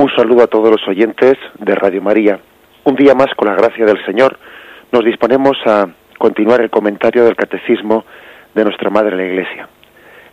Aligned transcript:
Un 0.00 0.10
saludo 0.16 0.44
a 0.44 0.46
todos 0.46 0.70
los 0.70 0.88
oyentes 0.88 1.36
de 1.58 1.74
Radio 1.74 2.00
María. 2.00 2.40
Un 2.84 2.96
día 2.96 3.14
más, 3.14 3.26
con 3.36 3.48
la 3.48 3.54
gracia 3.54 3.84
del 3.84 4.02
Señor, 4.06 4.38
nos 4.92 5.04
disponemos 5.04 5.58
a 5.66 5.88
continuar 6.16 6.62
el 6.62 6.70
comentario 6.70 7.22
del 7.22 7.36
Catecismo 7.36 8.06
de 8.54 8.64
nuestra 8.64 8.88
Madre 8.88 9.14
la 9.14 9.26
Iglesia. 9.26 9.68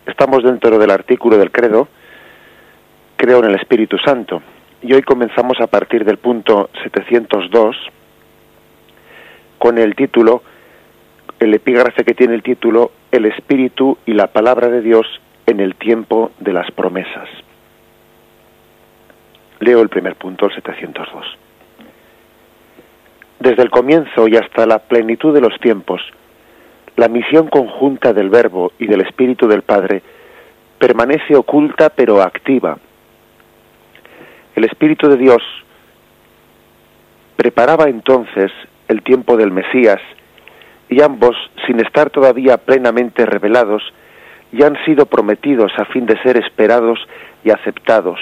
Estamos 0.06 0.46
dentro 0.46 0.80
del 0.80 0.90
artículo 0.90 1.38
del 1.38 1.52
Credo, 1.52 1.90
Creo 3.18 3.40
en 3.40 3.50
el 3.50 3.56
Espíritu 3.56 3.98
Santo, 3.98 4.42
y 4.82 4.94
hoy 4.94 5.02
comenzamos 5.02 5.60
a 5.60 5.68
partir 5.68 6.06
del 6.06 6.18
punto 6.18 6.70
702 6.84 7.76
con 9.58 9.78
el 9.80 9.98
título, 9.98 10.44
el 11.42 11.54
epígrafe 11.54 12.06
que 12.06 12.14
tiene 12.14 12.36
el 12.36 12.42
título, 12.42 12.92
El 13.12 13.26
Espíritu 13.26 13.98
y 14.06 14.14
la 14.14 14.28
Palabra 14.28 14.70
de 14.70 14.80
Dios 14.80 15.08
en 15.46 15.60
el 15.60 15.76
tiempo 15.76 16.32
de 16.40 16.54
las 16.54 16.72
promesas. 16.72 17.28
Leo 19.60 19.82
el 19.82 19.90
primer 19.90 20.16
punto, 20.16 20.46
el 20.46 20.54
702. 20.54 21.26
Desde 23.40 23.64
el 23.64 23.70
comienzo 23.70 24.28
y 24.28 24.36
hasta 24.36 24.66
la 24.66 24.80
plenitud 24.80 25.34
de 25.34 25.42
los 25.42 25.60
tiempos, 25.60 26.02
la 26.96 27.08
misión 27.08 27.48
conjunta 27.48 28.14
del 28.14 28.30
Verbo 28.30 28.72
y 28.80 28.88
del 28.88 29.02
Espíritu 29.02 29.48
del 29.48 29.62
Padre 29.62 30.02
permanece 30.78 31.36
oculta 31.36 31.90
pero 31.90 32.22
activa. 32.22 32.78
El 34.56 34.64
Espíritu 34.64 35.08
de 35.08 35.18
Dios 35.18 35.42
preparaba 37.36 37.86
entonces 37.86 38.52
el 38.88 39.02
tiempo 39.02 39.38
del 39.38 39.52
Mesías 39.52 40.02
y 40.90 41.02
ambos, 41.02 41.36
sin 41.66 41.80
estar 41.80 42.10
todavía 42.10 42.58
plenamente 42.58 43.26
revelados, 43.26 43.84
ya 44.52 44.68
han 44.68 44.78
sido 44.86 45.06
prometidos 45.06 45.72
a 45.78 45.86
fin 45.86 46.06
de 46.06 46.22
ser 46.22 46.38
esperados 46.38 47.00
y 47.44 47.52
aceptados 47.52 48.20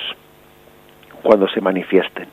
cuando 1.26 1.48
se 1.50 1.60
manifiesten. 1.60 2.28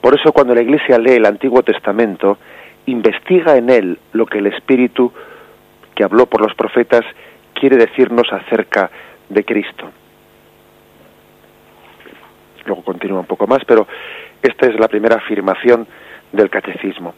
Por 0.00 0.18
eso 0.18 0.32
cuando 0.32 0.54
la 0.54 0.62
Iglesia 0.62 0.98
lee 0.98 1.14
el 1.14 1.26
Antiguo 1.26 1.62
Testamento, 1.62 2.38
investiga 2.86 3.56
en 3.56 3.70
él 3.70 3.98
lo 4.12 4.26
que 4.26 4.38
el 4.38 4.46
Espíritu 4.46 5.12
que 5.94 6.04
habló 6.04 6.26
por 6.26 6.40
los 6.40 6.54
profetas 6.54 7.02
quiere 7.54 7.76
decirnos 7.76 8.32
acerca 8.32 8.90
de 9.28 9.44
Cristo. 9.44 9.90
Luego 12.66 12.82
continúa 12.82 13.20
un 13.20 13.26
poco 13.26 13.46
más, 13.46 13.64
pero 13.66 13.86
esta 14.42 14.66
es 14.66 14.78
la 14.78 14.88
primera 14.88 15.16
afirmación 15.16 15.86
del 16.32 16.50
catecismo. 16.50 17.14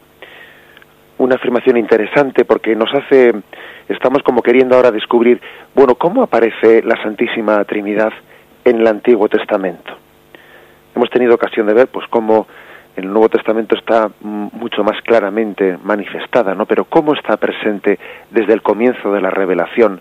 Una 1.19 1.37
afirmación 1.37 1.77
interesante 1.77 2.45
porque 2.45 2.75
nos 2.75 2.93
hace, 2.95 3.33
estamos 3.89 4.23
como 4.23 4.43
queriendo 4.43 4.77
ahora 4.77 4.91
descubrir, 4.91 5.41
bueno, 5.75 5.95
¿cómo 5.95 6.23
aparece 6.23 6.83
la 6.83 7.01
Santísima 7.03 7.63
Trinidad 7.65 8.13
en 8.65 8.81
el 8.81 8.87
Antiguo 8.87 9.29
Testamento? 9.29 9.97
Hemos 10.95 11.11
tenido 11.11 11.35
ocasión 11.35 11.67
de 11.67 11.75
ver 11.75 11.89
pues 11.89 12.07
cómo 12.09 12.47
el 12.97 13.07
Nuevo 13.07 13.29
Testamento 13.29 13.75
está 13.75 14.11
mucho 14.21 14.85
más 14.85 15.01
claramente 15.03 15.79
manifestada, 15.83 16.55
¿no? 16.55 16.67
Pero 16.67 16.85
cómo 16.85 17.15
está 17.15 17.37
presente 17.37 17.99
desde 18.31 18.53
el 18.53 18.63
comienzo 18.63 19.13
de 19.13 19.21
la 19.21 19.31
revelación, 19.31 20.01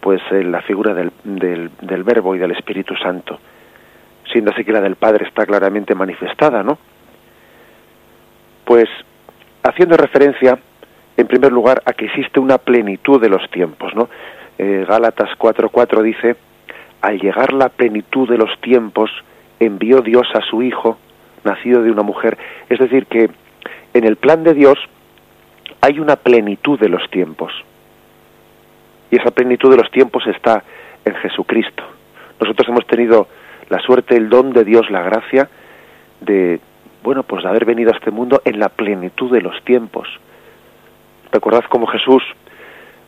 pues 0.00 0.20
en 0.30 0.52
la 0.52 0.60
figura 0.62 0.92
del, 0.92 1.10
del, 1.24 1.70
del, 1.80 2.04
Verbo 2.04 2.34
y 2.34 2.38
del 2.38 2.50
Espíritu 2.50 2.94
Santo, 2.96 3.38
siendo 4.30 4.50
así 4.50 4.64
que 4.64 4.72
la 4.72 4.82
del 4.82 4.96
Padre 4.96 5.26
está 5.26 5.46
claramente 5.46 5.94
manifestada, 5.94 6.62
¿no? 6.62 6.78
Pues 8.64 8.88
haciendo 9.62 9.96
referencia, 9.96 10.58
en 11.16 11.26
primer 11.26 11.50
lugar, 11.50 11.82
a 11.86 11.94
que 11.94 12.06
existe 12.06 12.38
una 12.40 12.58
plenitud 12.58 13.20
de 13.20 13.30
los 13.30 13.48
tiempos, 13.50 13.94
¿no? 13.94 14.10
Eh, 14.58 14.84
Gálatas 14.86 15.30
4:4 15.38 16.02
dice, 16.02 16.36
al 17.00 17.18
llegar 17.18 17.54
la 17.54 17.70
plenitud 17.70 18.28
de 18.28 18.36
los 18.36 18.50
tiempos, 18.60 19.10
envió 19.60 20.00
Dios 20.00 20.26
a 20.34 20.40
su 20.42 20.62
Hijo, 20.62 20.98
nacido 21.44 21.82
de 21.82 21.90
una 21.90 22.02
mujer. 22.02 22.38
Es 22.68 22.78
decir, 22.78 23.06
que 23.06 23.30
en 23.94 24.04
el 24.04 24.16
plan 24.16 24.44
de 24.44 24.54
Dios 24.54 24.78
hay 25.80 25.98
una 25.98 26.16
plenitud 26.16 26.78
de 26.78 26.88
los 26.88 27.08
tiempos. 27.10 27.52
Y 29.10 29.16
esa 29.16 29.30
plenitud 29.30 29.70
de 29.70 29.76
los 29.76 29.90
tiempos 29.90 30.26
está 30.26 30.62
en 31.04 31.14
Jesucristo. 31.14 31.82
Nosotros 32.40 32.68
hemos 32.68 32.86
tenido 32.86 33.28
la 33.68 33.78
suerte, 33.80 34.16
el 34.16 34.28
don 34.28 34.52
de 34.52 34.64
Dios, 34.64 34.90
la 34.90 35.02
gracia 35.02 35.48
de, 36.20 36.60
bueno, 37.02 37.22
pues 37.22 37.42
de 37.42 37.48
haber 37.48 37.64
venido 37.64 37.92
a 37.92 37.96
este 37.96 38.10
mundo 38.10 38.42
en 38.44 38.58
la 38.58 38.68
plenitud 38.68 39.32
de 39.32 39.40
los 39.40 39.62
tiempos. 39.64 40.08
Recordad 41.32 41.64
cómo 41.68 41.86
Jesús 41.86 42.22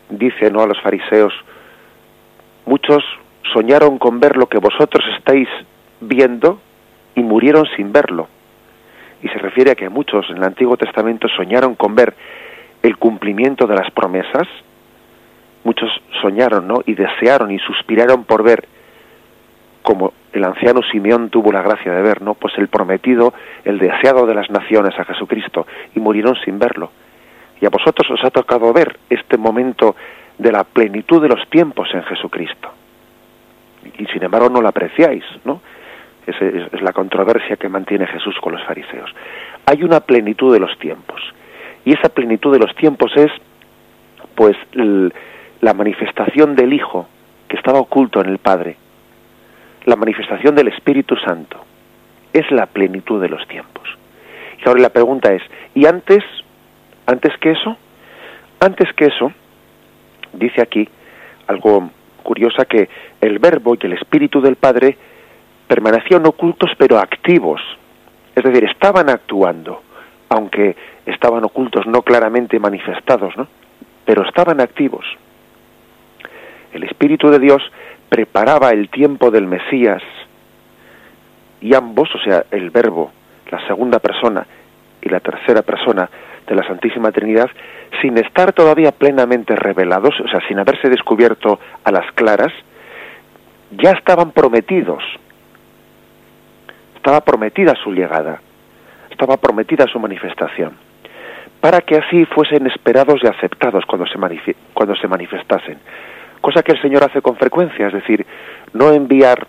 dice, 0.08 0.50
¿no?, 0.50 0.62
a 0.62 0.66
los 0.66 0.80
fariseos, 0.80 1.32
muchos 2.66 3.02
soñaron 3.52 3.98
con 3.98 4.20
ver 4.20 4.36
lo 4.36 4.48
que 4.48 4.58
vosotros 4.58 5.04
estáis 5.16 5.48
viendo 6.00 6.60
y 7.14 7.22
murieron 7.22 7.66
sin 7.76 7.92
verlo. 7.92 8.28
Y 9.22 9.28
se 9.28 9.38
refiere 9.38 9.72
a 9.72 9.74
que 9.74 9.88
muchos 9.88 10.28
en 10.30 10.38
el 10.38 10.44
Antiguo 10.44 10.76
Testamento 10.76 11.28
soñaron 11.28 11.74
con 11.74 11.94
ver 11.94 12.14
el 12.82 12.96
cumplimiento 12.96 13.66
de 13.66 13.74
las 13.74 13.90
promesas. 13.90 14.48
Muchos 15.64 15.90
soñaron, 16.22 16.66
¿no? 16.66 16.82
Y 16.86 16.94
desearon 16.94 17.50
y 17.50 17.58
suspiraron 17.58 18.24
por 18.24 18.42
ver 18.42 18.66
como 19.82 20.12
el 20.32 20.44
anciano 20.44 20.80
Simeón 20.82 21.30
tuvo 21.30 21.52
la 21.52 21.62
gracia 21.62 21.92
de 21.92 22.02
ver, 22.02 22.22
¿no? 22.22 22.34
Pues 22.34 22.56
el 22.58 22.68
prometido, 22.68 23.34
el 23.64 23.78
deseado 23.78 24.26
de 24.26 24.34
las 24.34 24.50
naciones 24.50 24.98
a 24.98 25.04
Jesucristo 25.04 25.66
y 25.94 26.00
murieron 26.00 26.36
sin 26.44 26.58
verlo. 26.58 26.90
Y 27.60 27.66
a 27.66 27.70
vosotros 27.70 28.10
os 28.10 28.24
ha 28.24 28.30
tocado 28.30 28.72
ver 28.72 28.98
este 29.10 29.36
momento 29.36 29.96
de 30.38 30.52
la 30.52 30.64
plenitud 30.64 31.20
de 31.20 31.28
los 31.28 31.48
tiempos 31.50 31.88
en 31.92 32.02
Jesucristo. 32.04 32.70
Y 33.98 34.06
sin 34.06 34.22
embargo 34.22 34.48
no 34.48 34.60
lo 34.60 34.68
apreciáis, 34.68 35.24
¿no? 35.44 35.60
Es, 36.40 36.82
la 36.82 36.92
controversia 36.92 37.56
que 37.56 37.68
mantiene 37.68 38.06
Jesús 38.06 38.36
con 38.40 38.52
los 38.52 38.62
fariseos. 38.64 39.10
Hay 39.66 39.82
una 39.82 40.00
plenitud 40.00 40.52
de 40.52 40.60
los 40.60 40.76
tiempos. 40.78 41.20
Y 41.84 41.92
esa 41.92 42.08
plenitud 42.08 42.52
de 42.52 42.58
los 42.58 42.74
tiempos 42.76 43.12
es, 43.16 43.30
pues, 44.34 44.56
la 44.74 45.74
manifestación 45.74 46.54
del 46.56 46.72
Hijo 46.72 47.08
que 47.48 47.56
estaba 47.56 47.80
oculto 47.80 48.20
en 48.20 48.28
el 48.28 48.38
Padre, 48.38 48.76
la 49.84 49.96
manifestación 49.96 50.54
del 50.54 50.68
Espíritu 50.68 51.16
Santo. 51.16 51.64
Es 52.32 52.50
la 52.50 52.66
plenitud 52.66 53.20
de 53.20 53.28
los 53.28 53.46
tiempos. 53.48 53.88
Y 54.64 54.68
ahora 54.68 54.82
la 54.82 54.90
pregunta 54.90 55.32
es, 55.32 55.42
¿y 55.74 55.86
antes, 55.86 56.22
antes 57.06 57.36
que 57.38 57.52
eso? 57.52 57.76
Antes 58.60 58.92
que 58.92 59.06
eso, 59.06 59.32
dice 60.32 60.60
aquí 60.62 60.88
algo 61.46 61.90
curiosa 62.22 62.64
que 62.64 62.88
el 63.20 63.38
Verbo 63.38 63.74
y 63.74 63.86
el 63.86 63.94
Espíritu 63.94 64.40
del 64.40 64.56
Padre 64.56 64.96
permanecían 65.70 66.26
ocultos 66.26 66.72
pero 66.76 66.98
activos, 66.98 67.60
es 68.34 68.42
decir, 68.42 68.64
estaban 68.64 69.08
actuando, 69.08 69.80
aunque 70.28 70.74
estaban 71.06 71.44
ocultos, 71.44 71.86
no 71.86 72.02
claramente 72.02 72.58
manifestados, 72.58 73.36
¿no? 73.36 73.46
Pero 74.04 74.26
estaban 74.26 74.60
activos. 74.60 75.04
El 76.72 76.82
Espíritu 76.82 77.30
de 77.30 77.38
Dios 77.38 77.62
preparaba 78.08 78.70
el 78.70 78.88
tiempo 78.88 79.30
del 79.30 79.46
Mesías 79.46 80.02
y 81.60 81.72
ambos, 81.76 82.12
o 82.16 82.18
sea, 82.18 82.44
el 82.50 82.70
Verbo, 82.70 83.12
la 83.48 83.64
segunda 83.68 84.00
persona 84.00 84.44
y 85.00 85.08
la 85.08 85.20
tercera 85.20 85.62
persona 85.62 86.10
de 86.48 86.54
la 86.56 86.66
Santísima 86.66 87.12
Trinidad, 87.12 87.48
sin 88.02 88.18
estar 88.18 88.52
todavía 88.52 88.90
plenamente 88.90 89.54
revelados, 89.54 90.18
o 90.18 90.26
sea, 90.26 90.40
sin 90.48 90.58
haberse 90.58 90.88
descubierto 90.88 91.60
a 91.84 91.92
las 91.92 92.10
claras, 92.14 92.52
ya 93.70 93.92
estaban 93.92 94.32
prometidos 94.32 95.04
estaba 97.00 97.22
prometida 97.22 97.74
su 97.82 97.92
llegada, 97.94 98.42
estaba 99.10 99.38
prometida 99.38 99.86
su 99.86 99.98
manifestación, 99.98 100.72
para 101.58 101.80
que 101.80 101.96
así 101.96 102.26
fuesen 102.26 102.66
esperados 102.66 103.20
y 103.22 103.26
aceptados 103.26 103.86
cuando 103.86 104.06
se, 104.06 104.54
cuando 104.74 104.94
se 104.96 105.08
manifestasen. 105.08 105.78
Cosa 106.42 106.62
que 106.62 106.72
el 106.72 106.82
Señor 106.82 107.02
hace 107.02 107.22
con 107.22 107.36
frecuencia, 107.36 107.86
es 107.86 107.94
decir, 107.94 108.26
no 108.74 108.92
enviar 108.92 109.46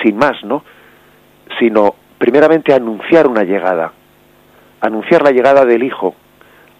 sin 0.00 0.16
más, 0.16 0.44
¿no? 0.44 0.62
Sino 1.58 1.96
primeramente 2.18 2.72
anunciar 2.72 3.26
una 3.26 3.42
llegada, 3.42 3.90
anunciar 4.80 5.22
la 5.22 5.32
llegada 5.32 5.64
del 5.64 5.82
Hijo, 5.82 6.14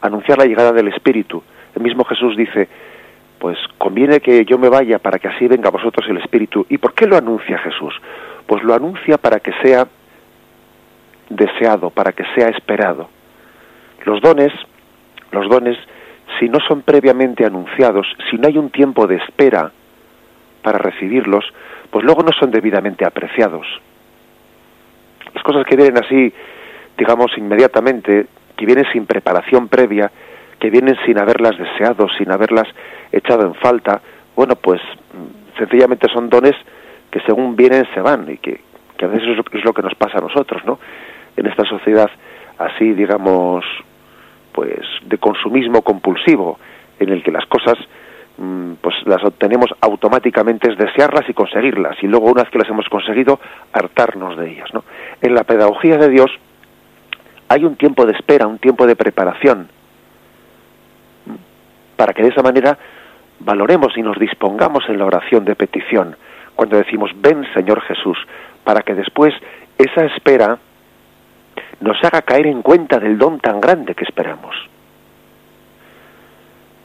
anunciar 0.02 0.38
la 0.38 0.44
llegada 0.44 0.70
del 0.70 0.86
Espíritu. 0.86 1.43
El 1.75 1.82
mismo 1.82 2.04
Jesús 2.04 2.36
dice, 2.36 2.69
pues 3.40 3.58
conviene 3.76 4.20
que 4.20 4.44
yo 4.44 4.56
me 4.56 4.69
vaya 4.69 5.00
para 5.00 5.19
que 5.19 5.26
así 5.26 5.48
venga 5.48 5.66
a 5.66 5.72
vosotros 5.72 6.08
el 6.08 6.19
Espíritu. 6.19 6.64
¿Y 6.69 6.78
por 6.78 6.94
qué 6.94 7.08
lo 7.08 7.16
anuncia 7.16 7.58
Jesús? 7.58 7.93
Pues 8.50 8.64
lo 8.64 8.75
anuncia 8.75 9.17
para 9.17 9.38
que 9.38 9.52
sea 9.62 9.87
deseado, 11.29 11.91
para 11.91 12.11
que 12.11 12.25
sea 12.35 12.49
esperado. 12.49 13.08
Los 14.05 14.20
dones, 14.20 14.52
los 15.31 15.49
dones, 15.49 15.79
si 16.41 16.49
no 16.49 16.58
son 16.67 16.82
previamente 16.82 17.47
anunciados, 17.47 18.08
si 18.29 18.38
no 18.38 18.49
hay 18.49 18.58
un 18.58 18.70
tiempo 18.70 19.06
de 19.06 19.19
espera 19.19 19.70
para 20.64 20.79
recibirlos, 20.79 21.44
pues 21.93 22.05
luego 22.05 22.25
no 22.25 22.32
son 22.32 22.50
debidamente 22.50 23.06
apreciados. 23.06 23.69
Las 25.32 25.44
cosas 25.44 25.64
que 25.64 25.76
vienen 25.76 26.03
así, 26.05 26.35
digamos, 26.99 27.31
inmediatamente, 27.38 28.26
que 28.56 28.67
vienen 28.67 28.87
sin 28.93 29.06
preparación 29.06 29.69
previa, 29.69 30.11
que 30.58 30.70
vienen 30.70 30.96
sin 31.06 31.20
haberlas 31.20 31.56
deseado, 31.56 32.08
sin 32.19 32.32
haberlas 32.32 32.67
echado 33.12 33.46
en 33.46 33.55
falta, 33.55 34.00
bueno, 34.35 34.56
pues 34.56 34.81
sencillamente 35.56 36.08
son 36.12 36.29
dones 36.29 36.56
que 37.10 37.20
según 37.20 37.56
vienen 37.56 37.86
se 37.94 38.00
van 38.00 38.30
y 38.30 38.38
que, 38.38 38.60
que 38.96 39.04
a 39.04 39.08
veces 39.08 39.28
es 39.52 39.64
lo 39.64 39.72
que 39.72 39.82
nos 39.82 39.94
pasa 39.94 40.18
a 40.18 40.20
nosotros, 40.20 40.64
¿no? 40.64 40.78
En 41.36 41.46
esta 41.46 41.64
sociedad 41.64 42.10
así, 42.58 42.92
digamos, 42.92 43.64
pues 44.52 44.84
de 45.06 45.18
consumismo 45.18 45.82
compulsivo, 45.82 46.58
en 46.98 47.08
el 47.08 47.22
que 47.22 47.32
las 47.32 47.46
cosas 47.46 47.78
mm, 48.36 48.72
pues 48.80 48.94
las 49.06 49.24
obtenemos 49.24 49.70
automáticamente 49.80 50.70
es 50.70 50.76
desearlas 50.76 51.28
y 51.28 51.32
conseguirlas 51.32 51.96
y 52.02 52.06
luego 52.06 52.26
una 52.26 52.42
vez 52.42 52.50
que 52.50 52.58
las 52.58 52.68
hemos 52.68 52.88
conseguido 52.88 53.40
hartarnos 53.72 54.36
de 54.36 54.50
ellas, 54.50 54.68
¿no? 54.74 54.84
En 55.22 55.34
la 55.34 55.44
pedagogía 55.44 55.96
de 55.96 56.10
Dios 56.10 56.30
hay 57.48 57.64
un 57.64 57.76
tiempo 57.76 58.06
de 58.06 58.12
espera, 58.12 58.46
un 58.46 58.58
tiempo 58.58 58.86
de 58.86 58.96
preparación 58.96 59.68
para 61.96 62.12
que 62.12 62.22
de 62.22 62.28
esa 62.28 62.42
manera 62.42 62.78
valoremos 63.40 63.96
y 63.96 64.02
nos 64.02 64.18
dispongamos 64.18 64.84
en 64.88 64.98
la 64.98 65.06
oración 65.06 65.44
de 65.44 65.56
petición 65.56 66.16
cuando 66.60 66.76
decimos 66.76 67.10
ven 67.16 67.46
Señor 67.54 67.80
Jesús 67.80 68.18
para 68.64 68.82
que 68.82 68.94
después 68.94 69.32
esa 69.78 70.04
espera 70.04 70.58
nos 71.80 71.96
haga 72.04 72.20
caer 72.20 72.48
en 72.48 72.60
cuenta 72.60 72.98
del 72.98 73.16
don 73.16 73.40
tan 73.40 73.62
grande 73.62 73.94
que 73.94 74.04
esperamos. 74.04 74.54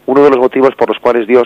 Uno 0.05 0.23
de 0.23 0.29
los 0.29 0.39
motivos 0.39 0.73
por 0.75 0.87
los 0.87 0.97
cuales 0.99 1.27
Dios 1.27 1.45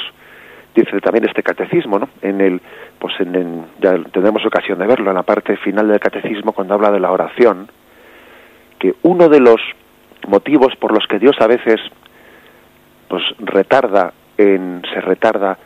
dice 0.75 1.01
también 1.01 1.25
este 1.25 1.41
catecismo, 1.41 1.97
¿no? 1.97 2.07
En 2.21 2.39
el, 2.39 2.61
pues 2.99 3.19
en, 3.19 3.65
ya 3.81 3.97
tenemos 4.11 4.45
ocasión 4.45 4.77
de 4.77 4.85
verlo 4.85 5.09
en 5.09 5.15
la 5.15 5.23
parte 5.23 5.57
final 5.57 5.87
del 5.87 5.99
catecismo 5.99 6.51
cuando 6.51 6.75
habla 6.75 6.91
de 6.91 6.99
la 6.99 7.11
oración, 7.11 7.67
que 8.77 8.93
uno 9.01 9.27
de 9.27 9.39
los 9.39 9.59
motivos 10.27 10.75
por 10.75 10.91
los 10.91 11.07
que 11.07 11.17
Dios 11.17 11.35
a 11.39 11.47
veces 11.47 11.81
pues 13.07 13.23
retarda 13.39 14.13
en 14.37 14.83
se 14.93 15.01
retarda 15.01 15.57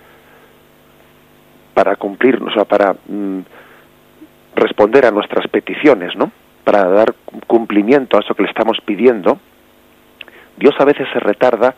para 1.74 1.96
cumplir, 1.96 2.42
o 2.42 2.52
sea, 2.52 2.66
para 2.66 2.94
mm, 2.94 3.40
responder 4.56 5.06
a 5.06 5.12
nuestras 5.12 5.48
peticiones, 5.48 6.16
¿no? 6.16 6.32
Para 6.64 6.88
dar 6.88 7.14
cumplimiento 7.48 8.18
a 8.18 8.22
eso 8.22 8.36
que 8.36 8.44
le 8.44 8.50
estamos 8.50 8.78
pidiendo, 8.86 9.40
Dios 10.58 10.76
a 10.80 10.86
veces 10.86 11.08
se 11.12 11.20
retarda 11.20 11.76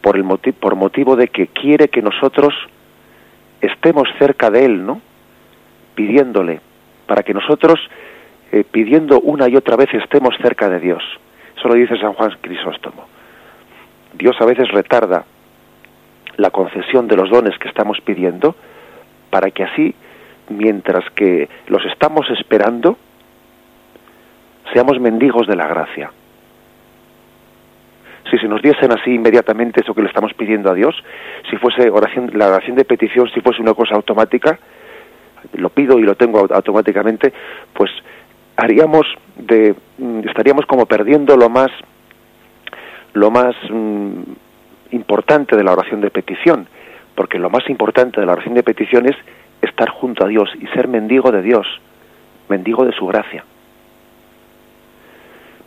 por 0.00 0.16
el 0.16 0.24
motivo 0.24 0.56
por 0.60 0.76
motivo 0.76 1.16
de 1.16 1.28
que 1.28 1.48
quiere 1.48 1.88
que 1.88 2.02
nosotros 2.02 2.54
estemos 3.60 4.08
cerca 4.18 4.50
de 4.50 4.64
él, 4.64 4.86
¿no? 4.86 5.00
Pidiéndole 5.94 6.60
para 7.06 7.22
que 7.22 7.34
nosotros 7.34 7.80
eh, 8.52 8.64
pidiendo 8.64 9.20
una 9.20 9.48
y 9.48 9.56
otra 9.56 9.76
vez 9.76 9.92
estemos 9.92 10.34
cerca 10.40 10.68
de 10.68 10.78
Dios. 10.78 11.02
Eso 11.56 11.68
lo 11.68 11.74
dice 11.74 11.98
San 11.98 12.14
Juan 12.14 12.30
Crisóstomo. 12.40 13.06
Dios 14.14 14.36
a 14.40 14.44
veces 14.44 14.68
retarda 14.68 15.24
la 16.38 16.50
concesión 16.50 17.06
de 17.08 17.16
los 17.16 17.28
dones 17.28 17.58
que 17.58 17.68
estamos 17.68 18.00
pidiendo 18.00 18.54
para 19.28 19.50
que 19.50 19.64
así, 19.64 19.94
mientras 20.48 21.04
que 21.10 21.48
los 21.66 21.84
estamos 21.84 22.30
esperando, 22.30 22.96
seamos 24.72 24.98
mendigos 25.00 25.46
de 25.46 25.56
la 25.56 25.66
gracia. 25.66 26.10
Si 28.30 28.38
se 28.38 28.46
nos 28.46 28.62
diesen 28.62 28.92
así 28.92 29.14
inmediatamente 29.14 29.80
eso 29.80 29.94
que 29.94 30.02
le 30.02 30.08
estamos 30.08 30.32
pidiendo 30.34 30.70
a 30.70 30.74
Dios, 30.74 30.94
si 31.50 31.56
fuese 31.56 31.90
oración, 31.90 32.30
la 32.34 32.48
oración 32.48 32.76
de 32.76 32.84
petición, 32.84 33.28
si 33.34 33.40
fuese 33.40 33.60
una 33.60 33.74
cosa 33.74 33.96
automática, 33.96 34.58
lo 35.54 35.70
pido 35.70 35.98
y 35.98 36.02
lo 36.02 36.14
tengo 36.14 36.46
automáticamente, 36.50 37.32
pues 37.72 37.90
haríamos 38.56 39.06
de 39.36 39.74
mm, 39.98 40.28
estaríamos 40.28 40.66
como 40.66 40.86
perdiendo 40.86 41.36
lo 41.36 41.48
más 41.48 41.70
lo 43.14 43.30
más 43.30 43.54
mm, 43.70 44.22
importante 44.90 45.56
de 45.56 45.64
la 45.64 45.72
oración 45.72 46.00
de 46.00 46.10
petición, 46.10 46.66
porque 47.14 47.38
lo 47.38 47.50
más 47.50 47.68
importante 47.68 48.20
de 48.20 48.26
la 48.26 48.32
oración 48.32 48.54
de 48.54 48.62
petición 48.62 49.06
es 49.06 49.16
estar 49.62 49.88
junto 49.90 50.24
a 50.24 50.28
Dios 50.28 50.50
y 50.60 50.66
ser 50.68 50.88
mendigo 50.88 51.32
de 51.32 51.42
Dios, 51.42 51.66
mendigo 52.48 52.84
de 52.84 52.92
su 52.92 53.06
gracia. 53.06 53.44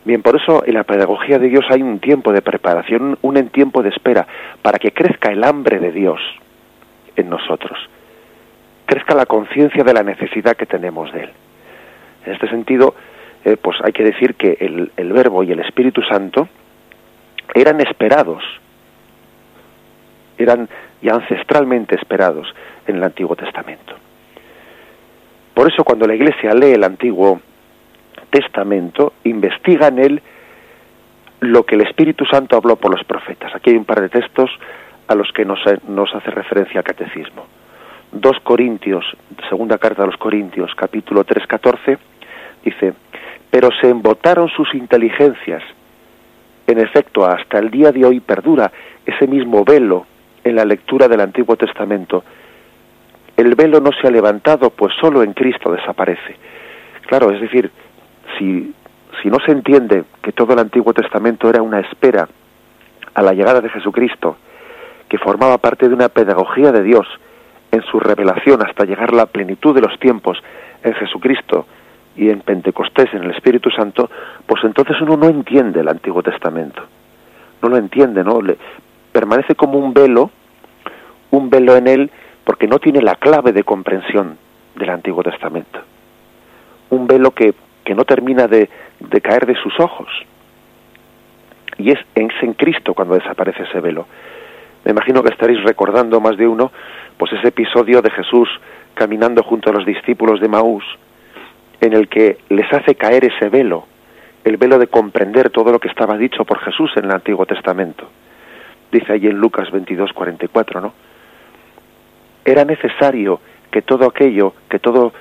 Bien, 0.04 0.24
por 0.24 0.36
eso 0.36 0.64
en 0.66 0.74
la 0.74 0.84
pedagogía 0.84 1.38
de 1.38 1.50
Dios 1.50 1.66
hay 1.70 1.84
un 1.84 2.00
tiempo 2.00 2.34
de 2.34 2.42
preparación, 2.42 3.20
un 3.22 3.50
tiempo 3.50 3.84
de 3.84 3.90
espera, 3.90 4.26
para 4.62 4.80
que 4.80 4.92
crezca 4.92 5.32
el 5.32 5.44
hambre 5.44 5.80
de 5.80 5.92
Dios 5.92 6.20
en 7.16 7.30
nosotros, 7.30 7.78
crezca 8.86 9.14
la 9.14 9.28
conciencia 9.28 9.84
de 9.84 9.94
la 9.94 10.02
necesidad 10.02 10.56
que 10.56 10.66
tenemos 10.66 11.12
de 11.14 11.24
Él. 11.24 11.30
En 12.26 12.34
este 12.34 12.50
sentido, 12.50 12.96
eh, 13.46 13.58
pues 13.62 13.78
hay 13.84 13.92
que 13.92 14.04
decir 14.04 14.36
que 14.36 14.58
el, 14.60 14.92
el 14.98 15.14
Verbo 15.14 15.44
y 15.44 15.52
el 15.52 15.60
Espíritu 15.60 16.02
Santo 16.02 16.48
eran 17.54 17.80
esperados, 17.82 18.44
eran 20.42 20.68
ya 21.02 21.14
ancestralmente 21.14 21.96
esperados 21.96 22.54
en 22.88 22.98
el 22.98 23.04
Antiguo 23.04 23.36
Testamento. 23.36 23.96
Por 25.54 25.72
eso 25.72 25.84
cuando 25.84 26.08
la 26.08 26.16
Iglesia 26.16 26.54
lee 26.54 26.74
el 26.74 26.84
Antiguo 26.84 27.42
Testamento, 28.30 29.14
investiga 29.24 29.88
en 29.88 30.00
él 30.00 30.22
lo 31.42 31.64
que 31.64 31.76
el 31.76 31.82
Espíritu 31.82 32.26
Santo 32.26 32.56
habló 32.56 32.76
por 32.76 32.92
los 32.92 33.04
profetas. 33.04 33.54
Aquí 33.56 33.72
hay 33.72 33.76
un 33.76 33.86
par 33.86 34.02
de 34.02 34.10
textos 34.10 34.50
a 35.08 35.16
los 35.16 35.32
que 35.34 35.44
nos, 35.44 35.60
nos 35.88 36.14
hace 36.16 36.32
referencia 36.32 36.80
el 36.80 36.86
catecismo. 36.86 37.46
2 38.12 38.40
Corintios, 38.44 39.06
segunda 39.50 39.78
carta 39.78 40.04
a 40.04 40.06
los 40.06 40.18
Corintios, 40.18 40.74
capítulo 40.76 41.24
3, 41.24 41.48
14, 41.48 41.98
dice, 42.64 42.94
pero 43.50 43.70
se 43.82 43.90
embotaron 43.90 44.50
sus 44.50 44.74
inteligencias. 44.74 45.64
En 46.68 46.80
efecto, 46.80 47.26
hasta 47.26 47.60
el 47.60 47.72
día 47.72 47.92
de 47.92 48.06
hoy 48.06 48.20
perdura 48.20 48.72
ese 49.06 49.28
mismo 49.28 49.66
velo 49.66 50.06
en 50.44 50.56
la 50.56 50.66
lectura 50.66 51.08
del 51.08 51.22
Antiguo 51.22 51.56
Testamento. 51.56 52.24
El 53.38 53.56
velo 53.56 53.80
no 53.80 53.92
se 53.92 54.08
ha 54.08 54.12
levantado, 54.12 54.70
pues 54.70 54.94
solo 55.00 55.24
en 55.24 55.34
Cristo 55.34 55.72
desaparece. 55.72 56.36
Claro, 57.08 57.32
es 57.32 57.42
decir, 57.42 57.72
si, 58.38 58.74
si 59.22 59.30
no 59.30 59.38
se 59.46 59.52
entiende 59.52 60.04
que 60.22 60.32
todo 60.32 60.54
el 60.54 60.60
Antiguo 60.60 60.94
Testamento 60.94 61.50
era 61.50 61.62
una 61.62 61.80
espera 61.80 62.28
a 63.14 63.22
la 63.22 63.34
llegada 63.34 63.62
de 63.62 63.70
Jesucristo, 63.70 64.38
que 65.10 65.18
formaba 65.18 65.58
parte 65.58 65.88
de 65.88 65.94
una 65.94 66.10
pedagogía 66.10 66.72
de 66.72 66.84
Dios 66.84 67.08
en 67.72 67.82
su 67.84 68.00
revelación 68.00 68.66
hasta 68.66 68.86
llegar 68.86 69.10
a 69.12 69.18
la 69.18 69.26
plenitud 69.26 69.74
de 69.74 69.82
los 69.82 69.98
tiempos 70.00 70.42
en 70.84 70.94
Jesucristo 70.94 71.66
y 72.16 72.30
en 72.30 72.42
Pentecostés, 72.42 73.14
en 73.14 73.24
el 73.24 73.32
Espíritu 73.32 73.70
Santo, 73.70 74.10
pues 74.46 74.64
entonces 74.64 75.00
uno 75.02 75.18
no 75.18 75.28
entiende 75.28 75.80
el 75.80 75.88
Antiguo 75.88 76.22
Testamento. 76.22 76.84
No 77.62 77.70
lo 77.70 77.78
entiende, 77.78 78.24
¿no? 78.24 78.42
Le, 78.42 78.58
permanece 79.12 79.56
como 79.56 79.78
un 79.78 79.94
velo, 79.94 80.32
un 81.32 81.50
velo 81.50 81.76
en 81.76 81.88
él, 81.88 82.12
porque 82.44 82.68
no 82.68 82.80
tiene 82.80 83.02
la 83.02 83.16
clave 83.16 83.52
de 83.52 83.64
comprensión 83.64 84.38
del 84.76 84.90
Antiguo 84.90 85.24
Testamento. 85.24 85.80
Un 86.90 87.08
velo 87.08 87.32
que, 87.32 87.54
que 87.84 87.96
no 87.96 88.06
termina 88.06 88.48
de, 88.48 88.70
de 89.00 89.22
caer 89.22 89.46
de 89.46 89.56
sus 89.56 89.80
ojos. 89.80 90.08
Y 91.78 91.92
es, 91.92 92.00
es 92.16 92.32
en 92.42 92.54
Cristo 92.54 92.94
cuando 92.94 93.16
desaparece 93.16 93.64
ese 93.64 93.80
velo. 93.80 94.06
Me 94.84 94.92
imagino 94.92 95.24
que 95.24 95.32
estaréis 95.32 95.64
recordando 95.64 96.20
más 96.20 96.38
de 96.38 96.48
uno, 96.48 96.72
pues 97.18 97.32
ese 97.34 97.50
episodio 97.50 98.02
de 98.02 98.10
Jesús 98.10 98.50
caminando 98.94 99.44
junto 99.44 99.70
a 99.70 99.74
los 99.74 99.86
discípulos 99.86 100.40
de 100.42 100.48
Maús, 100.48 100.84
en 101.80 101.94
el 101.94 102.08
que 102.08 102.38
les 102.50 102.72
hace 102.74 102.96
caer 102.96 103.26
ese 103.26 103.50
velo, 103.50 103.86
el 104.44 104.58
velo 104.58 104.80
de 104.80 104.88
comprender 104.88 105.50
todo 105.50 105.72
lo 105.72 105.80
que 105.80 105.88
estaba 105.88 106.18
dicho 106.18 106.46
por 106.46 106.60
Jesús 106.60 106.92
en 106.96 107.06
el 107.06 107.12
Antiguo 107.12 107.46
Testamento. 107.46 108.10
Dice 108.92 109.14
allí 109.14 109.28
en 109.28 109.38
Lucas 109.38 109.72
22, 109.72 110.12
44, 110.14 110.82
¿no? 110.82 110.94
Era 112.44 112.66
necesario 112.66 113.40
que 113.72 113.82
todo 113.82 114.06
aquello, 114.06 114.54
que 114.70 114.80
todo, 114.80 115.14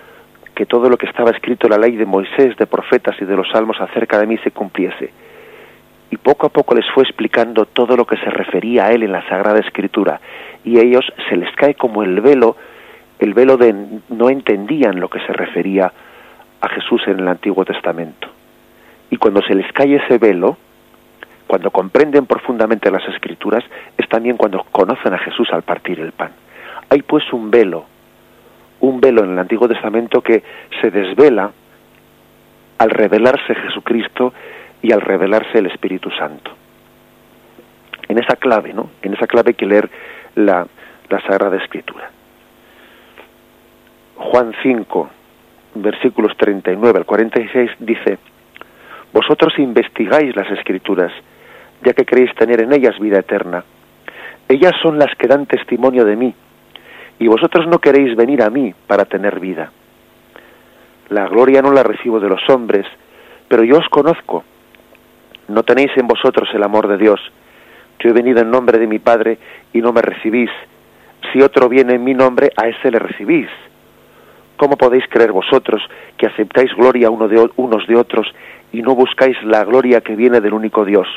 que 0.54 0.66
todo 0.66 0.88
lo 0.88 0.96
que 0.96 1.06
estaba 1.06 1.30
escrito 1.30 1.66
en 1.66 1.72
la 1.72 1.78
ley 1.78 1.96
de 1.96 2.06
Moisés, 2.06 2.56
de 2.56 2.66
profetas 2.66 3.16
y 3.20 3.24
de 3.24 3.36
los 3.36 3.48
salmos 3.50 3.80
acerca 3.80 4.18
de 4.18 4.26
mí 4.26 4.38
se 4.38 4.50
cumpliese. 4.50 5.12
Y 6.10 6.16
poco 6.16 6.46
a 6.46 6.50
poco 6.50 6.74
les 6.74 6.90
fue 6.90 7.04
explicando 7.04 7.66
todo 7.66 7.96
lo 7.96 8.04
que 8.04 8.16
se 8.16 8.30
refería 8.30 8.86
a 8.86 8.92
él 8.92 9.04
en 9.04 9.12
la 9.12 9.26
Sagrada 9.28 9.60
Escritura. 9.60 10.20
Y 10.64 10.78
a 10.78 10.82
ellos 10.82 11.04
se 11.28 11.36
les 11.36 11.54
cae 11.54 11.74
como 11.74 12.02
el 12.02 12.20
velo, 12.20 12.56
el 13.20 13.32
velo 13.32 13.56
de 13.56 13.74
no 14.08 14.28
entendían 14.28 14.98
lo 14.98 15.08
que 15.08 15.20
se 15.20 15.32
refería 15.32 15.92
a 16.60 16.68
Jesús 16.68 17.02
en 17.06 17.20
el 17.20 17.28
Antiguo 17.28 17.64
Testamento. 17.64 18.28
Y 19.10 19.16
cuando 19.16 19.40
se 19.42 19.54
les 19.54 19.70
cae 19.72 19.96
ese 19.96 20.18
velo, 20.18 20.56
cuando 21.50 21.73
comprenden 21.73 22.26
profundamente 22.26 22.92
las 22.92 23.04
escrituras, 23.09 23.64
es 23.99 24.09
también 24.09 24.37
cuando 24.37 24.62
conocen 24.71 25.12
a 25.14 25.19
Jesús 25.19 25.49
al 25.50 25.62
partir 25.62 25.99
el 25.99 26.12
pan. 26.12 26.30
Hay 26.88 27.02
pues 27.02 27.25
un 27.33 27.50
velo, 27.50 27.87
un 28.78 29.00
velo 29.00 29.25
en 29.25 29.33
el 29.33 29.38
Antiguo 29.40 29.66
Testamento 29.66 30.21
que 30.21 30.45
se 30.80 30.92
desvela 30.92 31.50
al 32.78 32.90
revelarse 32.90 33.52
Jesucristo 33.52 34.33
y 34.80 34.92
al 34.92 35.00
revelarse 35.00 35.59
el 35.59 35.66
Espíritu 35.66 36.09
Santo. 36.12 36.52
En 38.07 38.21
esa 38.21 38.37
clave, 38.37 38.73
¿no? 38.73 38.90
En 39.02 39.14
esa 39.14 39.26
clave 39.26 39.49
hay 39.49 39.54
que 39.54 39.66
leer 39.66 39.90
la, 40.37 40.69
la 41.09 41.21
Sagrada 41.23 41.57
Escritura. 41.57 42.12
Juan 44.14 44.52
5, 44.62 45.11
versículos 45.75 46.37
39 46.37 46.97
al 46.97 47.07
46 47.07 47.71
dice, 47.80 48.19
Vosotros 49.12 49.59
investigáis 49.59 50.37
las 50.37 50.49
escrituras, 50.52 51.11
ya 51.84 51.92
que 51.92 52.04
queréis 52.04 52.34
tener 52.34 52.60
en 52.60 52.72
ellas 52.72 52.99
vida 52.99 53.18
eterna. 53.18 53.64
Ellas 54.49 54.72
son 54.82 54.99
las 54.99 55.14
que 55.16 55.28
dan 55.28 55.46
testimonio 55.46 56.04
de 56.04 56.16
mí, 56.16 56.34
y 57.18 57.28
vosotros 57.28 57.66
no 57.68 57.78
queréis 57.78 58.16
venir 58.16 58.42
a 58.42 58.50
mí 58.50 58.75
para 58.87 59.04
tener 59.04 59.38
vida. 59.38 59.70
La 61.10 61.26
gloria 61.28 61.62
no 61.62 61.72
la 61.72 61.82
recibo 61.82 62.20
de 62.20 62.28
los 62.28 62.40
hombres, 62.49 62.87
pero 63.49 63.64
yo 63.64 63.78
os 63.78 63.88
conozco. 63.88 64.44
No 65.49 65.62
tenéis 65.62 65.90
en 65.96 66.06
vosotros 66.06 66.49
el 66.54 66.62
amor 66.62 66.88
de 66.88 66.96
Dios. 66.96 67.20
Yo 67.99 68.10
he 68.10 68.12
venido 68.12 68.40
en 68.40 68.50
nombre 68.50 68.78
de 68.78 68.87
mi 68.87 68.99
Padre 68.99 69.38
y 69.72 69.80
no 69.80 69.92
me 69.92 70.02
recibís. 70.02 70.50
Si 71.32 71.42
otro 71.42 71.68
viene 71.68 71.94
en 71.94 72.04
mi 72.04 72.14
nombre, 72.14 72.50
a 72.56 72.68
ese 72.68 72.90
le 72.90 72.99
recibís. 72.99 73.49
¿Cómo 74.56 74.76
podéis 74.76 75.04
creer 75.08 75.32
vosotros 75.32 75.82
que 76.16 76.26
aceptáis 76.26 76.72
gloria 76.75 77.10
unos 77.10 77.87
de 77.87 77.96
otros 77.96 78.26
y 78.72 78.82
no 78.82 78.94
buscáis 78.94 79.37
la 79.42 79.64
gloria 79.64 80.00
que 80.00 80.14
viene 80.14 80.40
del 80.40 80.54
único 80.54 80.84
Dios? 80.84 81.08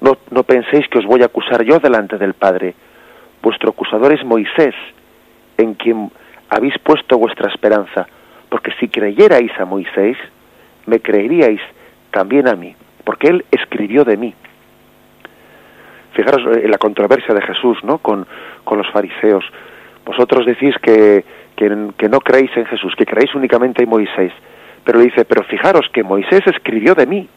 No, 0.00 0.42
penséis 0.44 0.88
que 0.88 0.98
os 0.98 1.04
voy 1.04 1.22
a 1.22 1.26
acusar 1.26 1.62
yo 1.62 1.78
delante 1.78 2.16
del 2.16 2.32
Padre. 2.32 2.74
Vuestro 3.42 3.70
acusador 3.70 4.12
es 4.12 4.24
Moisés, 4.24 4.74
en 5.58 5.74
quien 5.74 6.10
habéis 6.48 6.78
puesto 6.78 7.18
vuestra 7.18 7.50
esperanza, 7.50 8.06
porque 8.48 8.72
si 8.80 8.88
creyerais 8.88 9.52
a 9.58 9.64
Moisés, 9.66 10.16
me 10.86 11.00
creeríais 11.00 11.60
también 12.10 12.48
a 12.48 12.54
mí, 12.54 12.74
porque 13.04 13.28
él 13.28 13.44
escribió 13.50 14.04
de 14.04 14.16
mí. 14.16 14.34
Fijaros 16.14 16.56
en 16.56 16.70
la 16.70 16.78
controversia 16.78 17.34
de 17.34 17.42
Jesús, 17.42 17.78
¿no? 17.84 17.98
Con, 17.98 18.26
con 18.64 18.78
los 18.78 18.90
fariseos. 18.90 19.44
Vosotros 20.04 20.46
decís 20.46 20.74
que, 20.82 21.24
que, 21.56 21.90
que, 21.96 22.08
no 22.08 22.20
creéis 22.20 22.50
en 22.56 22.66
Jesús, 22.66 22.94
que 22.96 23.06
creéis 23.06 23.34
únicamente 23.34 23.84
en 23.84 23.88
Moisés. 23.88 24.32
Pero 24.82 24.98
le 24.98 25.04
dice, 25.04 25.24
pero 25.24 25.44
fijaros 25.44 25.86
que 25.92 26.02
Moisés 26.02 26.40
escribió 26.46 26.94
de 26.94 27.06
mí. 27.06 27.28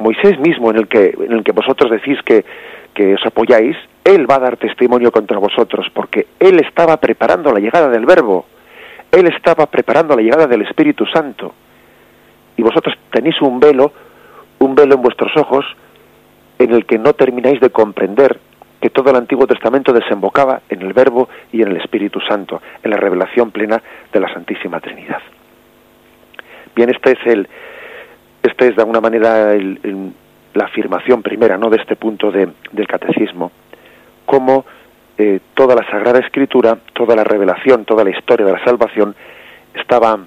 Moisés 0.00 0.38
mismo, 0.38 0.70
en 0.70 0.78
el 0.78 0.88
que, 0.88 1.14
en 1.18 1.32
el 1.32 1.44
que 1.44 1.52
vosotros 1.52 1.90
decís 1.90 2.18
que, 2.24 2.44
que 2.94 3.14
os 3.14 3.24
apoyáis, 3.24 3.76
él 4.04 4.28
va 4.30 4.36
a 4.36 4.40
dar 4.40 4.56
testimonio 4.56 5.12
contra 5.12 5.38
vosotros, 5.38 5.86
porque 5.94 6.26
él 6.38 6.58
estaba 6.60 6.96
preparando 6.96 7.52
la 7.52 7.60
llegada 7.60 7.88
del 7.88 8.06
Verbo, 8.06 8.46
él 9.12 9.26
estaba 9.26 9.66
preparando 9.66 10.16
la 10.16 10.22
llegada 10.22 10.46
del 10.46 10.62
Espíritu 10.62 11.06
Santo. 11.06 11.52
Y 12.56 12.62
vosotros 12.62 12.94
tenéis 13.10 13.40
un 13.40 13.60
velo, 13.60 13.92
un 14.58 14.74
velo 14.74 14.94
en 14.94 15.02
vuestros 15.02 15.36
ojos, 15.36 15.64
en 16.58 16.72
el 16.72 16.84
que 16.84 16.98
no 16.98 17.12
termináis 17.14 17.60
de 17.60 17.70
comprender 17.70 18.38
que 18.80 18.90
todo 18.90 19.10
el 19.10 19.16
Antiguo 19.16 19.46
Testamento 19.46 19.92
desembocaba 19.92 20.62
en 20.68 20.82
el 20.82 20.92
Verbo 20.92 21.28
y 21.52 21.62
en 21.62 21.68
el 21.68 21.76
Espíritu 21.76 22.20
Santo, 22.20 22.62
en 22.82 22.90
la 22.90 22.96
revelación 22.96 23.50
plena 23.50 23.82
de 24.12 24.20
la 24.20 24.32
Santísima 24.32 24.80
Trinidad. 24.80 25.20
Bien, 26.74 26.88
este 26.90 27.12
es 27.12 27.26
el, 27.26 27.48
este 28.42 28.68
es 28.68 28.76
de 28.76 28.82
alguna 28.82 29.00
manera 29.00 29.54
la 30.54 30.64
afirmación 30.64 31.22
primera, 31.22 31.56
¿no? 31.58 31.70
De 31.70 31.76
este 31.76 31.96
punto 31.96 32.30
de, 32.30 32.48
del 32.72 32.86
catecismo, 32.86 33.52
cómo 34.26 34.64
eh, 35.18 35.40
toda 35.54 35.74
la 35.74 35.88
Sagrada 35.90 36.20
Escritura, 36.20 36.78
toda 36.94 37.14
la 37.14 37.24
revelación, 37.24 37.84
toda 37.84 38.04
la 38.04 38.10
historia 38.10 38.46
de 38.46 38.52
la 38.52 38.64
salvación 38.64 39.14
estaba 39.74 40.18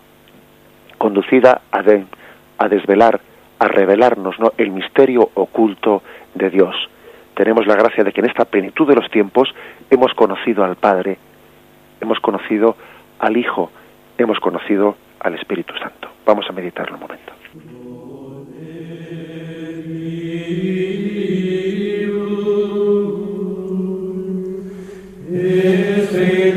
conducida 0.98 1.62
a, 1.72 1.84
a 2.58 2.70
desvelar, 2.70 3.20
a 3.60 3.68
revelarnos, 3.68 4.40
¿no? 4.40 4.54
El 4.58 4.72
misterio 4.72 5.30
oculto 5.34 6.04
de 6.36 6.50
Dios 6.50 6.76
tenemos 7.34 7.66
la 7.66 7.76
gracia 7.76 8.04
de 8.04 8.12
que 8.12 8.22
en 8.22 8.28
esta 8.28 8.46
plenitud 8.46 8.88
de 8.88 8.96
los 8.96 9.10
tiempos 9.10 9.54
hemos 9.90 10.14
conocido 10.14 10.64
al 10.64 10.76
Padre, 10.76 11.18
hemos 12.00 12.20
conocido 12.20 12.76
al 13.20 13.38
Hijo, 13.38 13.72
hemos 14.18 14.40
conocido 14.40 14.96
al 15.20 15.36
Espíritu 15.36 15.74
Santo. 15.78 16.10
Vamos 16.26 16.46
a 16.50 16.54
meditarlo 16.54 16.96
un 16.96 17.02
momento. 17.02 18.03
Deus, 20.44 21.24
et 26.16 26.54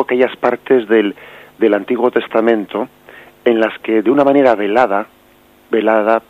aquellas 0.00 0.36
partes 0.36 0.88
del, 0.88 1.14
del 1.58 1.74
Antiguo 1.74 2.10
Testamento 2.10 2.88
en 3.44 3.60
las 3.60 3.78
que 3.80 4.02
de 4.02 4.10
una 4.10 4.24
manera 4.24 4.54
velada, 4.54 5.06
velada, 5.70 6.22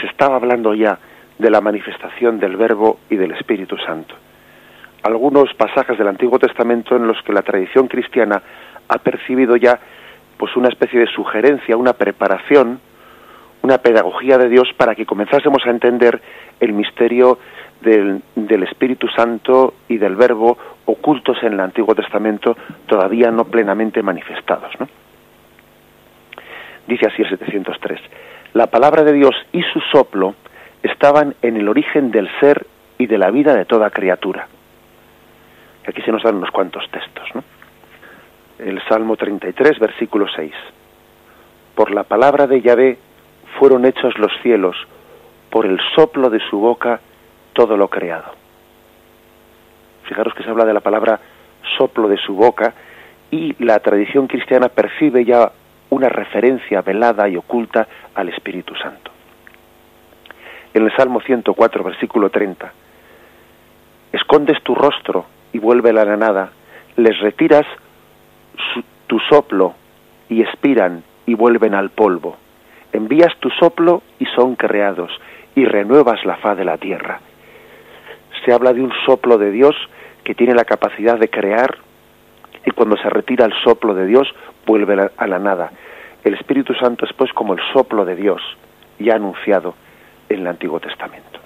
se 0.00 0.06
estaba 0.06 0.36
hablando 0.36 0.74
ya 0.74 0.98
de 1.38 1.50
la 1.50 1.60
manifestación 1.60 2.38
del 2.38 2.56
Verbo 2.56 2.98
y 3.10 3.16
del 3.16 3.32
Espíritu 3.32 3.76
Santo. 3.78 4.14
Algunos 5.02 5.52
pasajes 5.54 5.98
del 5.98 6.08
Antiguo 6.08 6.38
Testamento 6.38 6.96
en 6.96 7.06
los 7.06 7.20
que 7.22 7.32
la 7.32 7.42
tradición 7.42 7.88
cristiana 7.88 8.42
ha 8.88 8.98
percibido 8.98 9.56
ya 9.56 9.78
pues 10.36 10.56
una 10.56 10.68
especie 10.68 11.00
de 11.00 11.06
sugerencia, 11.06 11.76
una 11.76 11.94
preparación, 11.94 12.80
una 13.66 13.78
pedagogía 13.78 14.38
de 14.38 14.48
Dios 14.48 14.68
para 14.76 14.94
que 14.94 15.04
comenzásemos 15.04 15.66
a 15.66 15.70
entender 15.70 16.22
el 16.60 16.72
misterio 16.72 17.40
del, 17.80 18.22
del, 18.36 18.62
Espíritu 18.62 19.08
Santo 19.08 19.74
y 19.88 19.98
del 19.98 20.14
Verbo 20.14 20.56
ocultos 20.84 21.36
en 21.42 21.54
el 21.54 21.60
Antiguo 21.60 21.92
Testamento, 21.92 22.56
todavía 22.86 23.32
no 23.32 23.44
plenamente 23.46 24.04
manifestados. 24.04 24.72
¿no? 24.78 24.88
Dice 26.86 27.06
así 27.06 27.22
el 27.22 27.28
703, 27.28 28.00
la 28.54 28.68
palabra 28.68 29.02
de 29.02 29.12
Dios 29.12 29.34
y 29.52 29.62
su 29.62 29.80
soplo 29.80 30.36
estaban 30.84 31.34
en 31.42 31.56
el 31.56 31.68
origen 31.68 32.12
del 32.12 32.30
ser 32.38 32.64
y 32.98 33.06
de 33.08 33.18
la 33.18 33.32
vida 33.32 33.52
de 33.52 33.64
toda 33.64 33.90
criatura. 33.90 34.46
Aquí 35.88 36.02
se 36.02 36.12
nos 36.12 36.22
dan 36.22 36.36
unos 36.36 36.52
cuantos 36.52 36.88
textos. 36.92 37.28
¿no? 37.34 37.42
El 38.60 38.80
Salmo 38.84 39.16
33, 39.16 39.80
versículo 39.80 40.26
6. 40.28 40.52
Por 41.74 41.90
la 41.90 42.04
palabra 42.04 42.46
de 42.46 42.60
Yahvé 42.62 42.98
fueron 43.58 43.84
hechos 43.84 44.18
los 44.18 44.32
cielos, 44.42 44.76
por 45.50 45.66
el 45.66 45.78
soplo 45.94 46.30
de 46.30 46.40
su 46.50 46.58
boca 46.58 47.00
todo 47.52 47.76
lo 47.76 47.88
creado. 47.88 48.32
Fijaros 50.04 50.34
que 50.34 50.42
se 50.42 50.50
habla 50.50 50.64
de 50.64 50.74
la 50.74 50.80
palabra 50.80 51.20
soplo 51.76 52.08
de 52.08 52.18
su 52.18 52.34
boca 52.34 52.74
y 53.30 53.62
la 53.64 53.80
tradición 53.80 54.26
cristiana 54.26 54.68
percibe 54.68 55.24
ya 55.24 55.50
una 55.90 56.08
referencia 56.08 56.82
velada 56.82 57.28
y 57.28 57.36
oculta 57.36 57.86
al 58.14 58.28
Espíritu 58.28 58.74
Santo. 58.76 59.10
En 60.74 60.84
el 60.84 60.94
Salmo 60.94 61.20
104, 61.20 61.82
versículo 61.82 62.30
30, 62.30 62.72
escondes 64.12 64.62
tu 64.62 64.74
rostro 64.74 65.24
y 65.52 65.58
vuelve 65.58 65.92
la 65.92 66.04
nada, 66.16 66.50
les 66.96 67.18
retiras 67.20 67.66
tu 69.06 69.18
soplo 69.20 69.74
y 70.28 70.42
expiran 70.42 71.02
y 71.24 71.34
vuelven 71.34 71.74
al 71.74 71.90
polvo. 71.90 72.36
Envías 72.96 73.34
tu 73.40 73.50
soplo 73.50 74.02
y 74.18 74.26
son 74.26 74.56
creados, 74.56 75.10
y 75.54 75.64
renuevas 75.64 76.24
la 76.24 76.36
faz 76.36 76.56
de 76.56 76.64
la 76.64 76.78
tierra. 76.78 77.20
Se 78.44 78.52
habla 78.52 78.72
de 78.72 78.82
un 78.82 78.92
soplo 79.04 79.38
de 79.38 79.50
Dios 79.50 79.74
que 80.24 80.34
tiene 80.34 80.54
la 80.54 80.64
capacidad 80.64 81.18
de 81.18 81.30
crear, 81.30 81.78
y 82.64 82.70
cuando 82.72 82.96
se 82.96 83.08
retira 83.08 83.44
el 83.44 83.54
soplo 83.64 83.94
de 83.94 84.06
Dios, 84.06 84.28
vuelve 84.66 85.10
a 85.16 85.26
la 85.26 85.38
nada. 85.38 85.70
El 86.24 86.34
Espíritu 86.34 86.74
Santo 86.74 87.04
es 87.04 87.12
pues 87.12 87.32
como 87.32 87.54
el 87.54 87.60
soplo 87.72 88.04
de 88.04 88.16
Dios, 88.16 88.42
ya 88.98 89.14
anunciado 89.14 89.74
en 90.28 90.40
el 90.40 90.46
Antiguo 90.48 90.80
Testamento. 90.80 91.38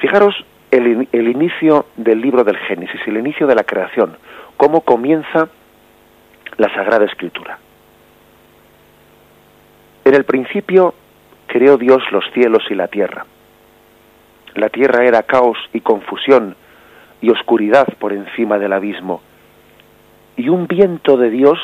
Fijaros 0.00 0.34
el, 0.70 1.28
inicio 1.28 1.86
del 1.96 2.20
libro 2.20 2.44
del 2.44 2.56
Génesis, 2.56 3.00
el 3.06 3.16
inicio 3.16 3.46
de 3.46 3.54
la 3.54 3.64
creación, 3.64 4.16
cómo 4.56 4.82
comienza 4.82 5.48
la 6.56 6.72
Sagrada 6.74 7.04
Escritura. 7.04 7.58
En 10.08 10.14
el 10.14 10.24
principio 10.24 10.94
creó 11.48 11.76
Dios 11.76 12.02
los 12.12 12.24
cielos 12.32 12.62
y 12.70 12.74
la 12.74 12.88
tierra. 12.88 13.26
La 14.54 14.70
tierra 14.70 15.04
era 15.04 15.22
caos 15.22 15.58
y 15.74 15.82
confusión 15.82 16.56
y 17.20 17.28
oscuridad 17.28 17.86
por 17.98 18.14
encima 18.14 18.58
del 18.58 18.72
abismo. 18.72 19.20
Y 20.38 20.48
un 20.48 20.66
viento 20.66 21.18
de 21.18 21.28
Dios 21.28 21.58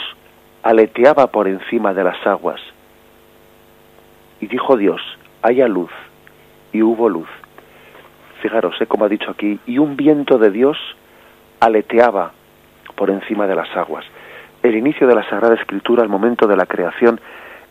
aleteaba 0.62 1.28
por 1.28 1.48
encima 1.48 1.94
de 1.94 2.04
las 2.04 2.26
aguas. 2.26 2.60
Y 4.42 4.46
dijo 4.46 4.76
Dios, 4.76 5.00
haya 5.40 5.66
luz, 5.66 5.90
y 6.70 6.82
hubo 6.82 7.08
luz. 7.08 7.28
Fijaros, 8.42 8.78
¿eh? 8.78 8.86
como 8.86 9.06
ha 9.06 9.08
dicho 9.08 9.30
aquí, 9.30 9.58
y 9.64 9.78
un 9.78 9.96
viento 9.96 10.36
de 10.36 10.50
Dios 10.50 10.76
aleteaba 11.60 12.32
por 12.94 13.08
encima 13.08 13.46
de 13.46 13.54
las 13.54 13.74
aguas. 13.74 14.04
El 14.62 14.76
inicio 14.76 15.06
de 15.06 15.14
la 15.14 15.26
Sagrada 15.30 15.54
Escritura, 15.54 16.02
el 16.02 16.10
momento 16.10 16.46
de 16.46 16.58
la 16.58 16.66
creación, 16.66 17.18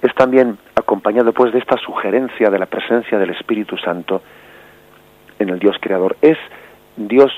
es 0.03 0.13
también 0.15 0.57
acompañado 0.75 1.31
pues 1.31 1.53
de 1.53 1.60
esta 1.60 1.77
sugerencia 1.77 2.50
de 2.50 2.60
la 2.60 2.65
presencia 2.65 3.17
del 3.17 3.29
Espíritu 3.29 3.77
Santo 3.77 4.22
en 5.39 5.50
el 5.50 5.60
Dios 5.60 5.77
creador. 5.79 6.17
Es 6.22 6.38
Dios 6.98 7.31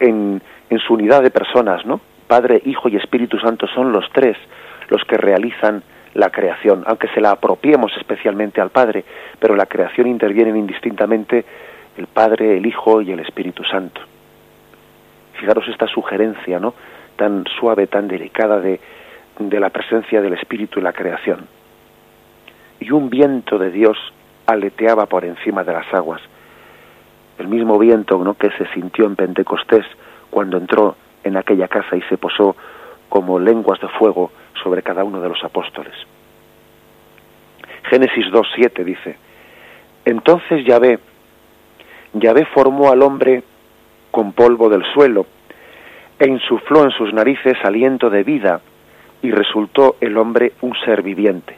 en, 0.00 0.40
en 0.70 0.78
su 0.78 0.94
unidad 0.94 1.22
de 1.22 1.30
personas, 1.30 1.84
¿no? 1.84 2.00
Padre, 2.26 2.62
Hijo 2.64 2.88
y 2.88 2.96
Espíritu 2.96 3.38
Santo 3.38 3.66
son 3.68 3.92
los 3.92 4.10
tres 4.12 4.38
los 4.88 5.04
que 5.04 5.18
realizan 5.18 5.82
la 6.14 6.30
creación, 6.30 6.82
aunque 6.86 7.08
se 7.08 7.20
la 7.20 7.32
apropiemos 7.32 7.92
especialmente 7.98 8.62
al 8.62 8.70
Padre, 8.70 9.04
pero 9.38 9.54
la 9.54 9.66
creación 9.66 10.06
intervienen 10.06 10.56
indistintamente 10.56 11.44
el 11.98 12.06
Padre, 12.06 12.56
el 12.56 12.64
Hijo 12.64 13.02
y 13.02 13.12
el 13.12 13.20
Espíritu 13.20 13.64
Santo. 13.64 14.00
Fijaros 15.34 15.68
esta 15.68 15.86
sugerencia, 15.88 16.58
¿no? 16.58 16.72
Tan 17.16 17.44
suave, 17.60 17.86
tan 17.86 18.08
delicada 18.08 18.60
de 18.60 18.80
de 19.38 19.60
la 19.60 19.70
presencia 19.70 20.20
del 20.20 20.34
Espíritu 20.34 20.78
en 20.78 20.84
la 20.84 20.92
creación. 20.92 21.46
Y 22.80 22.90
un 22.90 23.10
viento 23.10 23.58
de 23.58 23.70
Dios 23.70 23.96
aleteaba 24.46 25.06
por 25.06 25.24
encima 25.24 25.64
de 25.64 25.72
las 25.72 25.92
aguas. 25.92 26.20
El 27.38 27.48
mismo 27.48 27.78
viento 27.78 28.36
que 28.38 28.50
se 28.52 28.66
sintió 28.72 29.06
en 29.06 29.16
Pentecostés 29.16 29.84
cuando 30.30 30.56
entró 30.56 30.96
en 31.24 31.36
aquella 31.36 31.68
casa 31.68 31.96
y 31.96 32.02
se 32.02 32.16
posó 32.16 32.56
como 33.08 33.38
lenguas 33.38 33.80
de 33.80 33.88
fuego 33.88 34.30
sobre 34.62 34.82
cada 34.82 35.04
uno 35.04 35.20
de 35.20 35.28
los 35.28 35.42
apóstoles. 35.44 35.94
Génesis 37.84 38.26
2.7 38.26 38.84
dice, 38.84 39.16
entonces 40.04 40.64
Yahvé, 40.64 40.98
Yahvé 42.14 42.46
formó 42.46 42.90
al 42.90 43.02
hombre 43.02 43.42
con 44.10 44.32
polvo 44.32 44.68
del 44.68 44.84
suelo 44.92 45.26
e 46.18 46.28
insufló 46.28 46.84
en 46.84 46.90
sus 46.90 47.12
narices 47.12 47.56
aliento 47.64 48.08
de 48.08 48.24
vida 48.24 48.60
y 49.26 49.32
resultó 49.32 49.96
el 50.00 50.16
hombre 50.18 50.52
un 50.60 50.72
ser 50.84 51.02
viviente. 51.02 51.56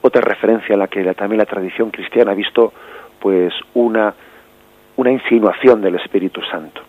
Otra 0.00 0.22
referencia 0.22 0.74
a 0.74 0.78
la 0.78 0.88
que 0.88 1.04
también 1.12 1.38
la 1.38 1.44
tradición 1.44 1.90
cristiana 1.90 2.30
ha 2.30 2.34
visto 2.34 2.72
pues 3.20 3.52
una, 3.74 4.14
una 4.96 5.10
insinuación 5.10 5.82
del 5.82 5.96
Espíritu 5.96 6.40
Santo. 6.50 6.80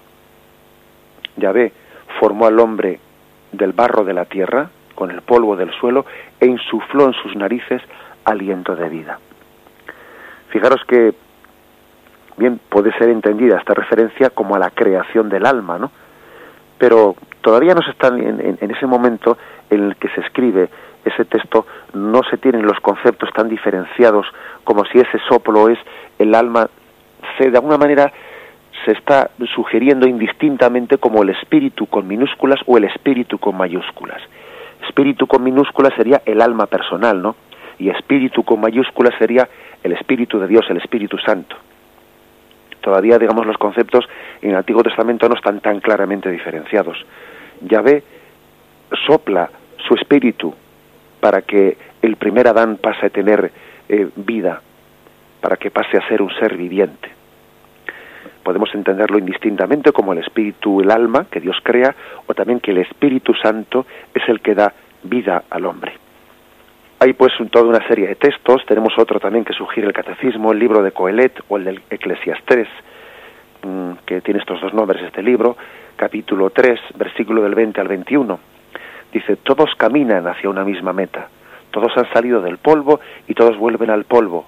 Yahvé 1.35 1.73
formó 2.21 2.47
al 2.47 2.57
hombre 2.57 3.01
del 3.51 3.73
barro 3.73 4.05
de 4.05 4.13
la 4.13 4.23
tierra, 4.23 4.69
con 4.95 5.11
el 5.11 5.21
polvo 5.23 5.57
del 5.57 5.73
suelo, 5.73 6.05
e 6.39 6.45
insufló 6.45 7.07
en 7.07 7.13
sus 7.13 7.35
narices 7.35 7.81
aliento 8.23 8.77
de 8.77 8.87
vida. 8.87 9.19
Fijaros 10.51 10.85
que 10.87 11.13
bien 12.37 12.61
puede 12.69 12.97
ser 12.97 13.09
entendida 13.09 13.57
esta 13.57 13.73
referencia 13.73 14.29
como 14.29 14.55
a 14.55 14.59
la 14.59 14.69
creación 14.69 15.27
del 15.27 15.45
alma, 15.45 15.77
¿no? 15.77 15.91
Pero 16.77 17.17
todavía 17.47 17.73
no 17.73 17.81
se 17.81 17.91
está 17.91 18.09
en, 18.09 18.57
en 18.59 18.71
ese 18.71 18.85
momento 18.85 19.37
en 19.69 19.85
el 19.85 19.95
que 19.95 20.09
se 20.09 20.19
escribe 20.19 20.67
ese 21.07 21.23
texto 21.23 21.65
no 21.93 22.21
se 22.29 22.37
tienen 22.37 22.65
los 22.65 22.77
conceptos 22.81 23.29
tan 23.33 23.47
diferenciados 23.47 24.27
como 24.65 24.83
si 24.83 24.99
ese 24.99 25.17
soplo 25.29 25.69
es 25.69 25.79
el 26.19 26.35
alma, 26.35 26.69
se 27.37 27.49
de 27.49 27.57
alguna 27.57 27.77
manera 27.77 28.11
se 28.83 28.91
está 28.91 29.29
sugiriendo 29.55 30.05
indistintamente 30.05 30.97
como 30.97 31.23
el 31.23 31.29
espíritu 31.29 31.85
con 31.85 32.05
minúsculas 32.07 32.59
o 32.65 32.77
el 32.77 32.83
espíritu 32.83 33.37
con 33.37 33.55
mayúsculas. 33.55 34.21
Espíritu 34.85 35.27
con 35.27 35.43
minúsculas 35.43 35.93
sería 35.95 36.21
el 36.25 36.41
alma 36.41 36.65
personal, 36.65 37.21
¿no? 37.21 37.37
Y 37.79 37.89
espíritu 37.89 38.43
con 38.43 38.59
mayúsculas 38.59 39.13
sería 39.17 39.47
el 39.83 39.93
espíritu 39.93 40.37
de 40.39 40.47
Dios, 40.47 40.65
el 40.69 40.77
Espíritu 40.77 41.17
Santo. 41.17 41.55
Todavía, 42.81 43.17
digamos, 43.17 43.45
los 43.45 43.57
conceptos 43.57 44.05
en 44.41 44.51
el 44.51 44.57
Antiguo 44.57 44.83
Testamento 44.83 45.27
no 45.29 45.35
están 45.35 45.59
tan 45.61 45.79
claramente 45.79 46.29
diferenciados. 46.29 46.97
Ve 47.61 48.03
sopla 49.05 49.49
su 49.87 49.95
espíritu 49.95 50.53
para 51.19 51.41
que 51.41 51.77
el 52.01 52.15
primer 52.15 52.47
Adán 52.47 52.77
pase 52.77 53.07
a 53.07 53.09
tener 53.09 53.51
eh, 53.89 54.07
vida, 54.15 54.61
para 55.41 55.57
que 55.57 55.71
pase 55.71 55.97
a 55.97 56.07
ser 56.07 56.21
un 56.21 56.31
ser 56.35 56.55
viviente. 56.55 57.09
Podemos 58.43 58.73
entenderlo 58.73 59.17
indistintamente 59.17 59.91
como 59.91 60.13
el 60.13 60.19
espíritu, 60.19 60.79
el 60.79 60.91
alma 60.91 61.25
que 61.29 61.41
Dios 61.41 61.57
crea, 61.63 61.93
o 62.27 62.33
también 62.33 62.59
que 62.61 62.71
el 62.71 62.77
Espíritu 62.77 63.33
Santo 63.33 63.85
es 64.13 64.23
el 64.29 64.39
que 64.39 64.55
da 64.55 64.73
vida 65.03 65.43
al 65.49 65.65
hombre. 65.65 65.93
Hay 66.99 67.13
pues 67.13 67.33
toda 67.51 67.65
una 67.65 67.85
serie 67.87 68.07
de 68.07 68.15
textos, 68.15 68.65
tenemos 68.65 68.97
otro 68.97 69.19
también 69.19 69.43
que 69.43 69.53
sugiere 69.53 69.87
el 69.87 69.93
Catecismo, 69.93 70.51
el 70.51 70.59
libro 70.59 70.81
de 70.81 70.91
Coelet 70.91 71.43
o 71.49 71.57
el 71.57 71.65
del 71.65 71.81
Eclesiastés, 71.89 72.67
mm, 73.63 73.91
que 74.05 74.21
tiene 74.21 74.39
estos 74.39 74.61
dos 74.61 74.73
nombres 74.73 75.03
este 75.03 75.21
libro, 75.21 75.57
capítulo 75.97 76.51
3, 76.51 76.79
versículo 76.95 77.43
del 77.43 77.55
20 77.55 77.81
al 77.81 77.87
21 77.89 78.39
Dice, 79.11 79.37
todos 79.37 79.73
caminan 79.75 80.27
hacia 80.27 80.49
una 80.49 80.63
misma 80.63 80.93
meta, 80.93 81.29
todos 81.71 81.95
han 81.97 82.11
salido 82.11 82.41
del 82.41 82.57
polvo 82.57 82.99
y 83.27 83.33
todos 83.33 83.57
vuelven 83.57 83.89
al 83.89 84.03
polvo. 84.03 84.45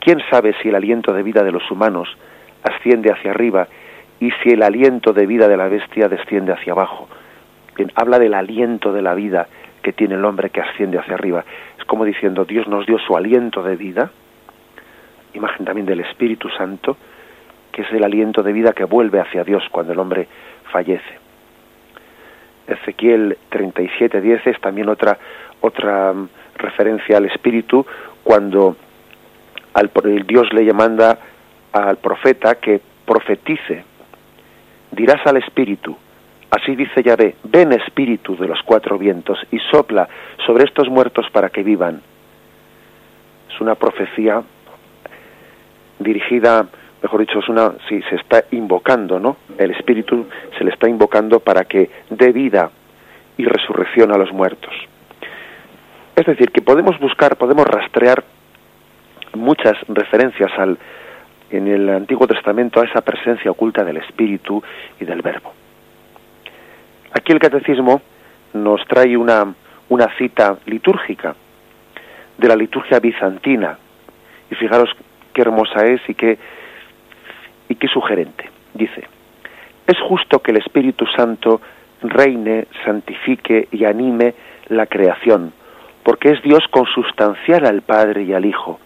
¿Quién 0.00 0.20
sabe 0.30 0.54
si 0.60 0.68
el 0.68 0.74
aliento 0.74 1.12
de 1.12 1.22
vida 1.22 1.42
de 1.44 1.52
los 1.52 1.70
humanos 1.70 2.08
asciende 2.64 3.12
hacia 3.12 3.30
arriba 3.30 3.68
y 4.18 4.30
si 4.42 4.50
el 4.50 4.62
aliento 4.62 5.12
de 5.12 5.26
vida 5.26 5.48
de 5.48 5.56
la 5.56 5.68
bestia 5.68 6.08
desciende 6.08 6.52
hacia 6.52 6.72
abajo? 6.72 7.08
Habla 7.94 8.18
del 8.18 8.34
aliento 8.34 8.92
de 8.92 9.02
la 9.02 9.14
vida 9.14 9.46
que 9.82 9.92
tiene 9.92 10.16
el 10.16 10.24
hombre 10.24 10.50
que 10.50 10.60
asciende 10.60 10.98
hacia 10.98 11.14
arriba. 11.14 11.44
Es 11.78 11.84
como 11.84 12.04
diciendo, 12.04 12.44
Dios 12.44 12.66
nos 12.68 12.84
dio 12.84 12.98
su 12.98 13.16
aliento 13.16 13.62
de 13.62 13.76
vida, 13.76 14.10
imagen 15.34 15.64
también 15.64 15.86
del 15.86 16.00
Espíritu 16.00 16.48
Santo, 16.50 16.96
que 17.72 17.82
es 17.82 17.92
el 17.92 18.04
aliento 18.04 18.42
de 18.42 18.52
vida 18.52 18.72
que 18.72 18.84
vuelve 18.84 19.20
hacia 19.20 19.44
Dios 19.44 19.64
cuando 19.70 19.92
el 19.92 19.98
hombre 19.98 20.28
fallece. 20.70 21.18
Ezequiel 22.66 23.36
37:10 23.50 24.46
es 24.46 24.60
también 24.60 24.88
otra 24.88 25.18
otra 25.60 26.12
mm, 26.12 26.28
referencia 26.56 27.16
al 27.16 27.24
espíritu 27.24 27.84
cuando 28.22 28.76
al, 29.74 29.90
el 30.04 30.26
Dios 30.26 30.52
le 30.52 30.70
manda 30.72 31.18
al 31.72 31.96
profeta 31.96 32.56
que 32.56 32.80
profetice. 33.06 33.84
Dirás 34.90 35.26
al 35.26 35.38
espíritu, 35.38 35.96
así 36.50 36.76
dice 36.76 37.02
Yahvé, 37.02 37.36
ven 37.44 37.72
espíritu 37.72 38.36
de 38.36 38.46
los 38.46 38.60
cuatro 38.62 38.98
vientos 38.98 39.38
y 39.50 39.58
sopla 39.70 40.08
sobre 40.44 40.64
estos 40.64 40.88
muertos 40.88 41.26
para 41.32 41.48
que 41.48 41.62
vivan. 41.62 42.02
Es 43.52 43.60
una 43.60 43.74
profecía 43.74 44.42
dirigida 45.98 46.66
mejor 47.02 47.20
dicho, 47.20 47.40
es 47.40 47.48
una, 47.48 47.72
si 47.88 48.00
se 48.02 48.16
está 48.16 48.44
invocando, 48.52 49.18
¿no? 49.18 49.36
El 49.58 49.72
Espíritu 49.72 50.26
se 50.56 50.64
le 50.64 50.70
está 50.70 50.88
invocando 50.88 51.40
para 51.40 51.64
que 51.64 51.90
dé 52.10 52.32
vida 52.32 52.70
y 53.36 53.44
resurrección 53.44 54.12
a 54.12 54.18
los 54.18 54.32
muertos. 54.32 54.72
Es 56.14 56.26
decir, 56.26 56.50
que 56.50 56.62
podemos 56.62 56.98
buscar, 57.00 57.36
podemos 57.36 57.66
rastrear 57.66 58.22
muchas 59.34 59.76
referencias 59.88 60.50
al, 60.58 60.78
en 61.50 61.66
el 61.66 61.88
Antiguo 61.88 62.26
Testamento 62.26 62.80
a 62.80 62.84
esa 62.84 63.00
presencia 63.00 63.50
oculta 63.50 63.82
del 63.82 63.96
Espíritu 63.96 64.62
y 65.00 65.04
del 65.04 65.22
Verbo. 65.22 65.52
Aquí 67.12 67.32
el 67.32 67.38
Catecismo 67.38 68.00
nos 68.52 68.86
trae 68.86 69.16
una, 69.16 69.54
una 69.88 70.08
cita 70.16 70.58
litúrgica 70.66 71.34
de 72.38 72.48
la 72.48 72.56
liturgia 72.56 72.98
bizantina, 73.00 73.78
y 74.50 74.54
fijaros 74.54 74.90
qué 75.32 75.42
hermosa 75.42 75.86
es 75.86 76.00
y 76.08 76.14
qué 76.14 76.38
y 77.72 77.76
qué 77.76 77.88
sugerente. 77.88 78.50
Dice, 78.74 79.02
es 79.86 79.98
justo 80.00 80.40
que 80.40 80.50
el 80.50 80.58
Espíritu 80.58 81.06
Santo 81.16 81.60
reine, 82.02 82.66
santifique 82.84 83.68
y 83.72 83.84
anime 83.84 84.34
la 84.68 84.86
creación, 84.86 85.52
porque 86.02 86.30
es 86.30 86.42
Dios 86.42 86.62
consustancial 86.70 87.64
al 87.64 87.80
Padre 87.80 88.24
y 88.24 88.34
al 88.34 88.44
Hijo. 88.44 88.78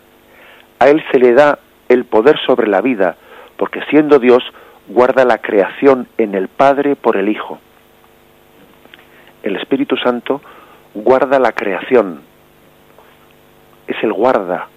A 0.78 0.88
Él 0.88 1.02
se 1.10 1.18
le 1.18 1.32
da 1.32 1.58
el 1.88 2.04
poder 2.04 2.38
sobre 2.46 2.68
la 2.68 2.80
vida, 2.80 3.16
porque 3.56 3.82
siendo 3.90 4.20
Dios, 4.20 4.42
guarda 4.86 5.24
la 5.24 5.38
creación 5.38 6.06
en 6.16 6.34
el 6.34 6.46
Padre 6.46 6.94
por 6.94 7.16
el 7.16 7.28
Hijo. 7.28 7.58
El 9.42 9.56
Espíritu 9.56 9.96
Santo 9.96 10.40
guarda 10.94 11.40
la 11.40 11.52
creación, 11.52 12.20
es 13.88 13.96
el 14.02 14.12
guarda 14.12 14.68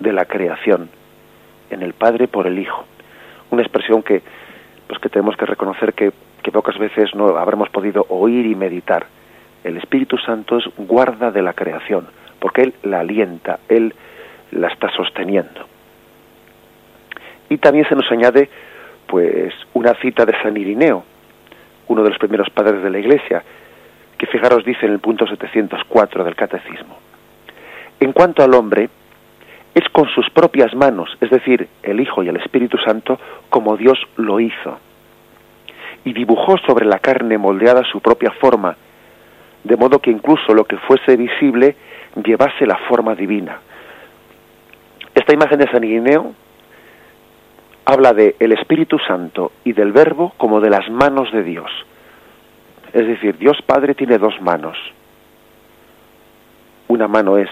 de 0.00 0.12
la 0.12 0.26
creación 0.26 0.90
en 1.70 1.82
el 1.82 1.94
Padre 1.94 2.28
por 2.28 2.46
el 2.46 2.58
Hijo. 2.58 2.84
Una 3.50 3.62
expresión 3.62 4.02
que, 4.02 4.22
pues 4.86 5.00
que 5.00 5.08
tenemos 5.08 5.36
que 5.36 5.46
reconocer 5.46 5.94
que, 5.94 6.12
que 6.42 6.52
pocas 6.52 6.78
veces 6.78 7.14
no 7.14 7.36
habremos 7.36 7.68
podido 7.70 8.06
oír 8.08 8.46
y 8.46 8.54
meditar. 8.54 9.06
El 9.64 9.76
Espíritu 9.76 10.18
Santo 10.18 10.58
es 10.58 10.64
guarda 10.76 11.30
de 11.30 11.42
la 11.42 11.52
creación, 11.52 12.06
porque 12.38 12.62
Él 12.62 12.74
la 12.82 13.00
alienta, 13.00 13.60
Él 13.68 13.94
la 14.52 14.68
está 14.68 14.90
sosteniendo. 14.90 15.66
Y 17.48 17.58
también 17.58 17.88
se 17.88 17.94
nos 17.94 18.10
añade 18.10 18.48
pues 19.06 19.54
una 19.72 19.94
cita 19.94 20.26
de 20.26 20.40
San 20.42 20.56
Irineo, 20.56 21.02
uno 21.88 22.02
de 22.02 22.10
los 22.10 22.18
primeros 22.18 22.50
padres 22.50 22.82
de 22.82 22.90
la 22.90 22.98
Iglesia, 22.98 23.42
que 24.18 24.26
fijaros 24.26 24.64
dice 24.64 24.86
en 24.86 24.92
el 24.92 24.98
punto 24.98 25.26
704 25.26 26.24
del 26.24 26.36
Catecismo. 26.36 26.98
En 28.00 28.12
cuanto 28.12 28.42
al 28.42 28.54
hombre, 28.54 28.90
es 29.74 29.88
con 29.90 30.08
sus 30.08 30.28
propias 30.30 30.74
manos, 30.74 31.16
es 31.20 31.30
decir, 31.30 31.68
el 31.82 32.00
Hijo 32.00 32.22
y 32.22 32.28
el 32.28 32.36
Espíritu 32.36 32.78
Santo, 32.78 33.18
como 33.48 33.76
Dios 33.76 33.98
lo 34.16 34.40
hizo. 34.40 34.78
Y 36.04 36.12
dibujó 36.12 36.56
sobre 36.66 36.86
la 36.86 36.98
carne 36.98 37.38
moldeada 37.38 37.82
su 37.84 38.00
propia 38.00 38.30
forma, 38.32 38.76
de 39.64 39.76
modo 39.76 39.98
que 39.98 40.10
incluso 40.10 40.54
lo 40.54 40.64
que 40.64 40.78
fuese 40.78 41.16
visible 41.16 41.76
llevase 42.24 42.66
la 42.66 42.76
forma 42.88 43.14
divina. 43.14 43.60
Esta 45.14 45.34
imagen 45.34 45.58
de 45.58 45.70
San 45.70 45.84
Irineo 45.84 46.32
habla 47.84 48.12
de 48.12 48.36
el 48.38 48.52
Espíritu 48.52 48.98
Santo 48.98 49.52
y 49.64 49.72
del 49.72 49.92
Verbo 49.92 50.32
como 50.36 50.60
de 50.60 50.70
las 50.70 50.88
manos 50.90 51.32
de 51.32 51.42
Dios. 51.42 51.70
Es 52.92 53.06
decir, 53.06 53.36
Dios 53.38 53.58
Padre 53.66 53.94
tiene 53.94 54.18
dos 54.18 54.40
manos. 54.40 54.76
Una 56.88 57.08
mano 57.08 57.36
es, 57.36 57.50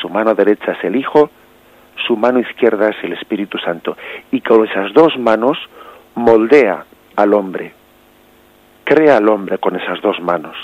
su 0.00 0.08
mano 0.08 0.34
derecha 0.34 0.72
es 0.72 0.84
el 0.84 0.96
Hijo, 0.96 1.30
su 2.06 2.16
mano 2.16 2.40
izquierda 2.40 2.88
es 2.90 2.96
el 3.02 3.12
Espíritu 3.12 3.58
Santo. 3.58 3.96
Y 4.30 4.40
con 4.40 4.66
esas 4.66 4.92
dos 4.92 5.16
manos 5.18 5.58
moldea 6.14 6.84
al 7.16 7.34
hombre, 7.34 7.72
crea 8.84 9.16
al 9.16 9.28
hombre 9.28 9.58
con 9.58 9.76
esas 9.76 10.00
dos 10.00 10.20
manos, 10.20 10.56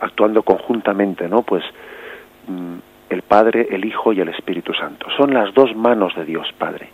actuando 0.00 0.42
conjuntamente, 0.42 1.28
¿no? 1.28 1.42
Pues 1.42 1.64
mm, 2.48 2.76
el 3.10 3.22
Padre, 3.22 3.68
el 3.70 3.84
Hijo 3.84 4.12
y 4.12 4.20
el 4.20 4.28
Espíritu 4.28 4.72
Santo. 4.74 5.06
Son 5.16 5.32
las 5.32 5.52
dos 5.54 5.74
manos 5.76 6.14
de 6.14 6.24
Dios 6.24 6.48
Padre 6.58 6.88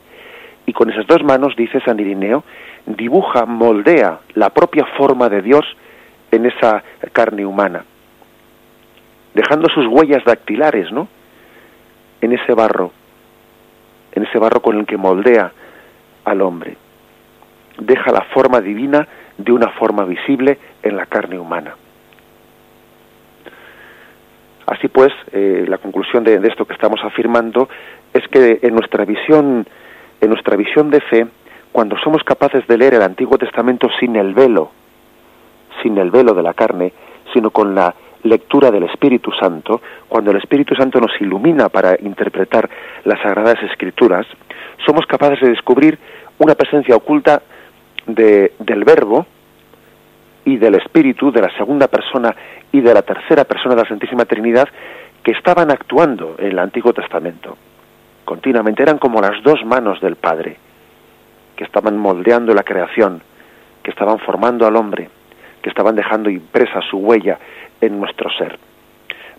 y 0.66 0.72
con 0.72 0.90
esas 0.90 1.06
dos 1.06 1.22
manos, 1.22 1.56
dice 1.56 1.80
San 1.80 1.98
Irineo, 1.98 2.44
dibuja, 2.87 3.46
moldea 3.46 4.20
la 4.35 4.50
propia 4.50 4.85
forma 4.96 5.28
de 5.28 5.42
Dios 5.42 5.64
en 6.30 6.46
esa 6.46 6.82
carne 7.12 7.44
humana, 7.44 7.85
dejando 9.35 9.68
sus 9.68 9.87
huellas 9.87 10.24
dactilares, 10.24 10.90
¿no? 10.92 11.08
En 12.20 12.32
ese 12.32 12.54
barro, 12.54 12.92
en 14.12 14.25
ese 14.25 14.38
barro 14.38 14.61
con 14.61 14.79
el 14.79 14.87
que 14.87 14.96
moldea 14.96 15.53
al 16.25 16.40
hombre. 16.42 16.77
Deja 17.79 18.12
la 18.12 18.22
forma 18.33 18.61
divina 18.61 19.07
de 19.38 19.53
una 19.53 19.70
forma 19.70 20.05
visible 20.05 20.59
en 20.83 20.96
la 20.96 21.07
carne 21.07 21.38
humana. 21.38 21.75
Así 24.66 24.88
pues, 24.88 25.12
eh, 25.33 25.64
la 25.66 25.79
conclusión 25.79 26.25
de, 26.25 26.37
esto 26.46 26.64
que 26.64 26.75
estamos 26.75 27.01
afirmando 27.03 27.68
es 28.12 28.27
que 28.29 28.61
en 28.62 28.75
nuestra 28.75 29.05
visión 29.05 29.66
en 30.20 30.29
nuestra 30.29 30.57
visión 30.57 30.88
de 30.88 31.01
fe, 31.01 31.27
cuando 31.72 31.96
somos 31.98 32.22
capaces 32.22 32.64
de 32.68 32.79
leer 32.79 32.94
el 32.94 33.03
Antiguo 33.03 33.38
Testamento 33.38 33.88
sin 33.98 34.14
el 34.14 34.35
velo, 34.35 34.70
sin 35.83 35.98
el 35.98 36.12
velo 36.12 36.33
de 36.33 36.44
la 36.44 36.55
carne, 36.55 36.92
sino 37.35 37.51
con 37.51 37.75
la 37.75 37.92
lectura 38.24 38.70
del 38.70 38.85
Espíritu 38.85 39.30
Santo, 39.32 39.80
cuando 40.08 40.30
el 40.30 40.38
Espíritu 40.38 40.74
Santo 40.74 41.00
nos 41.00 41.12
ilumina 41.20 41.68
para 41.68 41.96
interpretar 42.00 42.68
las 43.04 43.20
Sagradas 43.20 43.62
Escrituras, 43.62 44.26
somos 44.87 45.06
capaces 45.06 45.40
de 45.40 45.50
descubrir 45.50 45.98
una 46.38 46.54
presencia 46.54 46.96
oculta 46.96 47.42
de, 48.06 48.52
del 48.58 48.85
Verbo 48.85 49.26
y 50.44 50.56
del 50.56 50.74
Espíritu, 50.74 51.30
de 51.30 51.42
la 51.42 51.56
segunda 51.56 51.88
persona 51.88 52.35
y 52.72 52.80
de 52.80 52.94
la 52.94 53.02
tercera 53.02 53.44
persona 53.44 53.74
de 53.74 53.82
la 53.82 53.88
Santísima 53.88 54.24
Trinidad, 54.24 54.68
que 55.22 55.32
estaban 55.32 55.70
actuando 55.70 56.35
en 56.38 56.46
el 56.46 56.58
Antiguo 56.58 56.92
Testamento. 56.92 57.56
Continuamente, 58.24 58.82
eran 58.82 58.98
como 58.98 59.20
las 59.20 59.42
dos 59.42 59.64
manos 59.64 60.00
del 60.00 60.16
Padre, 60.16 60.56
que 61.56 61.64
estaban 61.64 61.96
moldeando 61.96 62.54
la 62.54 62.62
creación, 62.62 63.22
que 63.82 63.90
estaban 63.90 64.18
formando 64.18 64.66
al 64.66 64.76
hombre, 64.76 65.11
que 65.62 65.70
estaban 65.70 65.94
dejando 65.94 66.29
impresa 66.29 66.81
su 66.83 66.98
huella 66.98 67.38
en 67.81 67.98
nuestro 67.98 68.31
ser. 68.31 68.59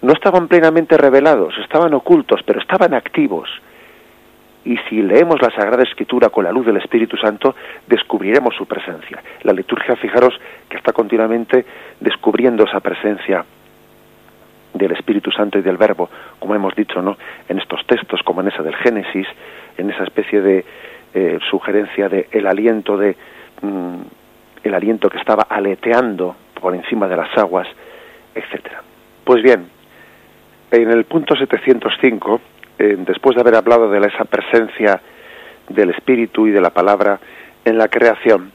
No 0.02 0.14
estaban 0.14 0.48
plenamente 0.48 0.98
revelados, 0.98 1.54
estaban 1.60 1.94
ocultos, 1.94 2.42
pero 2.46 2.60
estaban 2.60 2.94
activos. 2.94 3.50
Y 4.66 4.78
si 4.90 5.02
leemos 5.02 5.42
la 5.42 5.52
Sagrada 5.52 5.84
Escritura 5.84 6.30
con 6.30 6.46
la 6.46 6.52
luz 6.52 6.66
del 6.66 6.78
Espíritu 6.78 7.18
Santo, 7.18 7.56
descubriremos 7.88 8.56
su 8.56 8.66
presencia. 8.66 9.22
La 9.44 9.54
liturgia, 9.54 9.96
fijaros, 9.96 10.40
que 10.70 10.78
está 10.78 10.94
continuamente 10.94 11.66
descubriendo 12.00 12.64
esa 12.64 12.80
presencia 12.80 13.46
del 14.74 14.92
Espíritu 14.92 15.32
Santo 15.32 15.60
y 15.60 15.62
del 15.62 15.78
Verbo, 15.78 16.10
como 16.40 16.56
hemos 16.56 16.76
dicho, 16.76 17.02
¿no? 17.02 17.18
En 17.48 17.60
estos 17.60 17.86
textos, 17.86 18.22
como 18.24 18.42
en 18.42 18.48
esa 18.48 18.64
del 18.64 18.76
Génesis, 18.76 19.28
en 19.78 19.90
esa 19.90 20.04
especie 20.04 20.42
de 20.42 20.66
eh, 21.14 21.40
sugerencia 21.50 22.10
de 22.10 22.28
el 22.32 22.48
aliento 22.48 22.98
de 22.98 23.16
mm, 23.62 24.02
el 24.64 24.74
aliento 24.74 25.10
que 25.10 25.18
estaba 25.18 25.44
aleteando 25.50 26.36
por 26.60 26.74
encima 26.76 27.08
de 27.08 27.18
las 27.18 27.38
aguas, 27.38 27.68
etcétera. 28.34 28.82
Pues 29.24 29.44
bien, 29.44 29.68
en 30.72 30.92
el 30.92 31.06
punto 31.06 31.36
705, 31.36 32.42
eh, 32.80 32.96
después 33.00 33.36
de 33.36 33.42
haber 33.42 33.56
hablado 33.56 33.90
de 33.90 34.00
esa 34.08 34.26
presencia 34.26 35.02
del 35.70 35.92
Espíritu 35.92 36.48
y 36.48 36.52
de 36.52 36.62
la 36.62 36.70
palabra 36.70 37.20
en 37.66 37.78
la 37.78 37.88
creación, 37.88 38.52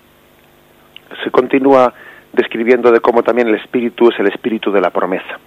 se 1.22 1.30
continúa 1.30 1.92
describiendo 2.32 2.90
de 2.90 3.00
cómo 3.00 3.22
también 3.22 3.48
el 3.48 3.54
Espíritu 3.54 4.08
es 4.10 4.18
el 4.18 4.28
Espíritu 4.28 4.70
de 4.70 4.80
la 4.80 4.90
promesa 4.90 5.38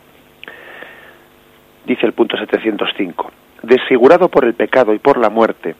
dice 1.85 2.05
el 2.05 2.13
punto 2.13 2.37
705, 2.37 3.31
desfigurado 3.63 4.29
por 4.29 4.45
el 4.45 4.53
pecado 4.53 4.93
y 4.93 4.99
por 4.99 5.17
la 5.17 5.29
muerte, 5.29 5.75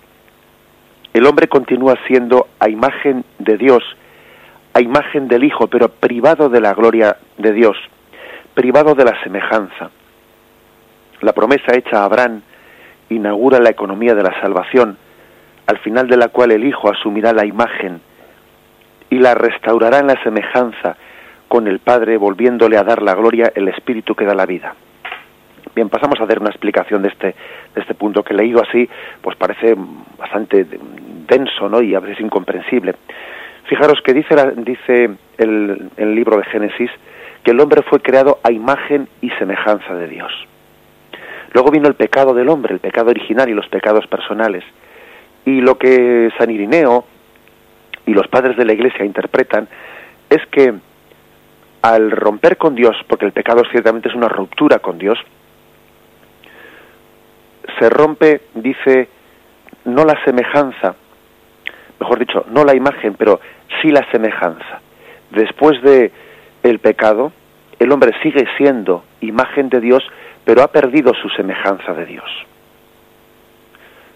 el 1.13 1.25
hombre 1.25 1.47
continúa 1.47 1.95
siendo 2.07 2.47
a 2.59 2.69
imagen 2.69 3.23
de 3.39 3.57
Dios, 3.57 3.83
a 4.73 4.81
imagen 4.81 5.27
del 5.27 5.43
Hijo, 5.43 5.67
pero 5.67 5.89
privado 5.89 6.49
de 6.49 6.61
la 6.61 6.73
gloria 6.73 7.17
de 7.37 7.51
Dios, 7.51 7.77
privado 8.53 8.95
de 8.95 9.05
la 9.05 9.21
semejanza. 9.23 9.91
La 11.21 11.33
promesa 11.33 11.75
hecha 11.75 12.01
a 12.01 12.05
Abraham 12.05 12.41
inaugura 13.09 13.59
la 13.59 13.69
economía 13.69 14.15
de 14.15 14.23
la 14.23 14.39
salvación, 14.41 14.97
al 15.67 15.77
final 15.79 16.07
de 16.07 16.17
la 16.17 16.29
cual 16.29 16.51
el 16.51 16.63
Hijo 16.63 16.89
asumirá 16.89 17.33
la 17.33 17.45
imagen 17.45 18.01
y 19.09 19.19
la 19.19 19.35
restaurará 19.35 19.99
en 19.99 20.07
la 20.07 20.23
semejanza 20.23 20.95
con 21.47 21.67
el 21.67 21.79
Padre, 21.79 22.17
volviéndole 22.17 22.77
a 22.77 22.83
dar 22.83 23.01
la 23.01 23.13
gloria 23.13 23.51
el 23.53 23.67
Espíritu 23.67 24.15
que 24.15 24.25
da 24.25 24.33
la 24.33 24.45
vida. 24.45 24.73
Bien, 25.75 25.89
pasamos 25.89 26.19
a 26.19 26.23
hacer 26.23 26.39
una 26.39 26.49
explicación 26.49 27.01
de 27.01 27.09
este, 27.09 27.27
de 27.75 27.81
este 27.81 27.93
punto 27.93 28.23
que 28.23 28.33
leído 28.33 28.61
así, 28.61 28.89
pues 29.21 29.37
parece 29.37 29.75
bastante 30.17 30.65
denso, 31.27 31.69
¿no? 31.69 31.81
Y 31.81 31.95
a 31.95 31.99
veces 31.99 32.19
incomprensible. 32.19 32.95
Fijaros 33.71 34.01
que 34.01 34.13
dice, 34.13 34.35
dice 34.57 35.11
el, 35.37 35.89
el 35.95 36.13
libro 36.13 36.35
de 36.35 36.43
Génesis 36.43 36.91
que 37.41 37.51
el 37.51 37.59
hombre 37.61 37.81
fue 37.83 38.01
creado 38.01 38.41
a 38.43 38.51
imagen 38.51 39.07
y 39.21 39.29
semejanza 39.39 39.95
de 39.95 40.09
Dios. 40.09 40.29
Luego 41.53 41.71
vino 41.71 41.87
el 41.87 41.93
pecado 41.93 42.33
del 42.33 42.49
hombre, 42.49 42.73
el 42.73 42.81
pecado 42.81 43.11
original 43.11 43.47
y 43.47 43.53
los 43.53 43.69
pecados 43.69 44.05
personales. 44.07 44.65
Y 45.45 45.61
lo 45.61 45.77
que 45.77 46.29
San 46.37 46.51
Irineo 46.51 47.05
y 48.05 48.13
los 48.13 48.27
padres 48.27 48.57
de 48.57 48.65
la 48.65 48.73
Iglesia 48.73 49.05
interpretan 49.05 49.69
es 50.29 50.45
que 50.47 50.73
al 51.81 52.11
romper 52.11 52.57
con 52.57 52.75
Dios, 52.75 52.97
porque 53.07 53.25
el 53.25 53.31
pecado 53.31 53.63
ciertamente 53.71 54.09
es 54.09 54.15
una 54.15 54.27
ruptura 54.27 54.79
con 54.79 54.97
Dios, 54.97 55.17
se 57.79 57.89
rompe, 57.89 58.41
dice, 58.53 59.07
no 59.85 60.03
la 60.03 60.21
semejanza, 60.25 60.93
mejor 62.01 62.19
dicho, 62.19 62.45
no 62.49 62.65
la 62.65 62.75
imagen, 62.75 63.13
pero 63.13 63.39
sí 63.81 63.89
la 63.89 64.09
semejanza. 64.11 64.81
Después 65.31 65.81
de 65.81 66.11
el 66.63 66.79
pecado, 66.79 67.31
el 67.79 67.91
hombre 67.91 68.11
sigue 68.21 68.45
siendo 68.57 69.03
imagen 69.21 69.69
de 69.69 69.79
Dios, 69.79 70.03
pero 70.45 70.61
ha 70.61 70.67
perdido 70.67 71.13
su 71.13 71.29
semejanza 71.29 71.93
de 71.93 72.05
Dios. 72.05 72.29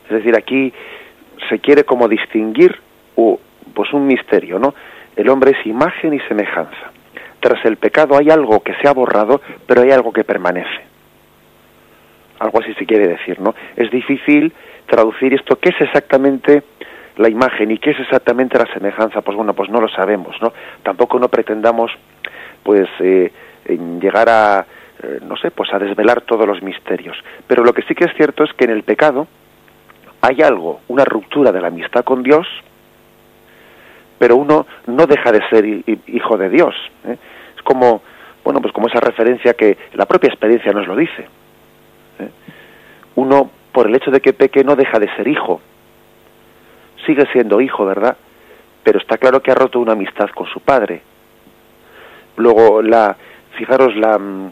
Es 0.05 0.11
decir, 0.11 0.35
aquí 0.35 0.71
se 1.49 1.59
quiere 1.59 1.83
como 1.83 2.07
distinguir 2.07 2.79
pues 3.15 3.91
un 3.93 4.07
misterio, 4.07 4.59
¿no? 4.59 4.73
El 5.15 5.29
hombre 5.29 5.51
es 5.51 5.65
imagen 5.65 6.13
y 6.13 6.19
semejanza. 6.21 6.91
Tras 7.39 7.63
el 7.65 7.77
pecado 7.77 8.17
hay 8.17 8.29
algo 8.29 8.61
que 8.61 8.73
se 8.75 8.87
ha 8.87 8.93
borrado, 8.93 9.41
pero 9.67 9.81
hay 9.81 9.91
algo 9.91 10.13
que 10.13 10.23
permanece. 10.23 10.85
Algo 12.39 12.61
así 12.61 12.73
se 12.73 12.85
quiere 12.85 13.07
decir, 13.07 13.39
¿no? 13.39 13.55
Es 13.75 13.89
difícil 13.91 14.53
traducir 14.87 15.33
esto, 15.33 15.57
¿qué 15.57 15.69
es 15.69 15.81
exactamente 15.81 16.63
la 17.17 17.29
imagen 17.29 17.71
y 17.71 17.77
qué 17.77 17.91
es 17.91 17.99
exactamente 17.99 18.57
la 18.57 18.71
semejanza? 18.73 19.21
Pues 19.21 19.35
bueno, 19.37 19.53
pues 19.53 19.69
no 19.69 19.81
lo 19.81 19.87
sabemos, 19.89 20.35
¿no? 20.41 20.53
Tampoco 20.83 21.19
no 21.19 21.29
pretendamos, 21.29 21.91
pues, 22.63 22.87
eh, 22.99 23.31
llegar 23.99 24.29
a, 24.29 24.65
eh, 25.01 25.19
no 25.27 25.35
sé, 25.37 25.51
pues 25.51 25.73
a 25.73 25.79
desvelar 25.79 26.21
todos 26.21 26.47
los 26.47 26.61
misterios. 26.61 27.17
Pero 27.47 27.63
lo 27.63 27.73
que 27.73 27.81
sí 27.83 27.95
que 27.95 28.05
es 28.05 28.13
cierto 28.15 28.43
es 28.43 28.53
que 28.53 28.65
en 28.65 28.71
el 28.71 28.83
pecado 28.83 29.27
hay 30.21 30.41
algo, 30.41 30.81
una 30.87 31.05
ruptura 31.05 31.51
de 31.51 31.61
la 31.61 31.67
amistad 31.67 32.03
con 32.03 32.23
Dios, 32.23 32.47
pero 34.17 34.37
uno 34.37 34.65
no 34.87 35.05
deja 35.05 35.31
de 35.31 35.41
ser 35.49 35.65
hijo 36.07 36.37
de 36.37 36.49
Dios. 36.49 36.73
¿eh? 37.05 37.17
Es 37.55 37.61
como, 37.63 38.01
bueno, 38.43 38.61
pues 38.61 38.73
como 38.73 38.87
esa 38.87 38.99
referencia 38.99 39.53
que 39.53 39.77
la 39.93 40.05
propia 40.05 40.29
experiencia 40.29 40.71
nos 40.71 40.87
lo 40.87 40.95
dice. 40.95 41.27
¿eh? 42.19 42.29
Uno, 43.15 43.51
por 43.71 43.87
el 43.87 43.95
hecho 43.95 44.11
de 44.11 44.21
que 44.21 44.33
peque, 44.33 44.63
no 44.63 44.75
deja 44.75 44.97
de 44.99 45.13
ser 45.15 45.27
hijo. 45.27 45.61
Sigue 47.05 47.25
siendo 47.31 47.61
hijo, 47.61 47.85
¿verdad? 47.85 48.17
Pero 48.83 48.99
está 48.99 49.17
claro 49.17 49.41
que 49.41 49.51
ha 49.51 49.55
roto 49.55 49.79
una 49.79 49.93
amistad 49.93 50.29
con 50.29 50.47
su 50.47 50.59
padre. 50.59 51.01
Luego, 52.37 52.81
la, 52.81 53.15
fijaros, 53.57 53.95
la 53.95 54.17
mm, 54.17 54.51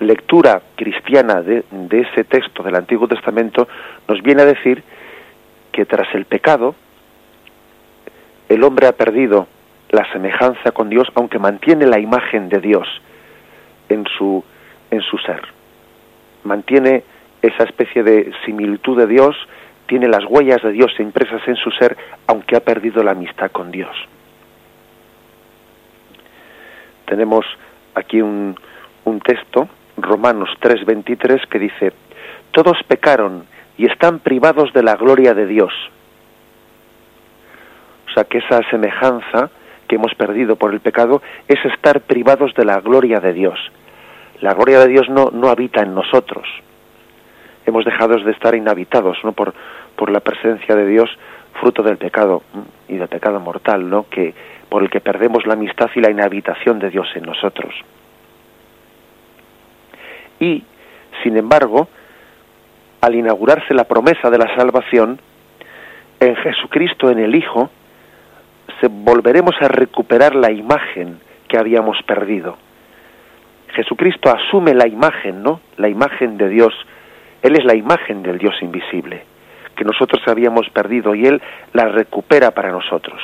lectura 0.00 0.62
cristiana 0.76 1.42
de, 1.42 1.64
de 1.70 2.00
ese 2.00 2.24
texto 2.24 2.62
del 2.62 2.76
Antiguo 2.76 3.08
Testamento 3.08 3.68
nos 4.08 4.22
viene 4.22 4.42
a 4.42 4.46
decir 4.46 4.82
que 5.72 5.84
tras 5.84 6.14
el 6.14 6.24
pecado, 6.24 6.74
el 8.48 8.62
hombre 8.62 8.86
ha 8.86 8.92
perdido 8.92 9.46
la 9.90 10.10
semejanza 10.12 10.72
con 10.72 10.88
Dios, 10.88 11.08
aunque 11.14 11.38
mantiene 11.38 11.86
la 11.86 11.98
imagen 11.98 12.48
de 12.48 12.60
Dios 12.60 12.88
en 13.88 14.04
su, 14.16 14.44
en 14.90 15.00
su 15.02 15.18
ser. 15.18 15.42
Mantiene 16.44 17.04
esa 17.42 17.64
especie 17.64 18.02
de 18.02 18.32
similitud 18.44 18.98
de 18.98 19.06
Dios, 19.06 19.36
tiene 19.86 20.08
las 20.08 20.24
huellas 20.28 20.62
de 20.62 20.72
Dios 20.72 20.92
impresas 20.98 21.40
en 21.46 21.56
su 21.56 21.70
ser, 21.72 21.96
aunque 22.26 22.56
ha 22.56 22.60
perdido 22.60 23.02
la 23.02 23.12
amistad 23.12 23.50
con 23.50 23.70
Dios. 23.70 23.96
Tenemos 27.06 27.46
aquí 27.94 28.20
un, 28.20 28.56
un 29.04 29.20
texto, 29.20 29.68
Romanos 29.96 30.50
3:23, 30.60 31.46
que 31.48 31.58
dice, 31.58 31.92
todos 32.50 32.76
pecaron 32.88 33.44
y 33.78 33.86
están 33.86 34.18
privados 34.18 34.72
de 34.72 34.82
la 34.82 34.96
gloria 34.96 35.34
de 35.34 35.46
Dios 35.46 35.72
sea 38.16 38.24
que 38.24 38.38
esa 38.38 38.62
semejanza 38.70 39.50
que 39.86 39.96
hemos 39.96 40.14
perdido 40.14 40.56
por 40.56 40.72
el 40.72 40.80
pecado 40.80 41.22
es 41.46 41.62
estar 41.64 42.00
privados 42.00 42.54
de 42.54 42.64
la 42.64 42.80
gloria 42.80 43.20
de 43.20 43.32
Dios. 43.32 43.58
La 44.40 44.54
gloria 44.54 44.80
de 44.80 44.88
Dios 44.88 45.08
no, 45.08 45.30
no 45.32 45.48
habita 45.48 45.82
en 45.82 45.94
nosotros. 45.94 46.48
Hemos 47.66 47.84
dejado 47.84 48.16
de 48.18 48.30
estar 48.30 48.54
inhabitados 48.54 49.18
¿no? 49.24 49.32
por, 49.32 49.52
por 49.96 50.10
la 50.10 50.20
presencia 50.20 50.74
de 50.74 50.86
Dios, 50.86 51.10
fruto 51.60 51.82
del 51.82 51.98
pecado 51.98 52.42
y 52.88 52.96
del 52.96 53.08
pecado 53.08 53.40
mortal, 53.40 53.88
¿no? 53.90 54.06
que, 54.08 54.34
por 54.68 54.82
el 54.82 54.90
que 54.90 55.00
perdemos 55.00 55.46
la 55.46 55.54
amistad 55.54 55.90
y 55.94 56.00
la 56.00 56.10
inhabitación 56.10 56.78
de 56.78 56.90
Dios 56.90 57.08
en 57.14 57.24
nosotros. 57.24 57.74
Y, 60.38 60.64
sin 61.22 61.36
embargo, 61.36 61.88
al 63.00 63.14
inaugurarse 63.14 63.74
la 63.74 63.84
promesa 63.84 64.30
de 64.30 64.38
la 64.38 64.54
salvación, 64.56 65.18
en 66.20 66.36
Jesucristo, 66.36 67.10
en 67.10 67.18
el 67.18 67.34
Hijo, 67.34 67.70
se, 68.80 68.88
volveremos 68.88 69.54
a 69.60 69.68
recuperar 69.68 70.34
la 70.34 70.50
imagen 70.50 71.20
que 71.48 71.58
habíamos 71.58 72.02
perdido. 72.02 72.56
Jesucristo 73.74 74.30
asume 74.30 74.74
la 74.74 74.88
imagen, 74.88 75.42
¿no? 75.42 75.60
La 75.76 75.88
imagen 75.88 76.38
de 76.38 76.48
Dios. 76.48 76.74
Él 77.46 77.54
es 77.54 77.64
la 77.64 77.76
imagen 77.76 78.24
del 78.24 78.38
Dios 78.38 78.56
invisible, 78.60 79.22
que 79.76 79.84
nosotros 79.84 80.20
habíamos 80.26 80.68
perdido 80.70 81.14
y 81.14 81.26
Él 81.26 81.40
la 81.74 81.84
recupera 81.84 82.50
para 82.50 82.72
nosotros. 82.72 83.22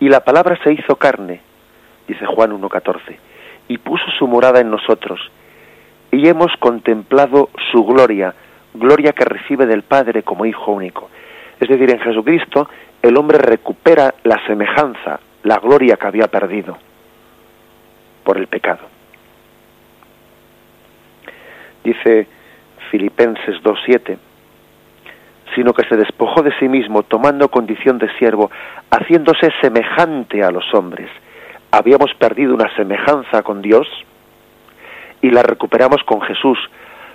Y 0.00 0.08
la 0.08 0.24
palabra 0.24 0.58
se 0.64 0.72
hizo 0.72 0.96
carne, 0.96 1.40
dice 2.08 2.26
Juan 2.26 2.50
1.14, 2.50 3.16
y 3.68 3.78
puso 3.78 4.04
su 4.18 4.26
morada 4.26 4.60
en 4.60 4.70
nosotros, 4.70 5.20
y 6.10 6.26
hemos 6.26 6.50
contemplado 6.58 7.50
su 7.70 7.84
gloria, 7.84 8.34
gloria 8.74 9.12
que 9.12 9.24
recibe 9.24 9.66
del 9.66 9.82
Padre 9.82 10.24
como 10.24 10.44
Hijo 10.44 10.72
único. 10.72 11.08
Es 11.60 11.68
decir, 11.68 11.88
en 11.88 12.00
Jesucristo 12.00 12.68
el 13.02 13.16
hombre 13.16 13.38
recupera 13.38 14.14
la 14.24 14.44
semejanza, 14.48 15.20
la 15.44 15.58
gloria 15.58 15.96
que 15.96 16.06
había 16.08 16.26
perdido 16.26 16.76
por 18.24 18.36
el 18.36 18.48
pecado. 18.48 18.80
Dice 21.84 22.26
Filipenses 22.90 23.56
2.7, 23.62 24.18
sino 25.54 25.72
que 25.72 25.86
se 25.88 25.96
despojó 25.96 26.42
de 26.42 26.52
sí 26.58 26.68
mismo, 26.68 27.02
tomando 27.02 27.48
condición 27.48 27.98
de 27.98 28.12
siervo, 28.18 28.50
haciéndose 28.90 29.50
semejante 29.60 30.42
a 30.42 30.50
los 30.50 30.64
hombres. 30.74 31.10
Habíamos 31.70 32.12
perdido 32.14 32.54
una 32.54 32.74
semejanza 32.76 33.42
con 33.42 33.62
Dios 33.62 33.86
y 35.22 35.30
la 35.30 35.42
recuperamos 35.42 36.02
con 36.04 36.20
Jesús, 36.22 36.58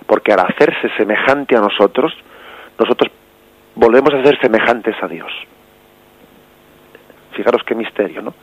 porque 0.06 0.32
al 0.32 0.40
hacerse 0.40 0.90
semejante 0.96 1.56
a 1.56 1.60
nosotros, 1.60 2.12
nosotros 2.78 3.10
volvemos 3.74 4.12
a 4.14 4.22
ser 4.24 4.38
semejantes 4.40 4.96
a 5.02 5.08
Dios. 5.08 5.32
Fijaros 7.32 7.62
qué 7.64 7.74
misterio, 7.74 8.22
¿no? 8.22 8.34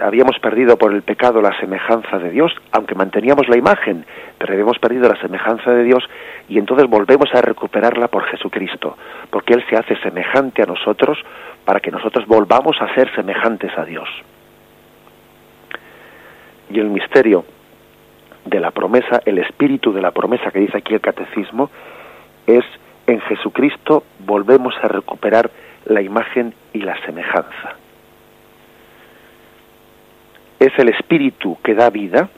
Habíamos 0.00 0.38
perdido 0.38 0.76
por 0.76 0.92
el 0.92 1.02
pecado 1.02 1.40
la 1.40 1.58
semejanza 1.60 2.18
de 2.18 2.30
Dios, 2.30 2.52
aunque 2.72 2.94
manteníamos 2.94 3.48
la 3.48 3.56
imagen, 3.56 4.04
pero 4.38 4.52
habíamos 4.52 4.78
perdido 4.78 5.08
la 5.08 5.20
semejanza 5.20 5.72
de 5.72 5.84
Dios 5.84 6.02
y 6.48 6.58
entonces 6.58 6.88
volvemos 6.88 7.28
a 7.34 7.40
recuperarla 7.40 8.08
por 8.08 8.24
Jesucristo, 8.24 8.96
porque 9.30 9.54
Él 9.54 9.64
se 9.68 9.76
hace 9.76 9.96
semejante 9.96 10.62
a 10.62 10.66
nosotros 10.66 11.18
para 11.64 11.80
que 11.80 11.90
nosotros 11.90 12.26
volvamos 12.26 12.76
a 12.80 12.92
ser 12.94 13.14
semejantes 13.14 13.70
a 13.76 13.84
Dios. 13.84 14.08
Y 16.70 16.78
el 16.78 16.90
misterio 16.90 17.44
de 18.44 18.60
la 18.60 18.70
promesa, 18.70 19.20
el 19.24 19.38
espíritu 19.38 19.92
de 19.92 20.02
la 20.02 20.10
promesa 20.10 20.50
que 20.50 20.60
dice 20.60 20.78
aquí 20.78 20.94
el 20.94 21.00
catecismo, 21.00 21.70
es 22.46 22.64
en 23.06 23.20
Jesucristo 23.20 24.04
volvemos 24.20 24.74
a 24.82 24.88
recuperar 24.88 25.50
la 25.86 26.00
imagen 26.00 26.54
y 26.72 26.80
la 26.80 27.00
semejanza. 27.04 27.79
Es 30.60 30.78
el 30.78 30.90
espíritu 30.90 31.58
que 31.64 31.74
da 31.74 31.90
vida, 31.90 32.28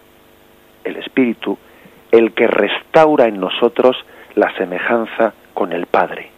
el 0.85 0.97
espíritu, 0.97 1.59
el 2.11 2.33
que 2.33 2.47
restaura 2.47 3.27
en 3.27 3.39
nosotros 3.39 3.97
la 4.35 4.57
semejanza 4.57 5.35
con 5.53 5.73
el 5.73 5.87
Padre. 5.87 6.31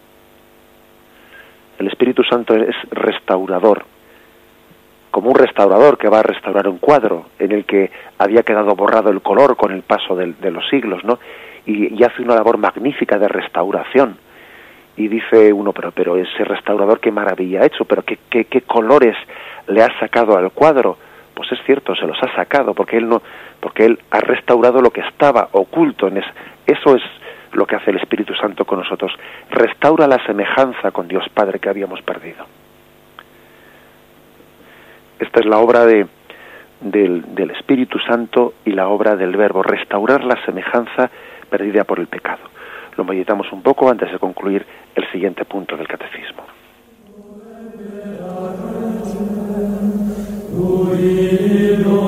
El 1.79 1.88
Espíritu 1.88 2.23
Santo 2.25 2.55
es 2.55 2.75
restaurador, 2.90 3.85
como 5.11 5.31
un 5.31 5.37
restaurador 5.37 5.99
que 5.99 6.09
va 6.09 6.20
a 6.20 6.23
restaurar 6.23 6.68
un 6.68 6.79
cuadro 6.79 7.27
en 7.38 7.53
el 7.53 7.64
que 7.64 7.90
había 8.18 8.42
quedado 8.42 8.75
borrado 8.75 9.11
el 9.11 9.20
color 9.20 9.57
con 9.57 9.73
el 9.73 9.83
paso 9.83 10.16
de, 10.16 10.51
los 10.51 10.68
siglos, 10.68 11.05
¿no? 11.05 11.18
y, 11.66 12.03
hace 12.03 12.23
una 12.23 12.35
labor 12.35 12.59
magnífica 12.59 13.18
de 13.18 13.29
restauración 13.29 14.16
y 14.97 15.09
dice 15.09 15.53
uno, 15.53 15.73
pero, 15.73 15.90
pero 15.90 16.16
ese 16.16 16.44
restaurador 16.44 17.01
qué 17.01 17.11
maravilla 17.11 17.62
ha 17.62 17.66
hecho, 17.66 17.85
pero 17.85 18.03
qué, 18.03 18.18
qué, 18.31 18.44
qué 18.44 18.62
colores 18.62 19.16
le 19.66 19.83
ha 19.83 19.99
sacado 19.99 20.37
al 20.37 20.51
cuadro. 20.53 20.97
Pues 21.35 21.51
es 21.53 21.59
cierto, 21.66 21.94
se 21.94 22.07
los 22.07 22.16
ha 22.23 22.35
sacado, 22.35 22.75
porque 22.75 22.97
él 22.97 23.09
no, 23.09 23.20
porque 23.61 23.85
él 23.85 23.99
ha 24.11 24.20
restaurado 24.20 24.81
lo 24.81 24.90
que 24.90 25.01
estaba 25.01 25.49
oculto 25.53 26.07
en 26.07 26.23
eso 26.66 26.97
es 26.97 27.03
lo 27.53 27.66
que 27.66 27.77
hace 27.77 27.90
el 27.90 27.99
Espíritu 27.99 28.35
Santo 28.35 28.64
con 28.64 28.79
nosotros. 28.79 29.12
Restaura 29.51 30.07
la 30.07 30.25
semejanza 30.27 30.90
con 30.90 31.09
Dios 31.09 31.25
Padre 31.33 31.59
que 31.59 31.68
habíamos 31.68 32.03
perdido. 32.03 32.44
Esta 35.18 35.40
es 35.40 35.47
la 35.47 35.59
obra 35.59 35.87
de, 35.87 36.07
del, 36.81 37.35
del 37.35 37.51
Espíritu 37.51 37.99
Santo 38.01 38.55
y 38.64 38.73
la 38.73 38.88
obra 38.88 39.16
del 39.16 39.37
Verbo, 39.37 39.62
restaurar 39.62 40.25
la 40.25 40.42
semejanza 40.44 41.11
perdida 41.49 41.85
por 41.85 42.01
el 42.01 42.09
pecado. 42.09 42.42
Lo 42.97 43.05
meditamos 43.05 43.51
un 43.53 43.62
poco 43.62 43.88
antes 43.88 44.11
de 44.11 44.18
concluir 44.18 44.66
el 44.94 45.11
siguiente 45.11 45.44
punto 45.44 45.77
del 45.77 45.88
catecismo. 45.88 46.44
Uido 50.64 52.00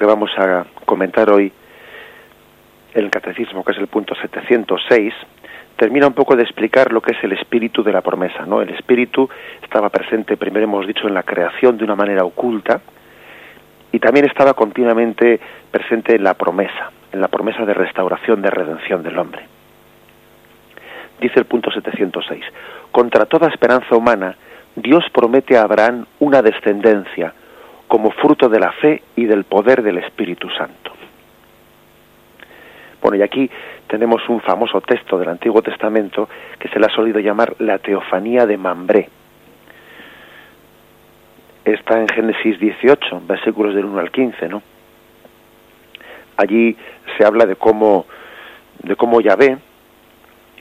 que 0.00 0.06
vamos 0.06 0.30
a 0.38 0.64
comentar 0.86 1.30
hoy, 1.30 1.52
el 2.94 3.10
catecismo, 3.10 3.62
que 3.62 3.72
es 3.72 3.78
el 3.78 3.86
punto 3.86 4.14
706, 4.14 5.12
termina 5.76 6.06
un 6.06 6.14
poco 6.14 6.34
de 6.36 6.42
explicar 6.42 6.90
lo 6.90 7.02
que 7.02 7.12
es 7.12 7.22
el 7.22 7.32
espíritu 7.32 7.82
de 7.82 7.92
la 7.92 8.00
promesa, 8.00 8.46
¿no? 8.46 8.62
El 8.62 8.70
espíritu 8.70 9.28
estaba 9.62 9.90
presente, 9.90 10.38
primero 10.38 10.64
hemos 10.64 10.86
dicho, 10.86 11.06
en 11.06 11.12
la 11.12 11.22
creación 11.22 11.76
de 11.76 11.84
una 11.84 11.96
manera 11.96 12.24
oculta 12.24 12.80
y 13.92 13.98
también 13.98 14.24
estaba 14.24 14.54
continuamente 14.54 15.38
presente 15.70 16.16
en 16.16 16.24
la 16.24 16.32
promesa, 16.32 16.90
en 17.12 17.20
la 17.20 17.28
promesa 17.28 17.66
de 17.66 17.74
restauración, 17.74 18.40
de 18.40 18.50
redención 18.50 19.02
del 19.02 19.18
hombre. 19.18 19.42
Dice 21.20 21.40
el 21.40 21.44
punto 21.44 21.70
706, 21.70 22.42
contra 22.90 23.26
toda 23.26 23.48
esperanza 23.48 23.94
humana, 23.94 24.34
Dios 24.74 25.04
promete 25.12 25.58
a 25.58 25.62
Abraham 25.62 26.06
una 26.20 26.40
descendencia, 26.40 27.34
como 27.90 28.12
fruto 28.12 28.48
de 28.48 28.60
la 28.60 28.70
fe 28.70 29.02
y 29.16 29.24
del 29.24 29.42
poder 29.42 29.82
del 29.82 29.98
Espíritu 29.98 30.48
Santo. 30.50 30.92
Bueno, 33.02 33.16
y 33.16 33.22
aquí 33.22 33.50
tenemos 33.88 34.22
un 34.28 34.40
famoso 34.40 34.80
texto 34.80 35.18
del 35.18 35.28
Antiguo 35.28 35.60
Testamento 35.60 36.28
que 36.56 36.68
se 36.68 36.78
le 36.78 36.86
ha 36.86 36.94
solido 36.94 37.18
llamar 37.18 37.56
la 37.58 37.78
Teofanía 37.78 38.46
de 38.46 38.56
Mambré. 38.56 39.08
Está 41.64 41.98
en 41.98 42.06
Génesis 42.06 42.60
18, 42.60 43.22
versículos 43.26 43.74
del 43.74 43.86
1 43.86 43.98
al 43.98 44.12
15, 44.12 44.48
¿no? 44.48 44.62
Allí 46.36 46.76
se 47.18 47.24
habla 47.24 47.44
de 47.44 47.56
cómo, 47.56 48.06
de 48.84 48.94
cómo 48.94 49.20
Yahvé, 49.20 49.58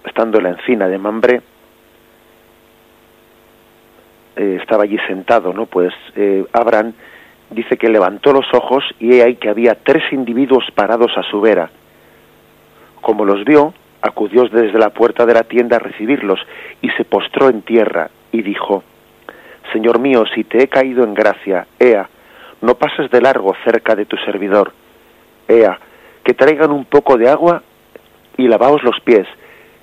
estando 0.03 0.39
en 0.39 0.45
la 0.45 0.49
encina 0.49 0.87
de 0.87 0.97
Mambré, 0.97 1.41
eh, 4.35 4.57
estaba 4.59 4.85
allí 4.85 4.97
sentado, 5.07 5.53
¿no? 5.53 5.67
Pues 5.67 5.93
eh, 6.15 6.43
Abraham 6.53 6.93
dice 7.51 7.77
que 7.77 7.89
levantó 7.89 8.31
los 8.31 8.45
ojos 8.53 8.83
y 8.99 9.15
he 9.15 9.23
ahí 9.23 9.35
que 9.35 9.49
había 9.49 9.75
tres 9.75 10.03
individuos 10.11 10.65
parados 10.75 11.11
a 11.17 11.23
su 11.23 11.41
vera. 11.41 11.69
Como 13.01 13.25
los 13.25 13.43
vio, 13.43 13.73
acudió 14.01 14.43
desde 14.45 14.77
la 14.77 14.89
puerta 14.91 15.25
de 15.25 15.33
la 15.33 15.43
tienda 15.43 15.77
a 15.77 15.79
recibirlos 15.79 16.39
y 16.81 16.89
se 16.91 17.05
postró 17.05 17.49
en 17.49 17.61
tierra 17.61 18.09
y 18.31 18.41
dijo, 18.41 18.83
Señor 19.73 19.99
mío, 19.99 20.23
si 20.33 20.43
te 20.43 20.63
he 20.63 20.67
caído 20.67 21.03
en 21.03 21.13
gracia, 21.13 21.67
ea, 21.79 22.09
no 22.61 22.75
pases 22.75 23.09
de 23.09 23.21
largo 23.21 23.55
cerca 23.63 23.95
de 23.95 24.05
tu 24.05 24.17
servidor. 24.17 24.73
Ea, 25.47 25.79
que 26.23 26.33
traigan 26.33 26.71
un 26.71 26.85
poco 26.85 27.17
de 27.17 27.29
agua 27.29 27.63
y 28.37 28.47
lavaos 28.47 28.83
los 28.83 28.99
pies 29.01 29.27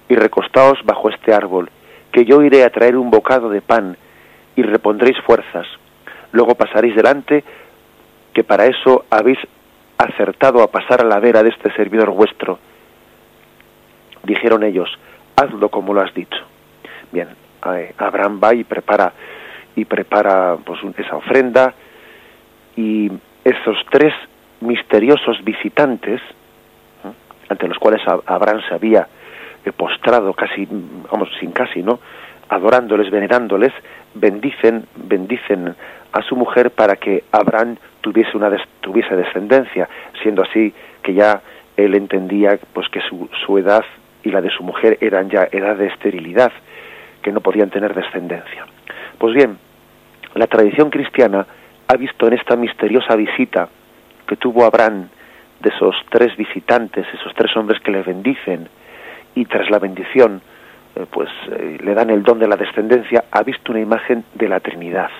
y 0.09 0.15
recostaos 0.15 0.79
bajo 0.85 1.09
este 1.09 1.33
árbol, 1.33 1.71
que 2.13 2.25
yo 2.25 2.43
iré 2.43 2.65
a 2.65 2.71
traer 2.71 2.97
un 2.97 3.11
bocado 3.11 3.49
de 3.49 3.61
pan 3.61 3.97
y 4.55 4.63
repondréis 4.63 5.19
fuerzas 5.23 5.67
luego 6.33 6.55
pasaréis 6.55 6.95
delante, 6.95 7.45
que 8.33 8.45
para 8.45 8.67
eso 8.67 9.05
habéis 9.11 9.39
acertado 9.99 10.63
a 10.63 10.71
pasar 10.71 11.01
a 11.01 11.05
la 11.05 11.21
vera 11.21 11.43
de 11.43 11.51
este 11.51 11.73
servidor 11.73 12.11
vuestro. 12.11 12.59
Dijeron 14.23 14.63
ellos, 14.63 14.91
hazlo 15.37 15.69
como 15.69 15.95
lo 15.95 16.03
has 16.03 16.13
dicho. 16.13 16.39
Bien, 17.13 17.29
Abraham 17.99 18.41
va 18.43 18.55
y 18.55 18.65
prepara 18.65 19.13
y 19.75 19.85
prepara 19.85 20.57
pues 20.65 20.81
esa 20.99 21.17
ofrenda 21.17 21.75
y 22.77 23.11
esos 23.45 23.77
tres 23.91 24.13
misteriosos 24.61 25.43
visitantes 25.45 26.21
ante 27.49 27.69
los 27.69 27.79
cuales 27.79 28.03
Abraham 28.27 28.61
se 28.69 28.75
había 28.75 29.07
postrado 29.77 30.33
casi 30.33 30.67
vamos 31.11 31.29
sin 31.41 31.53
casi 31.53 31.83
no 31.83 31.99
adorándoles 32.49 33.11
venerándoles 33.11 33.73
bendicen 34.15 34.85
bendicen 34.95 35.75
a 36.13 36.23
su 36.23 36.37
mujer 36.37 36.71
para 36.71 36.97
que 36.97 37.25
Abraham 37.33 37.77
tuviese 38.01 38.37
una 38.37 38.51
tuviese 38.81 39.17
descendencia, 39.17 39.89
siendo 40.23 40.43
así 40.43 40.73
que 41.03 41.15
ya 41.15 41.43
él 41.77 41.95
entendía 41.95 42.59
pues 42.73 42.89
que 42.89 43.01
su, 43.03 43.29
su 43.45 43.59
edad 43.59 43.85
y 44.23 44.31
la 44.31 44.41
de 44.41 44.51
su 44.51 44.63
mujer 44.63 44.99
eran 45.01 45.29
ya 45.29 45.49
edad 45.51 45.77
de 45.77 45.89
esterilidad, 45.89 46.53
que 47.23 47.33
no 47.33 47.41
podían 47.41 47.71
tener 47.71 47.95
descendencia. 47.95 48.67
Pues 49.19 49.35
bien, 49.35 49.59
la 50.35 50.47
tradición 50.47 50.91
cristiana 50.91 51.47
ha 51.89 51.97
visto 51.97 52.27
en 52.27 52.35
esta 52.35 52.57
misteriosa 52.57 53.15
visita 53.17 53.69
que 54.27 54.37
tuvo 54.37 54.65
Abraham 54.65 55.09
de 55.61 55.69
esos 55.71 55.95
tres 56.11 56.37
visitantes, 56.37 57.07
esos 57.13 57.35
tres 57.35 57.57
hombres 57.57 57.81
que 57.81 57.91
le 57.91 58.03
bendicen, 58.03 58.69
y 59.35 59.45
tras 59.45 59.71
la 59.71 59.79
bendición, 59.79 60.41
eh, 60.97 61.07
pues 61.11 61.29
eh, 61.53 61.79
le 61.83 61.95
dan 61.95 62.11
el 62.11 62.23
don 62.23 62.39
de 62.39 62.49
la 62.49 62.57
descendencia, 62.57 63.25
ha 63.31 63.43
visto 63.43 63.73
una 63.73 63.81
imagen 63.81 64.25
de 64.35 64.49
la 64.49 64.61
Trinidad 64.61 65.11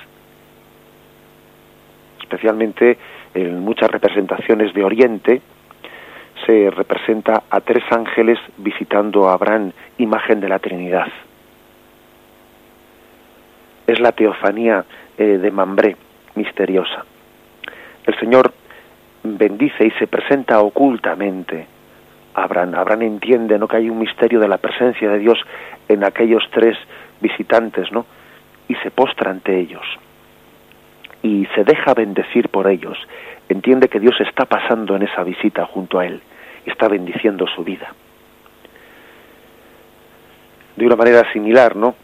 especialmente 2.27 2.99
en 3.35 3.61
muchas 3.61 3.89
representaciones 3.89 4.75
de 4.75 4.85
Oriente, 4.85 5.41
se 6.45 6.71
representa 6.71 7.45
a 7.49 7.61
tres 7.61 7.85
ángeles 7.91 8.39
visitando 8.59 9.29
a 9.29 9.35
Abraham, 9.35 9.73
imagen 9.99 10.41
de 10.41 10.49
la 10.49 10.59
Trinidad. 10.59 11.07
Es 13.87 14.01
la 14.01 14.13
teofanía 14.13 14.85
eh, 15.17 15.39
de 15.39 15.51
Mambré, 15.51 15.97
misteriosa. 16.35 17.05
El 18.05 18.19
Señor 18.19 18.53
bendice 19.23 19.87
y 19.87 19.91
se 19.93 20.07
presenta 20.09 20.61
ocultamente 20.61 21.67
Abraham. 22.37 22.75
Abraham 22.75 23.03
entiende 23.03 23.59
¿no? 23.59 23.67
que 23.67 23.77
hay 23.77 23.91
un 23.91 23.99
misterio 23.99 24.41
de 24.41 24.49
la 24.49 24.59
presencia 24.59 25.09
de 25.11 25.19
Dios 25.19 25.39
en 25.89 26.05
aquellos 26.05 26.45
tres 26.53 26.77
visitantes, 27.21 27.91
¿no? 27.93 28.05
Y 28.69 28.75
se 28.77 28.91
postra 28.91 29.31
ante 29.31 29.59
ellos 29.59 29.85
y 31.23 31.47
se 31.55 31.65
deja 31.65 31.93
bendecir 31.95 32.49
por 32.49 32.69
ellos, 32.69 32.97
entiende 33.49 33.89
que 33.89 33.99
Dios 33.99 34.15
está 34.21 34.45
pasando 34.45 34.95
en 34.95 35.03
esa 35.03 35.25
visita 35.25 35.67
junto 35.67 35.99
a 35.99 36.07
él 36.07 36.21
y 36.65 36.71
está 36.71 36.89
bendiciendo 36.89 37.47
su 37.49 37.65
vida. 37.65 37.93
De 40.77 40.87
una 40.87 40.95
manera 40.97 41.31
similar, 41.33 41.75
¿no? 41.75 41.95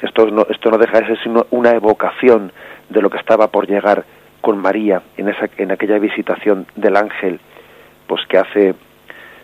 Esto 0.00 0.26
no, 0.26 0.46
esto 0.48 0.70
no 0.70 0.78
deja 0.78 1.00
de 1.00 1.06
ser 1.08 1.22
sino 1.22 1.46
una 1.50 1.72
evocación 1.72 2.52
de 2.88 3.02
lo 3.02 3.10
que 3.10 3.18
estaba 3.18 3.48
por 3.48 3.66
llegar 3.66 4.04
con 4.40 4.58
María 4.58 5.02
en, 5.18 5.28
esa, 5.28 5.50
en 5.58 5.72
aquella 5.72 5.98
visitación 5.98 6.66
del 6.76 6.96
ángel, 6.96 7.40
pues 8.06 8.24
que 8.26 8.38
hace 8.38 8.74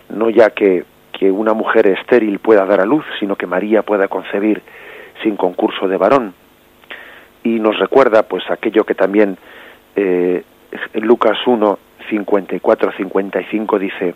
no 0.08 0.30
ya 0.30 0.50
que, 0.50 0.84
que 1.12 1.30
una 1.30 1.52
mujer 1.52 1.86
estéril 1.86 2.38
pueda 2.38 2.64
dar 2.64 2.80
a 2.80 2.86
luz, 2.86 3.04
sino 3.18 3.36
que 3.36 3.46
María 3.46 3.82
pueda 3.82 4.08
concebir 4.08 4.62
sin 5.22 5.36
concurso 5.36 5.88
de 5.88 5.96
varón 5.96 6.34
y 7.46 7.60
nos 7.60 7.78
recuerda 7.78 8.24
pues 8.24 8.42
aquello 8.50 8.84
que 8.84 8.96
también 8.96 9.38
eh, 9.94 10.42
Lucas 10.94 11.38
1, 11.46 11.78
54, 12.10 12.92
55 12.96 13.78
dice, 13.78 14.14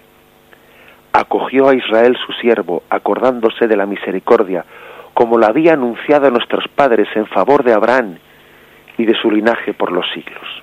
acogió 1.13 1.69
a 1.69 1.75
Israel 1.75 2.17
su 2.27 2.33
siervo, 2.33 2.83
acordándose 2.91 3.69
de 3.69 3.77
la 3.77 3.87
misericordia, 3.87 4.65
como 5.15 5.39
la 5.39 5.47
había 5.47 5.75
anunciado 5.75 6.27
a 6.27 6.31
nuestros 6.31 6.67
padres 6.69 7.09
en 7.15 7.27
favor 7.27 7.63
de 7.63 7.73
Abraham 7.73 8.17
y 8.99 9.05
de 9.05 9.15
su 9.15 9.31
linaje 9.31 9.75
por 9.75 9.93
los 9.93 10.11
siglos. 10.13 10.63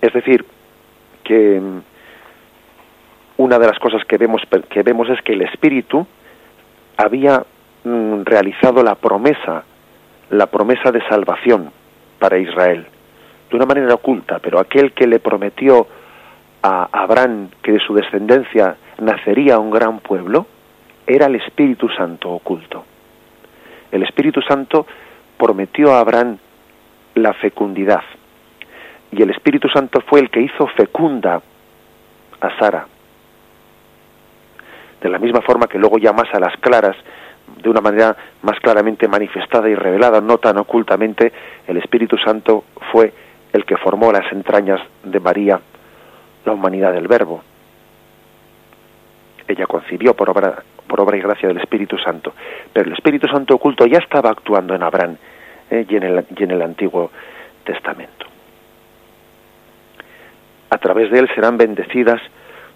Es 0.00 0.12
decir, 0.12 0.44
que 1.22 1.62
una 3.38 3.58
de 3.58 3.66
las 3.66 3.78
cosas 3.78 4.04
que 4.04 4.18
vemos, 4.18 4.42
que 4.70 4.82
vemos 4.82 5.08
es 5.10 5.20
que 5.22 5.32
el 5.32 5.42
Espíritu 5.42 6.06
había 6.96 7.44
mm, 7.84 8.22
realizado 8.24 8.82
la 8.82 8.94
promesa 8.94 9.64
la 10.30 10.46
promesa 10.46 10.90
de 10.90 11.00
salvación 11.08 11.70
para 12.18 12.38
Israel, 12.38 12.86
de 13.50 13.56
una 13.56 13.66
manera 13.66 13.94
oculta, 13.94 14.38
pero 14.40 14.58
aquel 14.58 14.92
que 14.92 15.06
le 15.06 15.20
prometió 15.20 15.86
a 16.62 16.88
Abraham 16.90 17.50
que 17.62 17.72
de 17.72 17.80
su 17.80 17.94
descendencia 17.94 18.76
nacería 18.98 19.58
un 19.58 19.70
gran 19.70 20.00
pueblo, 20.00 20.46
era 21.06 21.26
el 21.26 21.36
Espíritu 21.36 21.88
Santo 21.90 22.30
oculto. 22.30 22.84
El 23.92 24.02
Espíritu 24.02 24.42
Santo 24.42 24.86
prometió 25.38 25.94
a 25.94 26.00
Abraham 26.00 26.38
la 27.14 27.32
fecundidad. 27.34 28.02
Y 29.12 29.22
el 29.22 29.30
Espíritu 29.30 29.68
Santo 29.68 30.00
fue 30.00 30.20
el 30.20 30.30
que 30.30 30.40
hizo 30.40 30.66
fecunda 30.68 31.40
a 32.40 32.58
Sara. 32.58 32.86
De 35.00 35.08
la 35.08 35.18
misma 35.18 35.40
forma 35.42 35.66
que 35.66 35.78
luego 35.78 35.98
ya 35.98 36.10
a 36.10 36.40
las 36.40 36.56
claras, 36.58 36.96
de 37.62 37.68
una 37.68 37.80
manera 37.80 38.16
más 38.42 38.58
claramente 38.60 39.08
manifestada 39.08 39.68
y 39.68 39.74
revelada, 39.74 40.20
no 40.20 40.38
tan 40.38 40.58
ocultamente, 40.58 41.32
el 41.66 41.76
Espíritu 41.76 42.16
Santo 42.18 42.64
fue 42.90 43.12
el 43.52 43.64
que 43.64 43.76
formó 43.76 44.12
las 44.12 44.30
entrañas 44.32 44.80
de 45.02 45.20
María, 45.20 45.60
la 46.44 46.52
humanidad 46.52 46.92
del 46.92 47.08
Verbo. 47.08 47.42
Ella 49.48 49.66
concibió 49.66 50.14
por 50.14 50.30
obra, 50.30 50.62
por 50.86 51.00
obra 51.00 51.16
y 51.16 51.20
gracia 51.20 51.48
del 51.48 51.58
Espíritu 51.58 51.96
Santo, 51.98 52.32
pero 52.72 52.86
el 52.86 52.94
Espíritu 52.94 53.28
Santo 53.28 53.54
oculto 53.54 53.86
ya 53.86 53.98
estaba 53.98 54.30
actuando 54.30 54.74
en 54.74 54.82
Abraham 54.82 55.16
eh, 55.70 55.86
y, 55.88 55.96
en 55.96 56.02
el, 56.02 56.26
y 56.36 56.42
en 56.42 56.50
el 56.50 56.62
Antiguo 56.62 57.10
Testamento. 57.64 58.26
A 60.70 60.78
través 60.78 61.10
de 61.10 61.20
él 61.20 61.28
serán 61.34 61.56
bendecidas 61.56 62.20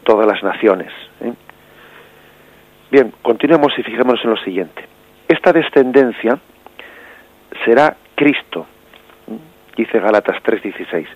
todas 0.04 0.26
las 0.26 0.42
naciones. 0.42 0.92
¿eh? 1.20 1.32
Bien, 2.90 3.12
continuemos 3.22 3.72
y 3.78 3.82
fijémonos 3.82 4.24
en 4.24 4.30
lo 4.30 4.36
siguiente. 4.38 4.84
Esta 5.28 5.52
descendencia 5.52 6.38
será 7.64 7.96
Cristo, 8.16 8.66
dice 9.76 10.00
Gálatas 10.00 10.42
3:16. 10.42 11.06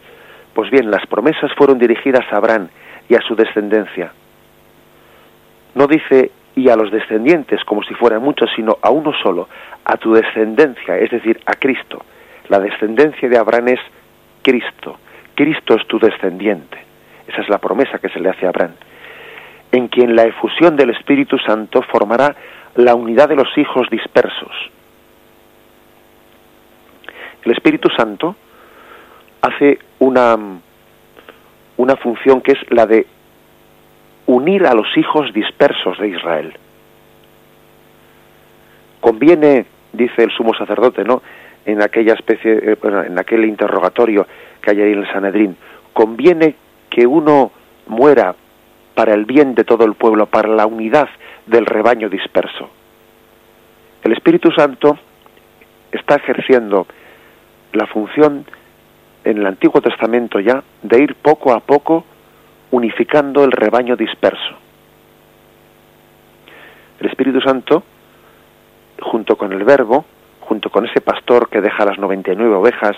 Pues 0.55 0.71
bien, 0.71 0.89
las 0.91 1.05
promesas 1.07 1.53
fueron 1.57 1.79
dirigidas 1.79 2.25
a 2.33 2.37
Abraham 2.37 2.69
y 3.09 3.17
a 3.17 3.21
su 3.21 3.35
descendencia. 3.35 4.13
No 5.75 5.89
dice 5.89 6.31
y 6.55 6.69
a 6.69 6.77
los 6.77 6.93
descendientes 6.93 7.65
como 7.65 7.83
si 7.83 7.95
fueran 7.95 8.23
muchos, 8.23 8.49
sino 8.55 8.79
a 8.81 8.91
uno 8.91 9.13
solo, 9.21 9.49
a 9.85 9.97
tu 9.97 10.15
descendencia, 10.15 10.97
es 10.99 11.11
decir, 11.11 11.41
a 11.45 11.55
Cristo. 11.55 12.05
La 12.49 12.61
descendencia 12.61 13.29
de 13.29 13.37
Abraham 13.37 13.69
es 13.69 13.81
Cristo. 14.43 14.99
Cristo 15.35 15.75
es 15.75 15.85
tu 15.89 15.99
descendiente. 15.99 16.79
Esa 17.27 17.43
es 17.43 17.49
la 17.49 17.59
promesa 17.59 17.99
que 17.99 18.11
se 18.11 18.21
le 18.21 18.29
hace 18.29 18.47
a 18.47 18.51
Abraham. 18.51 18.75
En 19.75 19.89
quien 19.89 20.15
la 20.15 20.23
efusión 20.23 20.77
del 20.77 20.91
Espíritu 20.91 21.37
Santo 21.39 21.83
formará 21.83 22.37
la 22.77 22.95
unidad 22.95 23.29
de 23.29 23.35
los 23.35 23.49
hijos 23.59 23.91
dispersos. 23.91 24.53
El 27.45 27.51
Espíritu 27.51 27.89
Santo 27.89 28.37
hace 29.43 29.81
una, 29.99 30.39
una 31.77 31.97
función 31.97 32.41
que 32.41 32.53
es 32.53 32.59
la 32.71 32.87
de 32.87 33.05
unir 34.27 34.65
a 34.65 34.75
los 34.75 34.87
hijos 34.97 35.35
dispersos 35.35 35.99
de 35.99 36.07
Israel. 36.07 36.57
Conviene, 39.01 39.67
dice 39.93 40.23
el 40.23 40.31
sumo 40.31 40.55
sacerdote, 40.55 41.03
¿no? 41.03 41.21
En 41.67 41.83
aquella 41.83 42.15
especie, 42.15 42.75
eh, 42.75 42.79
en 43.09 43.19
aquel 43.19 43.45
interrogatorio 43.45 44.25
que 44.63 44.71
hay 44.71 44.83
ahí 44.83 44.93
en 44.93 45.01
el 45.01 45.13
Sanedrín, 45.13 45.57
conviene 45.93 46.55
que 46.89 47.09
uno 47.09 47.51
muera 47.89 48.37
para 48.95 49.15
el 49.15 49.25
bien 49.25 49.55
de 49.55 49.65
todo 49.65 49.85
el 49.85 49.95
pueblo, 49.95 50.27
para 50.27 50.49
la 50.49 50.67
unidad 50.67 51.09
del 51.47 51.67
rebaño 51.67 52.09
disperso. 52.09 52.71
El 54.03 54.13
Espíritu 54.13 54.51
Santo 54.53 54.99
está 55.91 56.17
ejerciendo 56.17 56.87
la 57.73 57.87
función 57.87 58.45
en 59.25 59.39
el 59.39 59.47
Antiguo 59.47 59.81
Testamento 59.81 60.39
ya 60.39 60.63
de 60.83 61.03
ir 61.03 61.15
poco 61.17 61.53
a 61.53 61.61
poco 61.61 62.05
unificando 62.71 63.45
el 63.45 63.53
rebaño 63.53 63.97
disperso. 63.97 64.55
El 67.01 67.07
Espíritu 67.09 67.41
Santo, 67.41 67.83
junto 69.01 69.37
con 69.37 69.53
el 69.53 69.65
Verbo, 69.65 70.05
junto 70.41 70.71
con 70.71 70.87
ese 70.87 71.01
pastor 71.01 71.49
que 71.49 71.61
deja 71.61 71.85
las 71.85 71.99
99 71.99 72.55
ovejas 72.55 72.97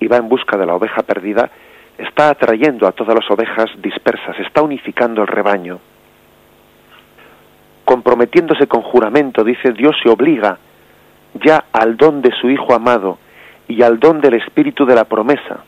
y 0.00 0.06
va 0.06 0.16
en 0.16 0.28
busca 0.28 0.56
de 0.56 0.66
la 0.66 0.74
oveja 0.74 1.02
perdida, 1.02 1.50
está 1.98 2.30
atrayendo 2.30 2.86
a 2.86 2.92
todas 2.92 3.14
las 3.14 3.30
ovejas 3.30 3.70
dispersas, 3.78 4.38
está 4.40 4.62
unificando 4.62 5.22
el 5.22 5.28
rebaño. 5.28 5.78
Comprometiéndose 7.84 8.66
con 8.66 8.82
juramento, 8.82 9.44
dice 9.44 9.72
Dios 9.72 9.96
se 10.02 10.08
obliga 10.08 10.58
ya 11.34 11.64
al 11.72 11.96
don 11.96 12.22
de 12.22 12.30
su 12.40 12.50
Hijo 12.50 12.74
amado 12.74 13.18
y 13.68 13.82
al 13.82 13.98
don 13.98 14.20
del 14.20 14.34
Espíritu 14.34 14.84
de 14.84 14.94
la 14.94 15.04
promesa, 15.04 15.64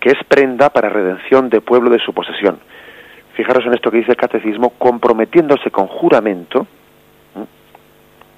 que 0.00 0.10
es 0.10 0.24
prenda 0.28 0.70
para 0.70 0.88
redención 0.88 1.50
de 1.50 1.60
pueblo 1.60 1.90
de 1.90 1.98
su 1.98 2.12
posesión. 2.12 2.58
Fijaros 3.34 3.64
en 3.66 3.74
esto 3.74 3.90
que 3.90 3.98
dice 3.98 4.12
el 4.12 4.16
catecismo, 4.16 4.70
comprometiéndose 4.70 5.70
con 5.70 5.86
juramento, 5.86 6.66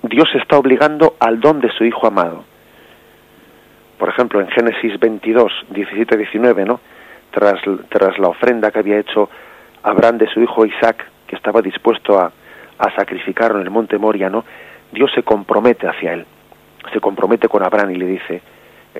Dios 0.02 0.28
está 0.34 0.58
obligando 0.58 1.16
al 1.20 1.40
don 1.40 1.60
de 1.60 1.70
su 1.70 1.84
Hijo 1.84 2.06
amado. 2.06 2.44
Por 4.02 4.08
ejemplo, 4.08 4.40
en 4.40 4.48
Génesis 4.48 4.98
22, 4.98 5.66
17, 5.70 6.16
19, 6.16 6.64
¿no? 6.64 6.80
Tras, 7.30 7.60
tras 7.88 8.18
la 8.18 8.30
ofrenda 8.30 8.72
que 8.72 8.80
había 8.80 8.98
hecho 8.98 9.30
Abraham 9.84 10.18
de 10.18 10.26
su 10.26 10.40
hijo 10.40 10.66
Isaac, 10.66 11.06
que 11.24 11.36
estaba 11.36 11.62
dispuesto 11.62 12.18
a, 12.18 12.32
sacrificarlo 12.96 13.60
en 13.60 13.62
el 13.62 13.70
monte 13.70 13.98
Moria, 13.98 14.28
¿no? 14.28 14.44
Dios 14.90 15.12
se 15.14 15.22
compromete 15.22 15.86
hacia 15.86 16.14
él, 16.14 16.26
se 16.92 16.98
compromete 16.98 17.46
con 17.46 17.62
Abraham 17.62 17.92
y 17.92 17.94
le 17.94 18.06
dice, 18.06 18.42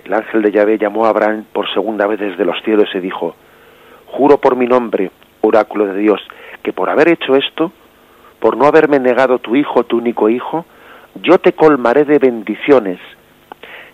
el 0.05 0.15
ángel 0.15 0.41
de 0.41 0.53
Yahvé 0.53 0.79
llamó 0.79 1.07
a 1.07 1.09
Abraham 1.09 1.47
por 1.53 1.69
segunda 1.75 2.07
vez 2.07 2.21
desde 2.21 2.45
los 2.45 2.63
cielos 2.63 2.89
y 2.95 3.01
dijo, 3.01 3.35
juro 4.07 4.39
por 4.39 4.55
mi 4.55 4.67
nombre, 4.67 5.11
oráculo 5.41 5.87
de 5.87 5.99
Dios, 5.99 6.21
que 6.63 6.73
por 6.73 6.89
haber 6.89 7.09
hecho 7.09 7.35
esto, 7.35 7.73
por 8.39 8.57
no 8.57 8.67
haberme 8.67 9.01
negado 9.01 9.41
tu 9.41 9.57
hijo, 9.57 9.83
tu 9.83 9.99
único 9.99 10.29
hijo, 10.29 10.65
yo 11.17 11.39
te 11.39 11.55
colmaré 11.55 12.05
de 12.05 12.21
bendiciones 12.21 13.01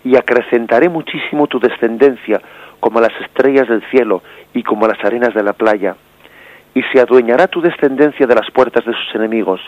y 0.09 0.17
acrecentaré 0.17 0.89
muchísimo 0.89 1.49
tu 1.49 1.61
descendencia 1.61 2.41
como 2.81 2.99
las 2.99 3.13
estrellas 3.21 3.69
del 3.69 3.83
cielo 3.91 4.23
y 4.55 4.63
como 4.63 4.87
las 4.87 4.99
arenas 5.05 5.35
de 5.35 5.43
la 5.43 5.53
playa. 5.53 5.97
Y 6.73 6.83
se 6.85 7.01
adueñará 7.01 7.47
tu 7.49 7.61
descendencia 7.61 8.27
de 8.27 8.35
las 8.35 8.51
puertas 8.51 8.87
de 8.87 8.95
sus 8.95 9.15
enemigos. 9.15 9.61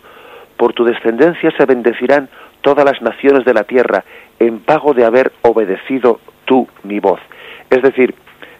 Por 0.56 0.72
tu 0.72 0.84
descendencia 0.84 1.50
se 1.58 1.66
bendecirán 1.66 2.30
todas 2.62 2.86
las 2.86 3.02
naciones 3.02 3.44
de 3.44 3.52
la 3.52 3.64
tierra 3.64 4.02
en 4.38 4.60
pago 4.60 4.94
de 4.94 5.04
haber 5.04 5.30
obedecido 5.42 6.20
tú 6.46 6.66
mi 6.84 7.00
voz. 7.00 7.20
Es 7.68 7.82
decir, 7.82 8.14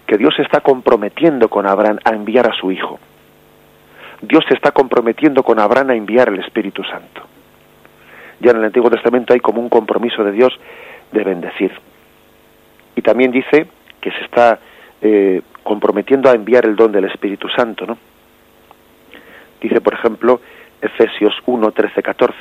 que 0.05 0.17
Dios 0.17 0.35
está 0.37 0.59
comprometiendo 0.59 1.49
con 1.49 1.65
Abraham 1.65 1.97
a 2.03 2.11
enviar 2.11 2.47
a 2.47 2.53
su 2.53 2.71
hijo. 2.71 2.99
Dios 4.21 4.43
se 4.47 4.53
está 4.53 4.71
comprometiendo 4.71 5.41
con 5.41 5.59
Abraham 5.59 5.89
a 5.89 5.95
enviar 5.95 6.29
el 6.29 6.41
Espíritu 6.41 6.83
Santo. 6.83 7.23
Ya 8.39 8.51
en 8.51 8.57
el 8.57 8.65
Antiguo 8.65 8.91
Testamento 8.91 9.33
hay 9.33 9.39
como 9.39 9.61
un 9.61 9.69
compromiso 9.69 10.23
de 10.23 10.31
Dios 10.31 10.53
de 11.11 11.23
bendecir. 11.23 11.71
Y 12.95 13.01
también 13.01 13.31
dice 13.31 13.67
que 13.99 14.11
se 14.11 14.21
está 14.25 14.59
eh, 15.01 15.41
comprometiendo 15.63 16.29
a 16.29 16.33
enviar 16.33 16.65
el 16.65 16.75
don 16.75 16.91
del 16.91 17.05
Espíritu 17.05 17.47
Santo, 17.49 17.85
¿no? 17.85 17.97
Dice, 19.61 19.79
por 19.79 19.93
ejemplo, 19.93 20.41
Efesios 20.81 21.33
1, 21.45 21.71
13, 21.71 22.01
14. 22.01 22.37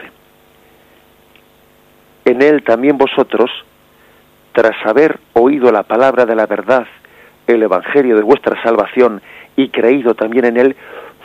En 2.25 2.43
él 2.43 2.62
también 2.62 2.97
vosotros, 2.97 3.51
tras 4.53 4.75
haber 4.87 5.18
oído 5.35 5.71
la 5.71 5.83
palabra 5.83 6.25
de 6.25 6.35
la 6.35 6.47
verdad, 6.47 6.87
el 7.47 7.62
Evangelio 7.62 8.16
de 8.16 8.23
vuestra 8.23 8.61
salvación, 8.62 9.21
y 9.57 9.68
creído 9.68 10.14
también 10.14 10.47
en 10.47 10.57
él, 10.57 10.77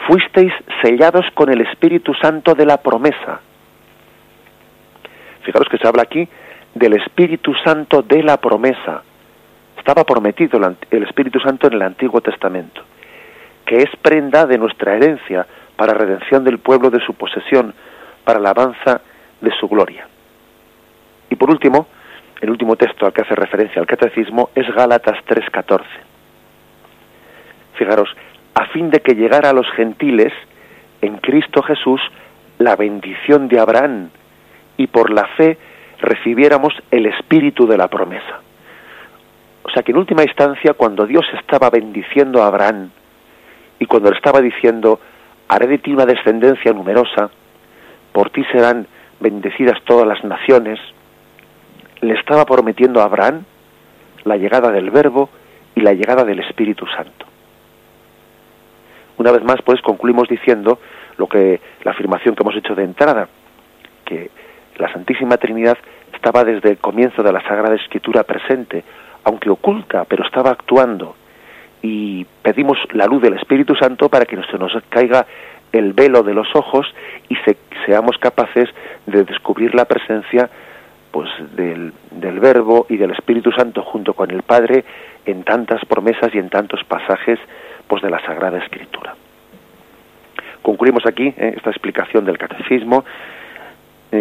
fuisteis 0.07 0.51
sellados 0.81 1.25
con 1.33 1.49
el 1.49 1.61
Espíritu 1.61 2.13
Santo 2.15 2.53
de 2.53 2.65
la 2.65 2.77
promesa. 2.77 3.39
Fijaros 5.43 5.69
que 5.69 5.77
se 5.77 5.87
habla 5.87 6.03
aquí 6.03 6.27
del 6.75 6.93
Espíritu 6.93 7.53
Santo 7.63 8.01
de 8.03 8.21
la 8.21 8.37
promesa. 8.37 9.01
Estaba 9.77 10.03
prometido 10.03 10.59
el 10.91 11.03
Espíritu 11.03 11.39
Santo 11.39 11.67
en 11.67 11.73
el 11.73 11.81
Antiguo 11.81 12.21
Testamento, 12.21 12.81
que 13.65 13.77
es 13.77 13.89
prenda 14.01 14.45
de 14.45 14.57
nuestra 14.57 14.95
herencia 14.95 15.47
para 15.75 15.93
redención 15.93 16.43
del 16.43 16.59
pueblo 16.59 16.89
de 16.89 16.99
su 16.99 17.13
posesión, 17.13 17.73
para 18.23 18.39
la 18.39 18.49
alabanza 18.49 19.01
de 19.41 19.51
su 19.59 19.67
gloria. 19.67 20.07
Y 21.29 21.35
por 21.35 21.49
último, 21.49 21.87
el 22.41 22.49
último 22.49 22.75
texto 22.75 23.05
al 23.05 23.13
que 23.13 23.21
hace 23.21 23.35
referencia 23.35 23.79
al 23.79 23.87
catecismo 23.87 24.49
es 24.53 24.67
Gálatas 24.73 25.17
3:14. 25.25 25.83
Fijaros, 27.75 28.09
a 28.53 28.65
fin 28.67 28.89
de 28.89 28.99
que 28.99 29.15
llegara 29.15 29.49
a 29.49 29.53
los 29.53 29.69
gentiles 29.71 30.33
en 31.01 31.17
Cristo 31.17 31.61
Jesús 31.61 32.01
la 32.57 32.75
bendición 32.75 33.47
de 33.47 33.59
Abraham 33.59 34.09
y 34.77 34.87
por 34.87 35.09
la 35.11 35.27
fe 35.37 35.57
recibiéramos 36.05 36.73
el 36.91 37.07
espíritu 37.07 37.67
de 37.67 37.77
la 37.77 37.87
promesa. 37.87 38.41
O 39.63 39.69
sea 39.71 39.83
que 39.83 39.91
en 39.91 39.97
última 39.97 40.23
instancia, 40.23 40.73
cuando 40.73 41.05
Dios 41.05 41.25
estaba 41.39 41.69
bendiciendo 41.69 42.43
a 42.43 42.47
Abraham 42.47 42.91
y 43.79 43.85
cuando 43.85 44.09
le 44.09 44.15
estaba 44.15 44.39
diciendo, 44.41 44.99
haré 45.47 45.67
de 45.67 45.79
ti 45.79 45.91
una 45.91 46.05
descendencia 46.05 46.71
numerosa, 46.71 47.29
por 48.11 48.29
ti 48.29 48.43
serán 48.51 48.87
bendecidas 49.19 49.81
todas 49.83 50.07
las 50.07 50.23
naciones, 50.23 50.79
le 52.01 52.13
estaba 52.13 52.45
prometiendo 52.45 53.01
a 53.01 53.05
Abraham 53.05 53.43
la 54.23 54.37
llegada 54.37 54.71
del 54.71 54.91
Verbo 54.91 55.29
y 55.73 55.81
la 55.81 55.93
llegada 55.93 56.23
del 56.23 56.39
Espíritu 56.39 56.85
Santo. 56.87 57.25
Una 59.17 59.31
vez 59.31 59.43
más, 59.43 59.61
pues 59.63 59.81
concluimos 59.81 60.27
diciendo 60.27 60.79
lo 61.17 61.27
que 61.27 61.59
la 61.83 61.91
afirmación 61.91 62.35
que 62.35 62.43
hemos 62.43 62.55
hecho 62.55 62.75
de 62.75 62.83
entrada, 62.83 63.27
que 64.03 64.29
la 64.77 64.91
Santísima 64.91 65.37
Trinidad 65.37 65.77
estaba 66.13 66.43
desde 66.43 66.71
el 66.71 66.77
comienzo 66.77 67.23
de 67.23 67.31
la 67.31 67.41
Sagrada 67.41 67.75
Escritura 67.75 68.23
presente, 68.23 68.83
aunque 69.23 69.49
oculta, 69.49 70.05
pero 70.05 70.25
estaba 70.25 70.51
actuando. 70.51 71.15
Y 71.81 72.25
pedimos 72.41 72.77
la 72.93 73.05
luz 73.05 73.21
del 73.21 73.35
Espíritu 73.35 73.75
Santo 73.75 74.09
para 74.09 74.25
que 74.25 74.41
se 74.49 74.57
nos 74.57 74.73
caiga 74.89 75.25
el 75.71 75.93
velo 75.93 76.23
de 76.23 76.33
los 76.33 76.47
ojos 76.55 76.87
y 77.29 77.37
seamos 77.85 78.17
capaces 78.17 78.69
de 79.05 79.23
descubrir 79.23 79.75
la 79.75 79.85
presencia 79.85 80.49
pues 81.11 81.29
del, 81.55 81.93
del 82.11 82.39
Verbo 82.39 82.87
y 82.89 82.97
del 82.97 83.11
Espíritu 83.11 83.51
Santo 83.51 83.83
junto 83.83 84.13
con 84.13 84.31
el 84.31 84.41
Padre 84.41 84.83
en 85.25 85.43
tantas 85.43 85.83
promesas 85.85 86.33
y 86.33 86.39
en 86.39 86.49
tantos 86.49 86.83
pasajes 86.83 87.39
pues 87.87 88.01
de 88.01 88.09
la 88.09 88.19
Sagrada 88.25 88.57
Escritura. 88.57 89.15
Concluimos 90.61 91.05
aquí 91.05 91.27
eh, 91.37 91.53
esta 91.55 91.69
explicación 91.69 92.25
del 92.25 92.37
catecismo 92.37 93.05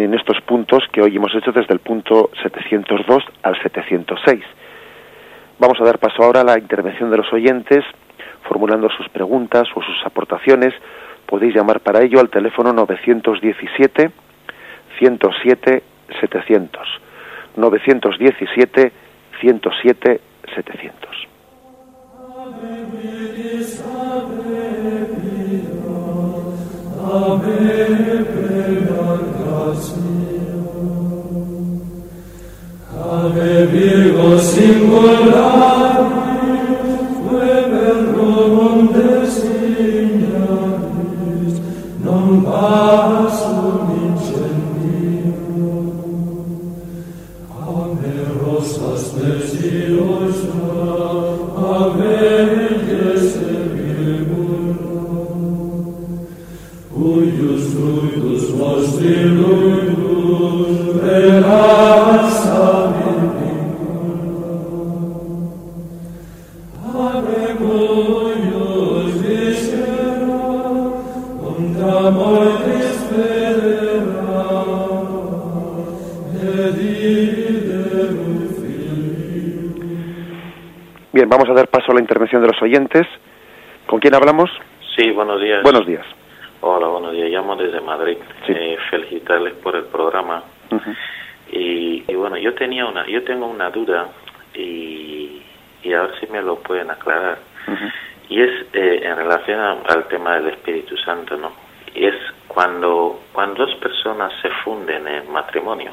en 0.03 0.13
estos 0.13 0.41
puntos 0.41 0.83
que 0.91 1.01
hoy 1.01 1.15
hemos 1.15 1.33
hecho 1.35 1.51
desde 1.51 1.73
el 1.73 1.79
punto 1.79 2.29
702 2.43 3.23
al 3.43 3.61
706. 3.61 4.43
Vamos 5.57 5.79
a 5.79 5.85
dar 5.85 5.99
paso 5.99 6.23
ahora 6.23 6.41
a 6.41 6.43
la 6.43 6.59
intervención 6.59 7.09
de 7.09 7.17
los 7.17 7.31
oyentes, 7.31 7.83
formulando 8.43 8.89
sus 8.89 9.07
preguntas 9.09 9.67
o 9.75 9.81
sus 9.81 10.05
aportaciones. 10.05 10.73
Podéis 11.25 11.55
llamar 11.55 11.79
para 11.79 12.01
ello 12.01 12.19
al 12.19 12.29
teléfono 12.29 12.73
917 12.73 14.11
107 14.99 15.83
700. 16.19 16.87
917 17.55 18.91
107 19.39 20.21
700. 20.55 21.27
Ave 27.07 28.84
Ave 33.11 33.65
Virgo 33.71 34.37
singulare, 34.37 36.34
Bien, 81.25 81.39
vamos 81.39 81.49
a 81.49 81.53
dar 81.53 81.67
paso 81.69 81.91
a 81.91 81.95
la 81.95 82.01
intervención 82.01 82.39
de 82.43 82.49
los 82.49 82.61
oyentes. 82.61 83.07
¿Con 83.87 83.99
quién 83.99 84.13
hablamos? 84.13 84.47
Sí, 84.95 85.09
buenos 85.09 85.41
días. 85.41 85.63
Buenos 85.63 85.87
días. 85.87 86.05
Hola, 86.61 86.85
buenos 86.85 87.13
días. 87.13 87.31
Llamo 87.31 87.55
desde 87.55 87.81
Madrid. 87.81 88.17
Sí. 88.45 88.53
Eh, 88.55 88.77
felicitarles 88.91 89.53
por 89.55 89.75
el 89.75 89.85
programa. 89.85 90.43
Y, 91.51 92.03
y 92.07 92.13
bueno, 92.13 92.37
yo 92.37 92.53
tenía 92.53 92.85
una, 92.85 93.07
yo 93.07 93.23
tengo 93.23 93.47
una 93.47 93.71
duda 93.71 94.05
y, 94.53 95.41
y 95.81 95.93
a 95.93 96.01
ver 96.03 96.11
si 96.19 96.27
me 96.27 96.43
lo 96.43 96.57
pueden 96.59 96.91
aclarar. 96.91 97.39
Y 98.29 98.41
es 98.41 98.51
eh, 98.73 98.99
en 99.03 99.15
relación 99.15 99.59
a- 99.59 99.77
al 99.87 100.07
tema 100.07 100.35
del 100.35 100.49
Espíritu 100.49 100.95
Santo, 100.97 101.37
¿no? 101.37 101.53
Y 101.95 102.05
es 102.05 102.15
cuando, 102.47 103.21
cuando 103.33 103.65
dos 103.65 103.73
personas 103.77 104.31
se 104.43 104.49
funden 104.63 105.07
en 105.07 105.31
matrimonio 105.31 105.91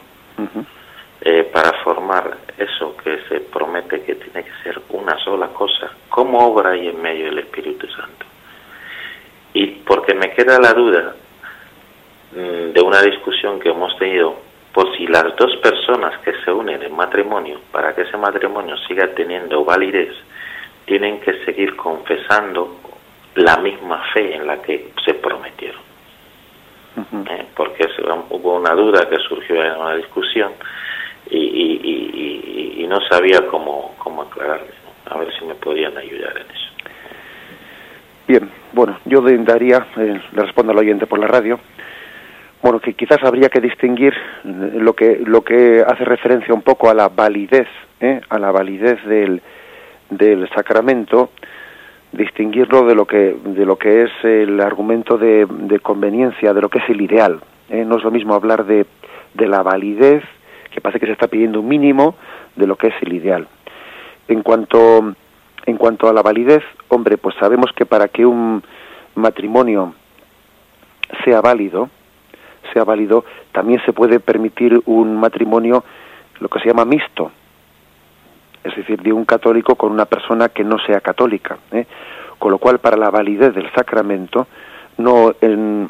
eh, 1.23 1.45
para 1.51 1.73
formar 1.85 2.37
eso 2.59 2.97
que 3.03 3.19
se 3.29 3.41
promete 3.41 4.03
que 4.03 4.15
tiene 4.17 4.45
que 4.45 4.53
ser 4.63 4.81
una 4.91 5.17
sola 5.25 5.49
cosa, 5.49 5.91
¿cómo 6.09 6.39
obra 6.47 6.71
ahí 6.71 6.89
en 6.89 7.01
medio 7.01 7.29
el 7.29 7.39
Espíritu 7.39 7.87
Santo? 7.89 8.27
Y 9.55 9.67
porque 9.87 10.15
me 10.15 10.31
queda 10.33 10.59
la 10.59 10.73
duda 10.73 11.15
mm, 12.33 12.73
de 12.73 12.81
una 12.81 13.03
discusión 13.03 13.59
que 13.61 13.71
hemos 13.71 13.97
tenido 13.99 14.37
por 14.73 14.97
si 14.97 15.07
las 15.07 15.37
dos 15.37 15.55
personas 15.57 16.19
que 16.21 16.33
se 16.45 16.51
unen 16.51 16.83
en 16.83 16.95
matrimonio, 16.97 17.61
para 17.71 17.95
que 17.95 18.03
ese 18.03 18.17
matrimonio 18.17 18.77
siga 18.89 19.09
teniendo 19.09 19.65
validez, 19.65 20.15
tienen 20.87 21.21
que 21.21 21.45
seguir 21.45 21.77
confesando 21.77 22.79
la 23.35 23.59
misma 23.59 24.03
fe 24.15 24.35
en 24.35 24.47
la 24.47 24.61
que 24.63 24.93
se 25.05 25.15
prometieron. 25.15 25.81
¿eh? 27.31 27.47
Porque 27.55 27.87
hubo 28.31 28.57
una 28.57 28.75
duda 28.75 29.09
que 29.09 29.17
surgió 29.19 29.63
en 29.63 29.73
una 29.79 29.95
discusión 29.97 30.53
y, 31.31 31.39
y- 31.39 31.81
y- 31.83 32.02
y- 32.83 32.87
no 32.87 33.01
sabía 33.11 33.47
cómo, 33.49 33.95
cómo 33.99 34.23
aclararle. 34.23 34.71
A 35.11 35.19
ver 35.19 35.29
si 35.39 35.45
me 35.45 35.55
podían 35.55 35.97
ayudar 35.97 36.37
en 36.37 36.43
eso. 36.51 36.69
Bien, 38.29 38.51
bueno, 38.73 38.99
yo 39.05 39.21
daría, 39.21 39.87
eh, 39.97 40.21
le 40.33 40.43
respondo 40.43 40.73
al 40.73 40.79
oyente 40.79 41.07
por 41.07 41.19
la 41.19 41.27
radio, 41.27 41.59
bueno, 42.63 42.79
que 42.79 42.95
quizás 42.95 43.19
habría 43.25 43.49
que 43.49 43.61
distinguir 43.61 44.15
eh, 44.15 44.73
lo 44.75 44.95
que 44.95 45.21
lo 45.27 45.43
que 45.43 45.85
hace 45.87 46.05
referencia 46.05 46.55
un 46.55 46.63
poco 46.63 46.89
a 46.89 46.95
la 46.95 47.09
validez, 47.09 47.67
¿eh? 48.01 48.21
a 48.29 48.39
la 48.39 48.53
validez 48.53 49.05
del, 49.05 49.43
del 50.11 50.49
sacramento, 50.51 51.31
distinguirlo 52.13 52.85
de 52.87 52.95
lo 52.95 53.05
que 53.07 53.37
de 53.45 53.67
lo 53.67 53.77
que 53.77 54.05
es 54.05 54.11
el 54.23 54.61
argumento 54.61 55.19
de, 55.19 55.47
de 55.49 55.81
conveniencia, 55.81 56.55
de 56.55 56.61
lo 56.61 56.69
que 56.69 56.79
es 56.79 56.89
el 56.89 57.01
ideal. 57.01 57.41
¿eh? 57.69 57.85
No 57.85 57.97
es 57.97 58.05
lo 58.05 58.13
mismo 58.13 58.35
hablar 58.35 58.65
de, 58.65 58.87
de 59.35 59.47
la 59.49 59.63
validez, 59.63 60.23
que 60.73 60.81
parece 60.81 61.01
que 61.01 61.07
se 61.07 61.13
está 61.13 61.29
pidiendo 61.29 61.61
un 61.61 61.69
mínimo, 61.69 62.15
de 62.57 62.67
lo 62.67 62.77
que 62.77 62.89
es 62.89 62.95
el 63.03 63.13
ideal. 63.13 63.47
En 64.29 64.43
cuanto 64.43 65.15
en 65.65 65.77
cuanto 65.77 66.09
a 66.09 66.13
la 66.13 66.23
validez, 66.23 66.63
hombre, 66.89 67.19
pues 67.19 67.37
sabemos 67.37 67.71
que 67.73 67.87
para 67.87 68.09
que 68.09 68.27
un 68.27 68.63
matrimonio 69.15 69.95
sea 71.25 71.41
válido, 71.41 71.89
sea 72.73 72.85
válido, 72.85 73.25
también 73.53 73.81
se 73.85 73.93
puede 73.93 74.19
permitir 74.19 74.81
un 74.87 75.17
matrimonio 75.17 75.85
lo 76.41 76.49
que 76.49 76.59
se 76.61 76.69
llama 76.69 76.85
mixto, 76.85 77.31
es 78.65 78.75
decir, 78.75 79.01
de 79.03 79.13
un 79.13 79.25
católico 79.25 79.77
con 79.77 79.93
una 79.93 80.07
persona 80.07 80.49
que 80.49 80.65
no 80.65 80.79
sea 80.79 81.01
católica, 81.01 81.59
¿eh? 81.71 81.87
con 82.39 82.51
lo 82.51 82.59
cual 82.59 82.81
para 82.81 82.97
la 82.97 83.11
validez 83.11 83.55
del 83.55 83.71
sacramento 83.73 84.49
no, 84.99 85.35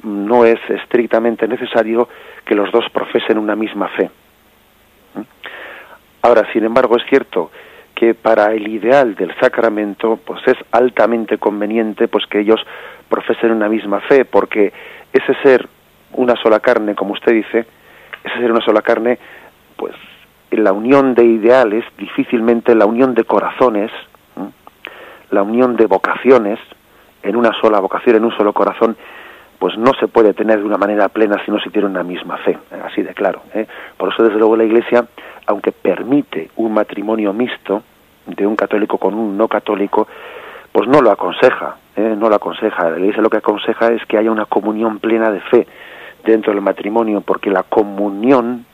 no 0.02 0.44
es 0.44 0.58
estrictamente 0.68 1.48
necesario 1.48 2.08
que 2.44 2.54
los 2.54 2.70
dos 2.72 2.84
profesen 2.92 3.38
una 3.38 3.56
misma 3.56 3.88
fe. 3.88 4.10
¿Eh? 5.16 5.24
Ahora, 6.22 6.46
sin 6.52 6.64
embargo, 6.64 6.96
es 6.96 7.02
cierto 7.08 7.50
que 8.02 8.14
para 8.14 8.52
el 8.52 8.66
ideal 8.68 9.14
del 9.14 9.32
sacramento 9.38 10.18
pues 10.24 10.40
es 10.46 10.56
altamente 10.72 11.38
conveniente 11.38 12.08
pues 12.08 12.26
que 12.26 12.40
ellos 12.40 12.60
profesen 13.08 13.52
una 13.52 13.68
misma 13.68 14.00
fe 14.00 14.24
porque 14.24 14.72
ese 15.12 15.34
ser 15.42 15.68
una 16.14 16.34
sola 16.36 16.58
carne 16.58 16.96
como 16.96 17.12
usted 17.12 17.32
dice 17.32 17.64
ese 18.24 18.38
ser 18.38 18.50
una 18.50 18.64
sola 18.64 18.82
carne 18.82 19.18
pues 19.76 19.94
la 20.50 20.72
unión 20.72 21.14
de 21.14 21.24
ideales 21.24 21.84
difícilmente 21.96 22.74
la 22.74 22.86
unión 22.86 23.14
de 23.14 23.22
corazones 23.22 23.90
la 25.30 25.42
unión 25.42 25.76
de 25.76 25.86
vocaciones 25.86 26.58
en 27.22 27.36
una 27.36 27.52
sola 27.60 27.78
vocación 27.78 28.16
en 28.16 28.24
un 28.24 28.36
solo 28.36 28.52
corazón 28.52 28.96
pues 29.62 29.78
no 29.78 29.92
se 30.00 30.08
puede 30.08 30.34
tener 30.34 30.58
de 30.58 30.64
una 30.64 30.76
manera 30.76 31.08
plena 31.08 31.40
si 31.44 31.52
no 31.52 31.60
se 31.60 31.70
tiene 31.70 31.86
una 31.86 32.02
misma 32.02 32.36
fe, 32.38 32.58
así 32.84 33.00
de 33.00 33.14
claro. 33.14 33.42
¿eh? 33.54 33.64
Por 33.96 34.12
eso, 34.12 34.24
desde 34.24 34.36
luego, 34.36 34.56
la 34.56 34.64
Iglesia, 34.64 35.06
aunque 35.46 35.70
permite 35.70 36.50
un 36.56 36.74
matrimonio 36.74 37.32
mixto 37.32 37.84
de 38.26 38.44
un 38.44 38.56
católico 38.56 38.98
con 38.98 39.14
un 39.14 39.38
no 39.38 39.46
católico, 39.46 40.08
pues 40.72 40.88
no 40.88 41.00
lo 41.00 41.12
aconseja, 41.12 41.76
¿eh? 41.94 42.16
no 42.18 42.28
lo 42.28 42.34
aconseja. 42.34 42.90
La 42.90 42.98
Iglesia 42.98 43.22
lo 43.22 43.30
que 43.30 43.36
aconseja 43.36 43.92
es 43.92 44.04
que 44.06 44.18
haya 44.18 44.32
una 44.32 44.46
comunión 44.46 44.98
plena 44.98 45.30
de 45.30 45.38
fe 45.42 45.64
dentro 46.24 46.52
del 46.52 46.60
matrimonio, 46.60 47.20
porque 47.20 47.48
la 47.48 47.62
comunión, 47.62 48.66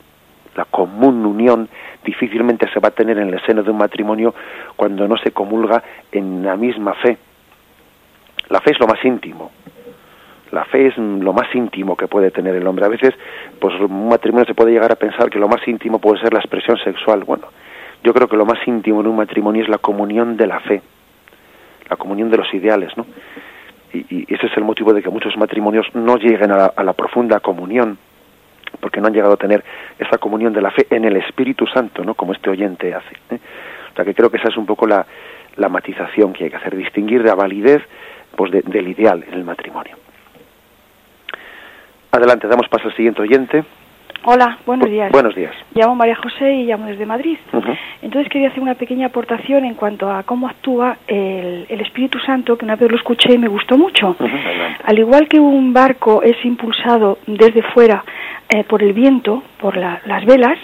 la 0.55 0.65
común 0.65 1.23
unión, 1.23 1.69
difícilmente 2.03 2.67
se 2.73 2.79
va 2.79 2.87
a 2.87 2.93
tener 2.93 3.19
en 3.19 3.29
el 3.29 3.39
seno 3.45 3.61
de 3.61 3.69
un 3.69 3.77
matrimonio 3.77 4.33
cuando 4.75 5.07
no 5.07 5.17
se 5.17 5.29
comulga 5.33 5.83
en 6.11 6.43
la 6.43 6.55
misma 6.55 6.95
fe. 6.95 7.15
La 8.49 8.59
fe 8.61 8.71
es 8.71 8.79
lo 8.79 8.87
más 8.87 9.05
íntimo, 9.05 9.51
la 10.51 10.65
fe 10.65 10.87
es 10.87 10.97
lo 10.97 11.33
más 11.33 11.53
íntimo 11.53 11.95
que 11.95 12.07
puede 12.07 12.31
tener 12.31 12.55
el 12.55 12.65
hombre. 12.67 12.85
A 12.85 12.89
veces, 12.89 13.13
pues 13.59 13.73
un 13.79 14.09
matrimonio 14.09 14.45
se 14.45 14.53
puede 14.55 14.71
llegar 14.71 14.91
a 14.91 14.95
pensar 14.95 15.29
que 15.29 15.39
lo 15.39 15.47
más 15.47 15.65
íntimo 15.67 15.99
puede 15.99 16.19
ser 16.21 16.33
la 16.33 16.39
expresión 16.39 16.77
sexual. 16.83 17.23
Bueno, 17.23 17.47
yo 18.03 18.13
creo 18.13 18.27
que 18.27 18.37
lo 18.37 18.45
más 18.45 18.59
íntimo 18.67 19.01
en 19.01 19.07
un 19.07 19.15
matrimonio 19.17 19.63
es 19.63 19.69
la 19.69 19.77
comunión 19.77 20.37
de 20.37 20.47
la 20.47 20.59
fe, 20.61 20.81
la 21.89 21.95
comunión 21.97 22.29
de 22.31 22.37
los 22.37 22.53
ideales, 22.53 22.95
¿no? 22.97 23.05
y, 23.93 24.05
y 24.09 24.33
ese 24.33 24.47
es 24.47 24.57
el 24.57 24.63
motivo 24.63 24.93
de 24.93 25.01
que 25.01 25.09
muchos 25.09 25.35
matrimonios 25.37 25.87
no 25.95 26.15
lleguen 26.17 26.51
a 26.51 26.57
la, 26.57 26.73
a 26.75 26.83
la 26.83 26.93
profunda 26.93 27.39
comunión, 27.39 27.97
porque 28.79 29.01
no 29.01 29.07
han 29.07 29.13
llegado 29.13 29.33
a 29.33 29.37
tener 29.37 29.63
esa 29.97 30.17
comunión 30.19 30.53
de 30.53 30.61
la 30.61 30.69
fe 30.71 30.85
en 30.91 31.03
el 31.05 31.17
Espíritu 31.17 31.65
Santo, 31.67 32.03
¿no? 32.05 32.13
Como 32.13 32.33
este 32.33 32.49
oyente 32.51 32.93
hace. 32.93 33.15
¿eh? 33.31 33.39
O 33.91 33.95
sea 33.95 34.05
que 34.05 34.13
creo 34.13 34.29
que 34.29 34.37
esa 34.37 34.49
es 34.49 34.57
un 34.57 34.65
poco 34.67 34.85
la, 34.87 35.05
la 35.57 35.69
matización 35.69 36.33
que 36.33 36.43
hay 36.45 36.49
que 36.51 36.55
hacer, 36.57 36.75
distinguir 36.75 37.23
la 37.23 37.33
validez 37.35 37.81
pues 38.35 38.51
de- 38.51 38.61
del 38.61 38.87
ideal 38.87 39.23
en 39.27 39.33
el 39.33 39.43
matrimonio. 39.43 39.95
Adelante, 42.11 42.47
damos 42.47 42.67
paso 42.69 42.87
al 42.87 42.95
siguiente 42.95 43.21
oyente. 43.21 43.63
Hola, 44.25 44.57
buenos 44.65 44.89
días. 44.89 45.11
Buenos 45.13 45.33
días. 45.33 45.53
Llamo 45.73 45.95
María 45.95 46.15
José 46.15 46.51
y 46.53 46.65
llamo 46.65 46.87
desde 46.87 47.05
Madrid. 47.05 47.37
Ujú. 47.53 47.71
Entonces 48.01 48.29
quería 48.29 48.49
hacer 48.49 48.61
una 48.61 48.75
pequeña 48.75 49.07
aportación 49.07 49.63
en 49.63 49.75
cuanto 49.75 50.11
a 50.11 50.23
cómo 50.23 50.47
actúa 50.49 50.97
el, 51.07 51.65
el 51.69 51.81
Espíritu 51.81 52.19
Santo, 52.19 52.57
que 52.57 52.65
una 52.65 52.75
vez 52.75 52.91
lo 52.91 52.97
escuché 52.97 53.33
y 53.33 53.37
me 53.37 53.47
gustó 53.47 53.77
mucho. 53.77 54.09
Ujú, 54.19 54.25
adelante. 54.25 54.81
Al 54.83 54.99
igual 54.99 55.27
que 55.29 55.39
un 55.39 55.71
barco 55.71 56.21
es 56.21 56.35
impulsado 56.43 57.19
desde 57.27 57.61
fuera 57.61 58.03
eh, 58.49 58.65
por 58.65 58.83
el 58.83 58.91
viento, 58.91 59.41
por 59.59 59.77
la- 59.77 60.01
las 60.05 60.25
velas, 60.25 60.57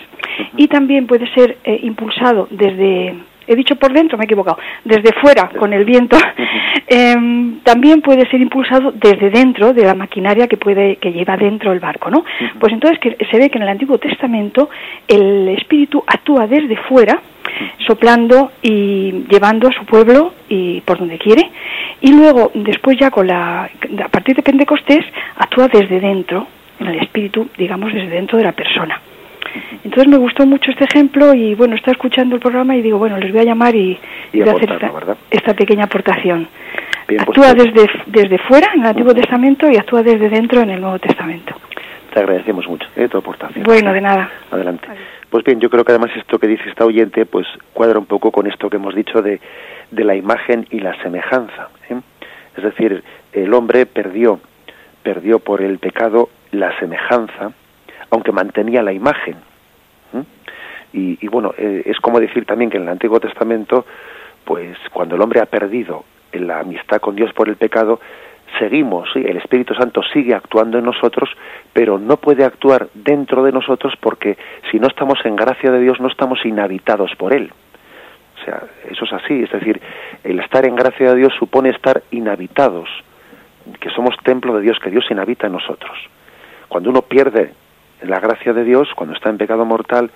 y 0.57 0.67
también 0.67 1.07
puede 1.07 1.27
ser 1.33 1.57
eh, 1.63 1.79
impulsado 1.83 2.47
desde, 2.51 3.15
he 3.47 3.55
dicho 3.55 3.75
por 3.75 3.93
dentro, 3.93 4.17
me 4.17 4.23
he 4.23 4.25
equivocado, 4.25 4.57
desde 4.83 5.13
fuera 5.13 5.49
con 5.49 5.73
el 5.73 5.85
viento, 5.85 6.17
em, 6.87 7.59
también 7.59 8.01
puede 8.01 8.29
ser 8.29 8.41
impulsado 8.41 8.91
desde 8.91 9.29
dentro 9.29 9.73
de 9.73 9.83
la 9.83 9.93
maquinaria 9.93 10.47
que 10.47 10.57
puede 10.57 10.97
que 10.97 11.11
lleva 11.11 11.37
dentro 11.37 11.71
el 11.71 11.79
barco, 11.79 12.09
¿no? 12.09 12.23
Pues 12.59 12.73
entonces 12.73 12.99
que 12.99 13.17
se 13.29 13.37
ve 13.37 13.49
que 13.49 13.57
en 13.57 13.63
el 13.63 13.69
Antiguo 13.69 13.97
Testamento 13.97 14.69
el 15.07 15.49
Espíritu 15.49 16.03
actúa 16.05 16.47
desde 16.47 16.75
fuera, 16.77 17.21
soplando 17.85 18.51
y 18.61 19.25
llevando 19.29 19.67
a 19.67 19.71
su 19.71 19.85
pueblo 19.85 20.33
y 20.49 20.81
por 20.81 20.97
donde 20.97 21.17
quiere, 21.17 21.49
y 22.01 22.11
luego 22.11 22.51
después 22.53 22.97
ya 22.99 23.11
con 23.11 23.27
la 23.27 23.69
a 24.03 24.09
partir 24.09 24.35
de 24.35 24.43
Pentecostés 24.43 25.05
actúa 25.37 25.67
desde 25.67 25.99
dentro, 25.99 26.47
en 26.79 26.87
el 26.87 26.99
Espíritu, 26.99 27.47
digamos 27.57 27.93
desde 27.93 28.09
dentro 28.09 28.37
de 28.37 28.43
la 28.43 28.51
persona. 28.51 28.99
Entonces 29.83 30.07
me 30.07 30.17
gustó 30.17 30.45
mucho 30.45 30.71
este 30.71 30.85
ejemplo 30.85 31.33
y 31.33 31.55
bueno, 31.55 31.75
estaba 31.75 31.93
escuchando 31.93 32.35
el 32.35 32.41
programa 32.41 32.75
y 32.75 32.81
digo, 32.81 32.97
bueno, 32.97 33.17
les 33.17 33.31
voy 33.31 33.41
a 33.41 33.45
llamar 33.45 33.75
y, 33.75 33.97
Y 34.33 34.39
voy 34.39 34.49
a 34.49 34.53
hacer 34.53 34.69
esta, 35.31 35.53
pequeña 35.53 35.85
aportación. 35.85 36.47
Bien, 37.07 37.23
pues, 37.25 37.37
actúa 37.37 37.55
pues, 37.55 37.73
desde, 37.73 37.89
desde 38.07 38.37
fuera 38.39 38.71
en 38.73 38.81
el 38.81 38.87
Antiguo 38.87 39.13
Testamento 39.13 39.69
y 39.69 39.77
actúa 39.77 40.03
desde 40.03 40.29
dentro 40.29 40.61
en 40.61 40.71
el 40.71 40.81
Nuevo 40.81 40.99
Testamento. 40.99 41.55
Te 42.13 42.19
agradecemos 42.19 42.67
mucho 42.67 42.87
eh, 42.95 43.07
tu 43.07 43.17
aportación. 43.17 43.63
Bueno, 43.63 43.93
de 43.93 44.01
nada. 44.01 44.29
Adelante. 44.51 44.87
Adiós. 44.89 45.03
Pues 45.29 45.43
bien, 45.43 45.59
yo 45.59 45.69
creo 45.69 45.83
que 45.83 45.91
además 45.91 46.11
esto 46.15 46.39
que 46.39 46.47
dice 46.47 46.69
esta 46.69 46.85
oyente, 46.85 47.25
pues 47.25 47.45
cuadra 47.73 47.99
un 47.99 48.05
poco 48.05 48.31
con 48.31 48.47
esto 48.47 48.69
que 48.69 48.77
hemos 48.77 48.95
dicho 48.95 49.21
de, 49.21 49.41
de 49.91 50.03
la 50.03 50.15
imagen 50.15 50.65
y 50.71 50.79
la 50.79 50.95
semejanza. 51.01 51.69
¿eh? 51.89 51.99
Es 52.55 52.63
decir, 52.63 53.03
el 53.33 53.53
hombre 53.53 53.85
perdió, 53.85 54.39
perdió 55.03 55.39
por 55.39 55.61
el 55.61 55.79
pecado 55.79 56.29
la 56.51 56.77
semejanza, 56.79 57.51
aunque 58.15 58.31
mantenía 58.31 58.81
la 58.81 58.93
imagen. 58.93 59.35
Y, 60.93 61.17
y 61.19 61.27
bueno, 61.27 61.53
eh, 61.57 61.83
es 61.85 61.99
como 61.99 62.21
decir 62.21 62.45
también 62.45 62.69
que 62.69 62.77
en 62.77 62.83
el 62.83 62.89
Antiguo 62.89 63.19
Testamento, 63.19 63.85
pues 64.45 64.77
cuando 64.93 65.15
el 65.15 65.21
hombre 65.21 65.41
ha 65.41 65.45
perdido 65.45 66.05
la 66.31 66.59
amistad 66.59 67.01
con 67.01 67.15
Dios 67.15 67.33
por 67.33 67.49
el 67.49 67.57
pecado, 67.57 67.99
seguimos, 68.57 69.09
¿sí? 69.13 69.19
el 69.19 69.35
Espíritu 69.37 69.73
Santo 69.73 70.01
sigue 70.13 70.33
actuando 70.33 70.77
en 70.77 70.85
nosotros, 70.85 71.29
pero 71.73 71.97
no 71.97 72.15
puede 72.17 72.45
actuar 72.45 72.87
dentro 72.93 73.43
de 73.43 73.51
nosotros 73.51 73.93
porque 73.99 74.37
si 74.71 74.79
no 74.79 74.87
estamos 74.87 75.19
en 75.25 75.35
gracia 75.35 75.69
de 75.71 75.81
Dios 75.81 75.99
no 75.99 76.07
estamos 76.07 76.45
inhabitados 76.45 77.11
por 77.17 77.33
Él. 77.33 77.51
O 78.39 78.45
sea, 78.45 78.63
eso 78.89 79.03
es 79.03 79.13
así, 79.13 79.43
es 79.43 79.51
decir, 79.51 79.81
el 80.23 80.39
estar 80.39 80.65
en 80.65 80.75
gracia 80.75 81.09
de 81.09 81.17
Dios 81.17 81.33
supone 81.37 81.69
estar 81.69 82.03
inhabitados, 82.11 82.87
que 83.81 83.89
somos 83.89 84.15
templo 84.23 84.55
de 84.55 84.61
Dios, 84.61 84.77
que 84.79 84.91
Dios 84.91 85.05
inhabita 85.09 85.47
en 85.47 85.53
nosotros. 85.53 85.97
Cuando 86.69 86.89
uno 86.89 87.01
pierde 87.01 87.51
la 88.01 88.19
gracia 88.19 88.53
de 88.53 88.63
Dios, 88.63 88.89
cuando 88.95 89.15
está 89.15 89.29
en 89.29 89.37
pecado 89.37 89.65
mortal, 89.65 90.11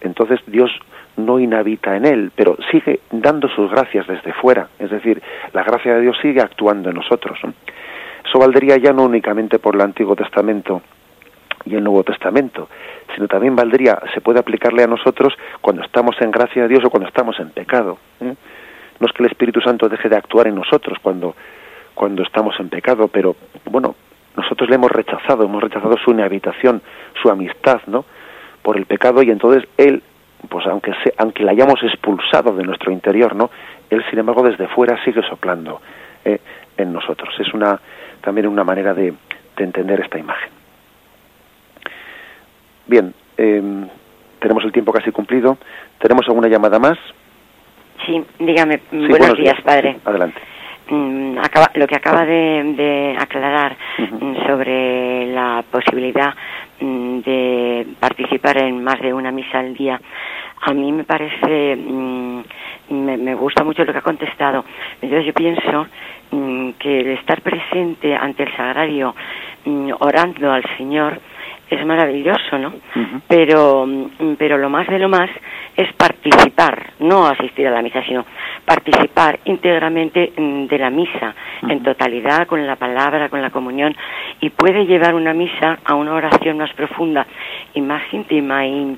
entonces 0.00 0.40
Dios 0.46 0.70
no 1.16 1.38
inhabita 1.38 1.96
en 1.96 2.06
él, 2.06 2.32
pero 2.34 2.56
sigue 2.70 3.00
dando 3.10 3.48
sus 3.48 3.70
gracias 3.70 4.06
desde 4.06 4.32
fuera, 4.32 4.68
es 4.78 4.90
decir, 4.90 5.22
la 5.52 5.62
gracia 5.62 5.94
de 5.94 6.00
Dios 6.00 6.16
sigue 6.22 6.40
actuando 6.40 6.90
en 6.90 6.96
nosotros. 6.96 7.38
¿no? 7.44 7.52
Eso 8.24 8.38
valdría 8.38 8.76
ya 8.76 8.92
no 8.92 9.04
únicamente 9.04 9.58
por 9.58 9.74
el 9.74 9.82
Antiguo 9.82 10.16
Testamento 10.16 10.82
y 11.64 11.74
el 11.74 11.84
Nuevo 11.84 12.02
Testamento, 12.02 12.68
sino 13.14 13.28
también 13.28 13.54
valdría, 13.54 14.00
se 14.14 14.20
puede 14.20 14.40
aplicarle 14.40 14.82
a 14.82 14.86
nosotros 14.86 15.34
cuando 15.60 15.82
estamos 15.82 16.16
en 16.20 16.30
gracia 16.30 16.62
de 16.62 16.68
Dios 16.68 16.84
o 16.84 16.90
cuando 16.90 17.08
estamos 17.08 17.38
en 17.38 17.50
pecado. 17.50 17.98
¿eh? 18.20 18.34
No 18.98 19.06
es 19.06 19.12
que 19.12 19.22
el 19.22 19.30
Espíritu 19.30 19.60
Santo 19.60 19.88
deje 19.88 20.08
de 20.08 20.16
actuar 20.16 20.46
en 20.46 20.54
nosotros 20.54 20.98
cuando, 21.02 21.36
cuando 21.94 22.22
estamos 22.22 22.58
en 22.58 22.68
pecado, 22.68 23.08
pero 23.08 23.36
bueno, 23.70 23.94
nosotros 24.36 24.68
le 24.68 24.76
hemos 24.76 24.90
rechazado, 24.90 25.44
hemos 25.44 25.62
rechazado 25.62 25.96
su 25.98 26.10
inhabitación, 26.10 26.82
su 27.20 27.30
amistad, 27.30 27.80
¿no? 27.86 28.04
Por 28.62 28.76
el 28.76 28.86
pecado 28.86 29.22
y 29.22 29.30
entonces 29.30 29.68
Él 29.76 30.02
pues 30.48 30.66
aunque 30.66 30.92
se, 31.04 31.14
aunque 31.18 31.44
la 31.44 31.52
hayamos 31.52 31.82
expulsado 31.82 32.54
de 32.54 32.64
nuestro 32.64 32.92
interior, 32.92 33.34
¿no? 33.36 33.50
Él, 33.90 34.04
sin 34.10 34.18
embargo, 34.18 34.42
desde 34.42 34.66
fuera 34.68 35.02
sigue 35.04 35.22
soplando 35.22 35.80
eh, 36.24 36.40
en 36.76 36.92
nosotros. 36.92 37.32
Es 37.38 37.52
una 37.54 37.78
también 38.20 38.46
una 38.46 38.64
manera 38.64 38.94
de, 38.94 39.14
de 39.56 39.64
entender 39.64 40.00
esta 40.00 40.18
imagen. 40.18 40.50
Bien, 42.86 43.14
eh, 43.36 43.86
tenemos 44.38 44.64
el 44.64 44.72
tiempo 44.72 44.92
casi 44.92 45.10
cumplido. 45.12 45.58
¿Tenemos 45.98 46.26
alguna 46.26 46.48
llamada 46.48 46.78
más? 46.78 46.98
Sí, 48.06 48.24
dígame. 48.38 48.80
Sí, 48.90 49.06
buenos, 49.08 49.36
días, 49.36 49.60
padre. 49.62 49.98
Adelante. 50.04 50.40
Mm, 50.88 51.38
acaba- 51.38 51.70
lo 51.74 51.86
que 51.86 51.96
acaba 51.96 52.24
de, 52.26 52.74
de 52.76 53.16
aclarar 53.18 53.76
mm, 53.98 54.46
sobre 54.46 55.26
la 55.32 55.64
posibilidad 55.70 56.34
mm, 56.80 57.18
de 57.20 57.86
participar 58.00 58.58
en 58.58 58.82
más 58.82 59.00
de 59.00 59.14
una 59.14 59.30
misa 59.30 59.60
al 59.60 59.74
día, 59.74 60.00
a 60.64 60.72
mí 60.74 60.92
me 60.92 61.04
parece, 61.04 61.76
me, 61.76 63.16
me 63.16 63.34
gusta 63.34 63.64
mucho 63.64 63.84
lo 63.84 63.92
que 63.92 63.98
ha 63.98 64.02
contestado. 64.02 64.64
Entonces 65.00 65.26
yo 65.26 65.32
pienso 65.34 65.86
que 66.78 67.00
el 67.00 67.08
estar 67.18 67.40
presente 67.42 68.14
ante 68.14 68.44
el 68.44 68.56
sagrario, 68.56 69.14
orando 70.00 70.52
al 70.52 70.62
Señor, 70.78 71.20
es 71.74 71.86
maravilloso, 71.86 72.58
¿no? 72.58 72.72
Pero 73.28 73.86
mm, 73.86 74.34
pero 74.38 74.58
lo 74.58 74.68
más 74.68 74.86
de 74.88 74.98
lo 74.98 75.08
más 75.08 75.30
es 75.76 75.92
participar, 75.94 76.92
no 77.00 77.26
asistir 77.26 77.66
a 77.66 77.70
la 77.70 77.82
misa, 77.82 78.02
sino 78.04 78.26
participar 78.64 79.40
íntegramente 79.44 80.32
mm, 80.36 80.66
de 80.66 80.78
la 80.78 80.90
misa, 80.90 81.34
en 81.68 81.82
totalidad, 81.82 82.46
con 82.46 82.66
la 82.66 82.76
palabra, 82.76 83.28
con 83.28 83.40
la 83.40 83.50
comunión, 83.50 83.94
y 84.40 84.50
puede 84.50 84.84
llevar 84.84 85.14
una 85.14 85.32
misa 85.32 85.78
a 85.84 85.94
una 85.94 86.14
oración 86.14 86.58
más 86.58 86.72
profunda 86.74 87.26
y 87.74 87.80
más 87.80 88.02
íntima 88.12 88.66
y 88.66 88.96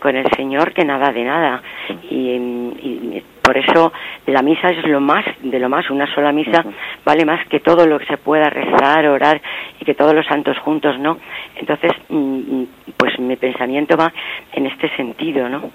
con 0.00 0.16
el 0.16 0.26
Señor 0.36 0.72
que 0.72 0.84
nada 0.84 1.12
de 1.12 1.24
nada. 1.24 1.62
Y, 2.10 2.38
mm, 2.38 2.72
y 2.82 3.22
por 3.48 3.56
eso 3.56 3.94
la 4.26 4.42
misa 4.42 4.68
es 4.68 4.84
lo 4.84 5.00
más 5.00 5.24
de 5.40 5.58
lo 5.58 5.70
más, 5.70 5.88
una 5.88 6.06
sola 6.14 6.32
misa 6.32 6.62
vale 7.02 7.24
más 7.24 7.48
que 7.48 7.60
todo 7.60 7.86
lo 7.86 7.98
que 7.98 8.04
se 8.04 8.18
pueda 8.18 8.50
rezar, 8.50 9.08
orar 9.08 9.40
y 9.80 9.86
que 9.86 9.94
todos 9.94 10.12
los 10.12 10.26
santos 10.26 10.58
juntos, 10.58 10.98
¿no? 10.98 11.16
Entonces, 11.56 11.92
mm, 12.10 12.64
pues 12.94 13.18
mi 13.18 13.36
pensamiento 13.36 13.96
va 13.96 14.12
en 14.52 14.66
este 14.66 14.94
sentido, 14.96 15.48
¿no? 15.48 15.70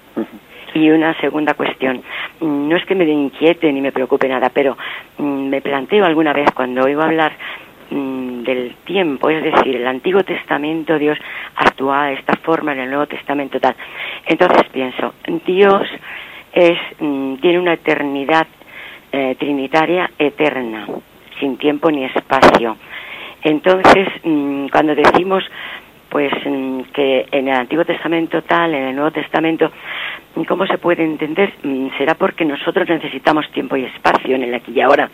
Y 0.75 0.87
una 0.91 1.19
segunda 1.19 1.55
cuestión, 1.55 2.03
mm, 2.41 2.69
no 2.69 2.75
es 2.75 2.85
que 2.85 2.93
me 2.93 3.05
inquiete 3.05 3.73
ni 3.73 3.81
me 3.81 3.91
preocupe 3.91 4.27
nada, 4.29 4.51
pero 4.53 4.77
mm, 5.17 5.49
me 5.49 5.59
planteo 5.59 6.05
alguna 6.05 6.31
vez 6.31 6.51
cuando 6.53 6.83
oigo 6.83 7.01
hablar 7.01 7.31
mm, 7.89 8.43
del 8.43 8.75
tiempo, 8.85 9.31
es 9.31 9.41
decir, 9.41 9.77
el 9.77 9.87
Antiguo 9.87 10.21
Testamento 10.23 10.99
Dios 10.99 11.17
actúa 11.55 12.05
de 12.05 12.13
esta 12.13 12.35
forma, 12.35 12.73
en 12.73 12.81
el 12.81 12.89
Nuevo 12.91 13.07
Testamento 13.07 13.59
tal. 13.59 13.75
Entonces 14.27 14.69
pienso, 14.71 15.15
Dios 15.43 15.89
es 16.53 16.77
mm, 16.99 17.35
tiene 17.35 17.59
una 17.59 17.73
eternidad 17.73 18.47
eh, 19.11 19.35
trinitaria 19.39 20.09
eterna, 20.17 20.87
sin 21.39 21.57
tiempo 21.57 21.91
ni 21.91 22.05
espacio. 22.05 22.77
Entonces, 23.43 24.07
mm, 24.23 24.67
cuando 24.67 24.95
decimos 24.95 25.43
pues 26.09 26.31
mm, 26.45 26.81
que 26.93 27.25
en 27.31 27.47
el 27.47 27.55
Antiguo 27.55 27.83
Testamento 27.83 28.43
tal, 28.43 28.75
en 28.75 28.83
el 28.83 28.95
Nuevo 28.95 29.09
Testamento, 29.09 29.71
¿cómo 30.47 30.67
se 30.67 30.77
puede 30.77 31.03
entender? 31.03 31.53
Será 31.97 32.13
porque 32.13 32.45
nosotros 32.45 32.87
necesitamos 32.87 33.49
tiempo 33.51 33.75
y 33.75 33.85
espacio 33.85 34.35
en 34.35 34.43
el 34.43 34.53
aquí 34.53 34.73
y 34.75 34.81
ahora, 34.81 35.09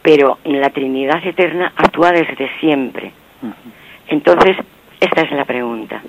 pero 0.00 0.38
en 0.44 0.58
la 0.58 0.70
Trinidad 0.70 1.24
eterna 1.24 1.72
actúa 1.76 2.12
desde 2.12 2.48
siempre. 2.60 3.12
Entonces, 4.08 4.56
esta 5.00 5.20
es 5.20 5.32
la 5.32 5.44
pregunta. 5.44 6.00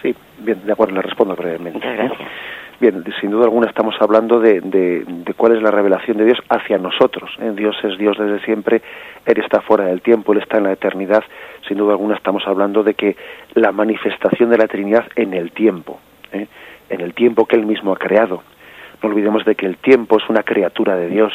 Sí, 0.00 0.14
bien, 0.38 0.64
de 0.64 0.72
acuerdo, 0.72 0.94
le 0.94 1.02
respondo 1.02 1.34
brevemente. 1.34 1.88
Muchas 1.88 2.12
¿eh? 2.12 2.24
Bien, 2.78 3.02
sin 3.20 3.30
duda 3.30 3.44
alguna 3.44 3.68
estamos 3.68 3.94
hablando 4.00 4.38
de, 4.38 4.60
de- 4.60 5.02
de 5.06 5.34
cuál 5.34 5.56
es 5.56 5.62
la 5.62 5.70
revelación 5.70 6.18
de 6.18 6.26
Dios 6.26 6.38
hacia 6.50 6.76
nosotros. 6.76 7.30
¿eh? 7.40 7.52
Dios 7.54 7.74
es 7.82 7.96
Dios 7.96 8.18
desde 8.18 8.44
siempre, 8.44 8.82
Él 9.24 9.38
está 9.42 9.62
fuera 9.62 9.84
del 9.86 10.02
tiempo, 10.02 10.32
Él 10.34 10.40
está 10.40 10.58
en 10.58 10.64
la 10.64 10.72
eternidad. 10.72 11.24
Sin 11.66 11.78
duda 11.78 11.92
alguna 11.92 12.16
estamos 12.16 12.46
hablando 12.46 12.82
de 12.82 12.92
que 12.92 13.16
la 13.54 13.72
manifestación 13.72 14.50
de 14.50 14.58
la 14.58 14.66
Trinidad 14.68 15.06
en 15.16 15.32
el 15.32 15.52
tiempo, 15.52 16.00
¿eh? 16.32 16.48
en 16.90 17.00
el 17.00 17.14
tiempo 17.14 17.46
que 17.46 17.56
Él 17.56 17.64
mismo 17.64 17.92
ha 17.92 17.96
creado. 17.96 18.42
No 19.02 19.08
olvidemos 19.08 19.44
de 19.46 19.54
que 19.54 19.64
el 19.66 19.78
tiempo 19.78 20.18
es 20.18 20.28
una 20.28 20.42
criatura 20.42 20.96
de 20.96 21.08
Dios. 21.08 21.32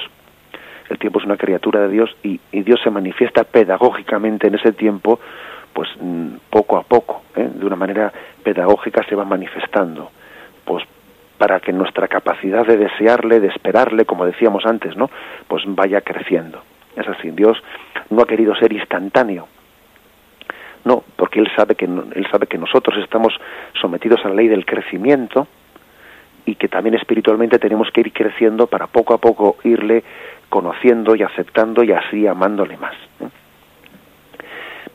el 0.90 1.00
tiempo 1.00 1.20
es 1.20 1.26
una 1.26 1.38
criatura 1.38 1.80
de 1.82 1.90
Dios 1.90 2.16
y, 2.22 2.40
y 2.52 2.62
Dios 2.62 2.80
se 2.84 2.92
manifiesta 2.92 3.46
pedagógicamente 3.46 4.46
en 4.48 4.56
ese 4.56 4.74
tiempo, 4.74 5.20
pues 5.74 5.90
mm, 6.00 6.34
poco 6.52 6.78
a 6.78 6.84
poco, 6.84 7.24
¿eh? 7.36 7.50
de 7.52 7.66
una 7.66 7.76
manera 7.78 8.14
pedagógica 8.44 9.04
se 9.10 9.16
va 9.16 9.26
manifestando, 9.26 10.12
pues 10.66 10.84
para 11.42 11.60
que 11.60 11.74
nuestra 11.74 12.08
capacidad 12.08 12.68
de 12.68 12.78
desearle, 12.78 13.40
de 13.40 13.48
esperarle, 13.48 14.06
como 14.06 14.28
decíamos 14.28 14.64
antes, 14.64 14.96
¿no? 14.96 15.10
Pues 15.48 15.64
vaya 15.66 16.02
creciendo. 16.02 16.62
Es 16.96 17.08
así, 17.08 17.32
Dios 17.32 17.58
no 18.12 18.22
ha 18.22 18.28
querido 18.28 18.54
ser 18.58 18.72
instantáneo. 18.72 19.48
No, 20.86 21.04
porque 21.16 21.40
él 21.40 21.50
sabe 21.56 21.74
que 21.74 21.86
él 21.86 22.28
sabe 22.30 22.46
que 22.46 22.60
nosotros 22.60 22.96
estamos 23.04 23.34
sometidos 23.82 24.24
a 24.24 24.30
la 24.30 24.36
ley 24.36 24.50
del 24.50 24.68
crecimiento 24.68 25.48
y 26.46 26.54
que 26.54 26.68
también 26.68 26.94
espiritualmente 26.94 27.58
tenemos 27.58 27.90
que 27.90 28.02
ir 28.02 28.14
creciendo 28.14 28.68
para 28.68 28.86
poco 28.86 29.16
a 29.16 29.18
poco 29.18 29.58
irle 29.64 30.04
conociendo 30.48 31.16
y 31.16 31.24
aceptando 31.24 31.84
y 31.84 31.92
así 31.92 32.28
amándole 32.28 32.78
más. 32.78 32.94
¿eh? 33.20 33.30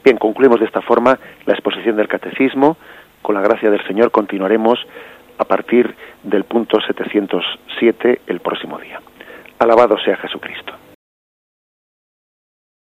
Bien, 0.05 0.17
concluimos 0.17 0.61
de 0.61 0.67
esta 0.67 0.81
forma 0.81 1.19
la 1.45 1.55
exposición 1.55 1.97
del 1.97 2.07
catecismo. 2.07 2.77
Con 3.21 3.35
la 3.35 3.41
gracia 3.41 3.69
del 3.69 3.85
Señor 3.89 4.13
continuaremos 4.13 4.79
a 5.39 5.45
partir 5.45 5.95
del 6.23 6.45
punto 6.45 6.81
707 6.81 8.21
el 8.27 8.41
próximo 8.41 8.79
día. 8.79 9.01
Alabado 9.59 9.99
sea 9.99 10.17
Jesucristo. 10.17 10.73